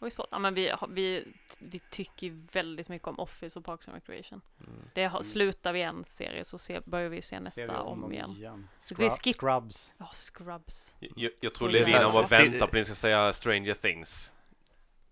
[0.00, 0.28] Det var svårt.
[0.30, 1.24] Ja, men vi, vi,
[1.58, 4.40] vi tycker ju väldigt mycket om Office och Parks and Recreation.
[4.66, 4.80] Mm.
[4.94, 8.00] Det har, slutar vi en serie så se, börjar vi se Ser vi nästa om
[8.00, 8.68] dem igen.
[8.78, 9.92] Så Scrub- vi skip- Scrubs.
[9.98, 10.94] Ja, Scrubs.
[10.98, 13.74] Jag, jag tror jävla- Levin han bara Se- väntar på att ni ska säga Stranger
[13.74, 14.32] Things.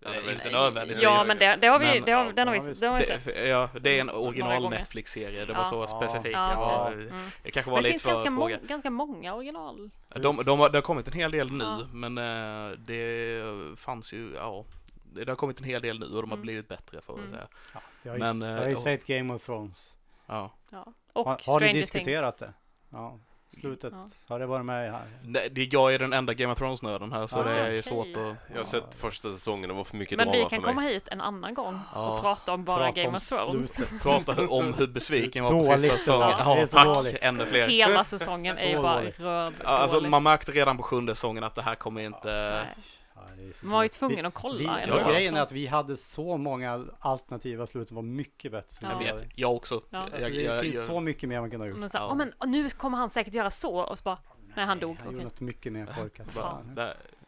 [0.01, 1.03] Ja, inte nödvändigtvis.
[1.03, 2.91] Ja, men det, det har vi, Men- det har, ja, den har ja, vi, den
[2.91, 3.47] har vi Det, sett.
[3.47, 4.69] ja, det är en Några original.
[4.69, 5.69] Netflix-serie, det var Ja.
[5.69, 5.87] så Ja.
[6.01, 6.33] specifikt.
[6.33, 7.07] Ja, var, okej.
[7.09, 7.29] Mm.
[7.43, 9.89] jag kanske Men var det lite finns för ganska, må- ganska många original.
[10.09, 11.79] De, de, har- det har kommit en hel del nu, Ja.
[11.93, 13.43] men eh, det
[13.77, 14.65] fanns ju, ja,
[15.13, 16.41] det har kommit en hel del nu och de har Mm.
[16.41, 17.35] blivit bättre får jag Mm.
[17.35, 17.47] säga.
[17.73, 18.79] Ja, jag har ju, Men, jag eh, har ju ja.
[18.79, 19.97] sett Game of Thrones.
[20.27, 20.51] Ja.
[20.71, 20.85] Ja.
[21.13, 22.51] Och Har, har Stranger ni diskuterat Things.
[22.91, 22.97] det?
[22.97, 23.19] Ja,
[23.61, 23.93] slutet.
[23.95, 24.07] Ja.
[24.27, 25.01] Har det varit med här?
[25.23, 27.83] Det, det, jag är den enda Game of Thrones-nörden här så Ah, det är okej.
[27.83, 28.35] svårt att...
[28.53, 30.73] Jag har sett första säsongen, det var för mycket Men vi drama kan för mig.
[30.75, 32.09] komma hit en annan gång Ja.
[32.15, 33.73] och prata om bara Prata Game om of Thrones.
[33.73, 34.01] slutet.
[34.03, 36.29] Prata om hur besviken jag var på sista säsongen.
[36.39, 37.17] Ja, Det är så tack, dåligt.
[37.21, 37.67] ännu fler.
[37.67, 41.55] Hela säsongen är ju bara röd Ja, Alltså man märkte redan på sjunde säsongen att
[41.55, 42.63] det här kommer inte...
[42.65, 42.75] Nej.
[43.47, 44.57] Ja, Man var ju tvungen att kolla.
[44.85, 45.53] Vi, och grejen är alltså.
[45.53, 48.77] att vi hade så många alternativa slut som var mycket bättre.
[48.81, 48.89] Ja.
[48.91, 49.81] Jag vet, jag också.
[49.89, 49.99] Ja.
[49.99, 51.79] Alltså, Jag, det jag, finns jag, så mycket mer man kunde ha gjort.
[51.79, 52.07] Men så, Ja.
[52.11, 54.17] "Åh, men nu kommer han säkert göra så och så bara,
[54.55, 54.89] nej han dog.
[54.97, 55.13] Han Okej.
[55.13, 56.27] gjorde något mycket mer korkat.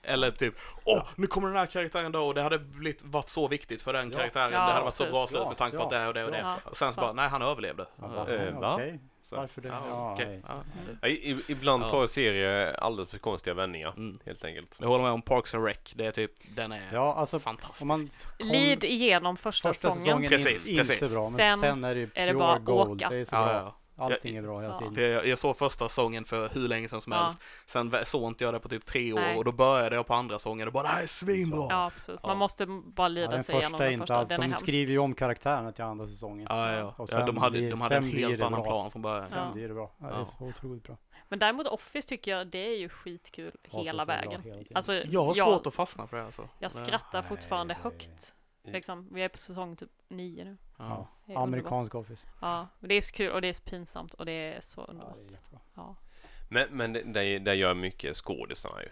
[0.03, 0.53] Eller typ,
[0.85, 3.93] åh, nu kommer den här karaktären då och det hade blivit, varit så viktigt för
[3.93, 4.17] den Ja.
[4.17, 4.51] karaktären.
[4.53, 6.25] Ja, det hade varit så bra slut med tanke på Ja, att det och det
[6.25, 6.37] och det.
[6.39, 6.55] Ja.
[6.65, 7.85] Och sen så bara, nej han överlevde.
[8.01, 8.33] Ja, Ja, va?
[8.33, 8.73] Eh, va?
[8.73, 9.35] Okej, Så.
[9.35, 9.67] varför det?
[9.67, 10.41] ja, nej.
[10.47, 10.53] Ja.
[11.01, 11.89] Ja, i, ibland Ja.
[11.89, 14.19] tar serier alldeles för konstiga vändningar, Mm.
[14.25, 14.77] helt enkelt.
[14.81, 17.83] Jag håller med om Parks and Rec, det är typ, den är Ja, alltså fantastisk.
[17.83, 17.99] man
[18.37, 20.05] kom, Lid igenom första, första säsongen.
[20.05, 21.01] säsongen Precis, in, precis.
[21.01, 22.91] inte bra, men Sen sen, är det pure är det bara gold.
[22.91, 23.09] åka.
[23.09, 23.75] Det är så Ja, bra.
[24.09, 24.15] Ja.
[24.15, 24.79] Allting är bra hela Ja.
[24.79, 24.93] tiden.
[24.95, 27.19] För jag, jag såg första säsongen för hur länge sedan som Ja.
[27.23, 27.41] helst.
[27.65, 29.37] Sen såg inte jag det på typ tre år Nej.
[29.37, 31.67] och då började jag på andra säsongen och bara det här är svinbra.
[31.69, 32.07] Ja, precis.
[32.23, 32.35] Man Ja.
[32.35, 34.15] måste bara Ja, lida den sig igenom den inte första.
[34.15, 34.29] alls.
[34.29, 36.47] Den De skriver ju om karaktärerna till andra säsongen.
[36.49, 36.85] Ja, ja.
[36.87, 38.63] Och ja sen de hade, blir- de hade en helt annan bra.
[38.71, 39.23] plan från början.
[39.27, 39.53] Sen Ja.
[39.53, 39.91] blir det bra.
[39.99, 40.21] Ja, det Ja.
[40.21, 40.97] är så otroligt bra.
[41.29, 44.41] Men däremot Office tycker jag, det är ju skitkul hela bra vägen.
[44.41, 44.57] hela.
[44.75, 46.49] Alltså, Jag har jag, svårt att fastna för det alltså.
[46.59, 48.35] jag skrattar Nej, fortfarande högt.
[48.63, 50.57] Liksom, vi är på säsong typ nio nu.
[50.77, 51.07] Ja.
[51.25, 51.39] Ja.
[51.43, 52.27] Amerikansk Office.
[52.41, 54.81] Ja, men det är så kul och det är så pinsamt och det är så
[54.81, 55.15] Ja, underbart.
[55.21, 55.59] det är jättebra.
[55.75, 55.95] Ja.
[56.49, 58.89] Men, men det, det, det gör mycket skådisarna ju.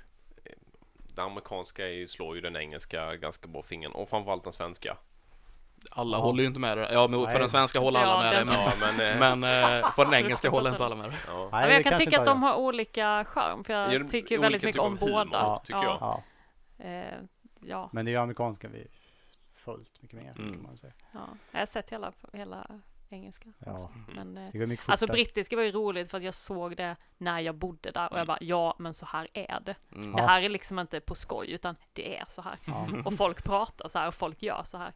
[1.16, 4.98] Det amerikanska är ju, slår ju den engelska ganska bra fingern och framförallt den svenska.
[5.92, 6.22] Alla Ja.
[6.24, 6.90] håller ju inte med det.
[6.94, 7.40] Ja, men för Nej.
[7.40, 8.46] den svenska håller alla Ja, med det.
[8.46, 9.14] Men, Ja, men...
[9.32, 11.18] eh, men eh, för den engelska håller inte alla med det.
[11.28, 11.50] ja.
[11.52, 14.38] Men jag kan tycka att jag de har olika charm, för jag Ja, de- tycker
[14.40, 15.60] väldigt mycket om humor, båda.
[15.64, 15.98] tycker jag.
[16.02, 16.24] Ja,
[17.62, 18.88] ja, men det är ju amerikanska vi
[19.74, 20.54] fullt mycket mer Mm.
[20.54, 20.94] kan man säga.
[21.14, 21.28] ja.
[21.52, 22.68] Jag har sett hela, hela
[23.10, 23.54] engelska.
[23.66, 23.90] Ja, också.
[24.16, 26.96] Men, eh, det går mycket alltså brittiska var ju roligt för att jag såg det
[27.18, 29.76] när jag bodde där och jag bara, ja men så här är det.
[29.96, 30.12] Mm.
[30.16, 32.58] Det här är liksom inte på skoj utan det är så här.
[32.66, 34.94] Ja, Och folk pratar så här och folk gör så här.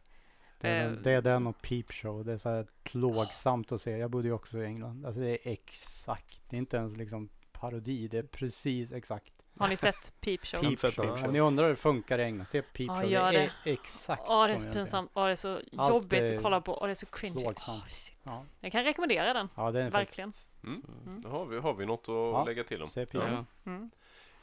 [0.60, 2.24] Det är, Eh, den, det är den och Peep Show.
[2.24, 3.90] Det är så här plågsamt att se.
[3.90, 5.06] Jag bodde ju också i England.
[5.06, 6.42] Alltså det är exakt.
[6.50, 8.08] Det är inte ens liksom parodi.
[8.08, 9.32] Det är precis exakt.
[9.58, 10.60] Har ni sett Peep Show?
[10.60, 10.90] Peep Show.
[10.90, 11.24] Peep Show.
[11.26, 13.10] Om ni undrar hur det funkar i England, se Peep Ja, Show.
[13.10, 13.70] gör det det.
[13.70, 15.10] är exakt Åh, det är så pinsamt.
[15.14, 16.78] Åh, det är så Allt jobbigt är att kolla på.
[16.80, 17.44] Åh, det är så cringy.
[17.46, 17.52] Åh,
[17.88, 18.18] shit.
[18.22, 19.48] Ja, Jag kan rekommendera den.
[19.54, 20.32] ja det är Verkligen.
[20.64, 20.82] Mm.
[21.06, 21.20] Mm.
[21.20, 22.44] Då har vi, har vi något att Ja.
[22.44, 22.88] lägga till om.
[22.88, 23.44] Se Peep Ja.
[23.64, 23.70] Ja.
[23.70, 23.90] Mm.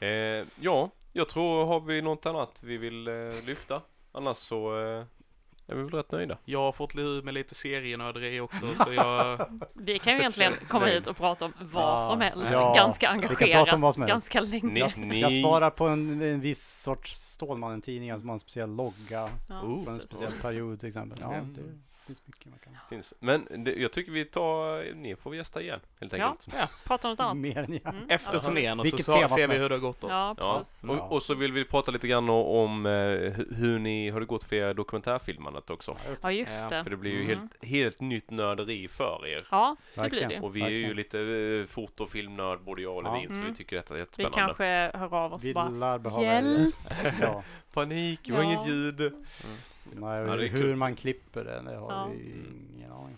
[0.00, 3.14] Eh, ja, jag tror har vi något annat vi vill eh,
[3.44, 3.82] lyfta.
[4.12, 5.04] Annars så eh,
[5.66, 6.38] är vi väl rätt nöjda.
[6.44, 9.40] Jag har fått ur med lite serienörderi också så jag...
[9.74, 11.98] Vi kan ju egentligen komma hit och prata om vad Ja.
[12.10, 12.52] som helst.
[12.52, 12.74] Ja.
[12.74, 13.96] Ganska engagerat.
[13.96, 14.66] Ganska länge.
[14.72, 18.74] Ni, Jag, ni, jag svarar på en, en viss sorts Stålmannen-tidningar som har en speciell
[18.76, 18.94] logga
[19.48, 21.18] Ja, från en speciell period till exempel.
[21.22, 21.54] Ja, Mm.
[21.54, 21.60] det
[22.06, 22.72] finns mycket man kan.
[22.90, 23.14] finns.
[23.18, 26.36] Men det, jag tycker vi tar, ni får gästa igen helt Ja.
[26.50, 26.70] enkelt.
[26.84, 27.36] Prata om något annat.
[27.36, 27.64] Mer än.
[27.94, 30.08] Mm, Efter turnén och så, Vilket så tema ser vi hur det har gått då.
[30.08, 30.84] Ja, Ja, precis.
[30.86, 30.92] Ja.
[31.00, 34.26] och, och så vill vi prata lite grann om eh, hu- hur ni, har det
[34.26, 35.96] gått för er dokumentärfilmandet också?
[36.04, 36.28] Ja, just det.
[36.28, 36.82] Ja, just Ja, det.
[36.84, 37.28] För det blir ju Mm.
[37.38, 39.40] helt, helt nytt nörderi för er.
[39.50, 40.28] Ja, det blir Verkligen.
[40.28, 40.40] det ju.
[40.40, 43.14] Och vi är ju lite eh, foto och filmnörd både jag och Ja.
[43.14, 43.54] Levin så vi Mm.
[43.54, 44.36] tycker detta är Vi jättespännande.
[44.38, 44.64] kanske
[44.98, 46.22] hör av oss Vi bara.
[46.22, 46.74] Hjälp!
[47.20, 47.42] Ja,
[47.72, 48.52] Panik, det var Ja.
[48.52, 49.12] inget ljud.
[49.94, 50.76] Nej, Ja, hur kul.
[50.76, 52.08] man klipper det, det har Ja.
[52.12, 52.44] vi
[52.76, 53.16] ingen aning.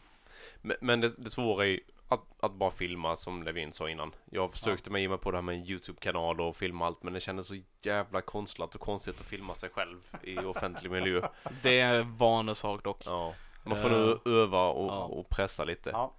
[0.63, 4.15] Men, men det, det svåra är ju att, att bara filma som Levin sa innan.
[4.31, 7.13] Jag försökte mig ge mig på det här med en YouTube-kanal och filma allt men
[7.13, 11.29] det kändes så jävla konstlat och konstigt att filma sig själv i offentlig miljö.
[11.63, 13.03] Det är en vanesak dock.
[13.07, 13.35] Ja.
[13.65, 15.05] Man får nu öva och, Ja.
[15.05, 15.91] och pressa lite.
[15.91, 16.15] Ja,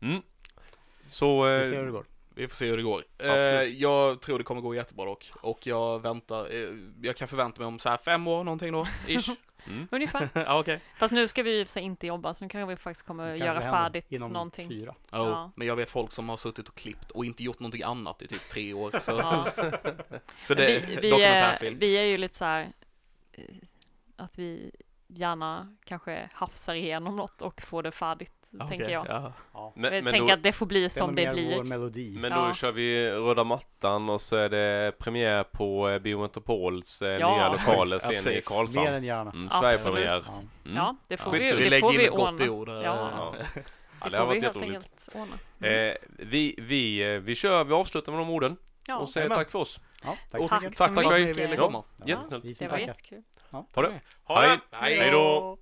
[0.00, 0.22] Mm.
[1.06, 1.42] Så...
[1.44, 2.04] vi eh, ser hur det går.
[2.34, 3.04] Vi får se hur det går.
[3.18, 3.78] Eh, Absolut.
[3.78, 5.30] jag tror det kommer gå jättebra dock.
[5.40, 6.68] Och jag väntar, eh,
[7.02, 9.30] jag kan förvänta mig om så här fem år någonting då, ish.
[9.68, 9.88] Mm.
[9.90, 10.28] Ungefär.
[10.58, 10.80] okej.
[10.98, 13.60] Fast nu ska vi sig inte jobba, så nu kanske vi faktiskt kommer Det göra
[13.60, 14.68] färdigt inom någonting.
[14.68, 14.90] fyra.
[14.90, 15.50] Oh, Ja.
[15.56, 18.26] Men jag vet folk som har suttit och klippt och inte gjort någonting annat i
[18.26, 18.90] typ tre år.
[19.00, 19.44] Så, Ja.
[20.42, 22.72] så det är vi, vi, är, vi är ju lite så här
[23.32, 23.44] eh,
[24.16, 24.70] att vi
[25.08, 29.06] gärna kanske hafsar igenom något och får det färdigt, Ja, tänker jag.
[29.08, 29.32] Ja.
[29.52, 29.72] Ja.
[29.76, 31.62] Men, jag men, tänker då, att det får bli som det blir.
[31.64, 32.16] melodi.
[32.18, 32.46] men Ja.
[32.46, 37.36] då kör vi röda mattan och så är det premiär på eh, Biometropols eh, Ja.
[37.36, 38.50] nya lokaler Ja, sen i precis.
[38.50, 38.86] Mer Karlshamn.
[38.88, 39.30] än gärna.
[39.30, 39.50] Mm.
[39.50, 40.22] Sverigepremiär.
[40.26, 40.32] Ja.
[40.64, 40.76] Mm.
[40.76, 41.40] Ja, det får Ja.
[41.42, 42.50] vi, Vi det lägger får in vi ett gott ordna.
[42.52, 42.68] ord.
[42.68, 42.74] Ja.
[42.84, 43.34] Ja.
[43.38, 43.62] Det
[44.00, 44.84] Ja, det får har vi varit helt jätteroligt.
[44.84, 45.38] enkelt ordna.
[45.68, 45.88] Mm.
[45.90, 48.56] Eh, vi, vi, eh, vi kör, vi avslutar med de orden
[48.86, 49.44] Ja, och säger jajamän.
[49.44, 49.80] tack för oss.
[50.04, 51.36] Ja, tack Och så Tack tack för att ni mycket.
[51.36, 51.62] ville Ja.
[51.66, 51.82] komma.
[52.06, 52.44] Jättesnällt.
[52.44, 52.92] Vi som det var tackar.
[52.92, 53.22] jättekul.
[53.50, 54.00] Ha det.
[54.24, 54.60] Ha det!
[54.70, 54.98] Hej.
[54.98, 55.18] Hej då.
[55.18, 55.56] Hörde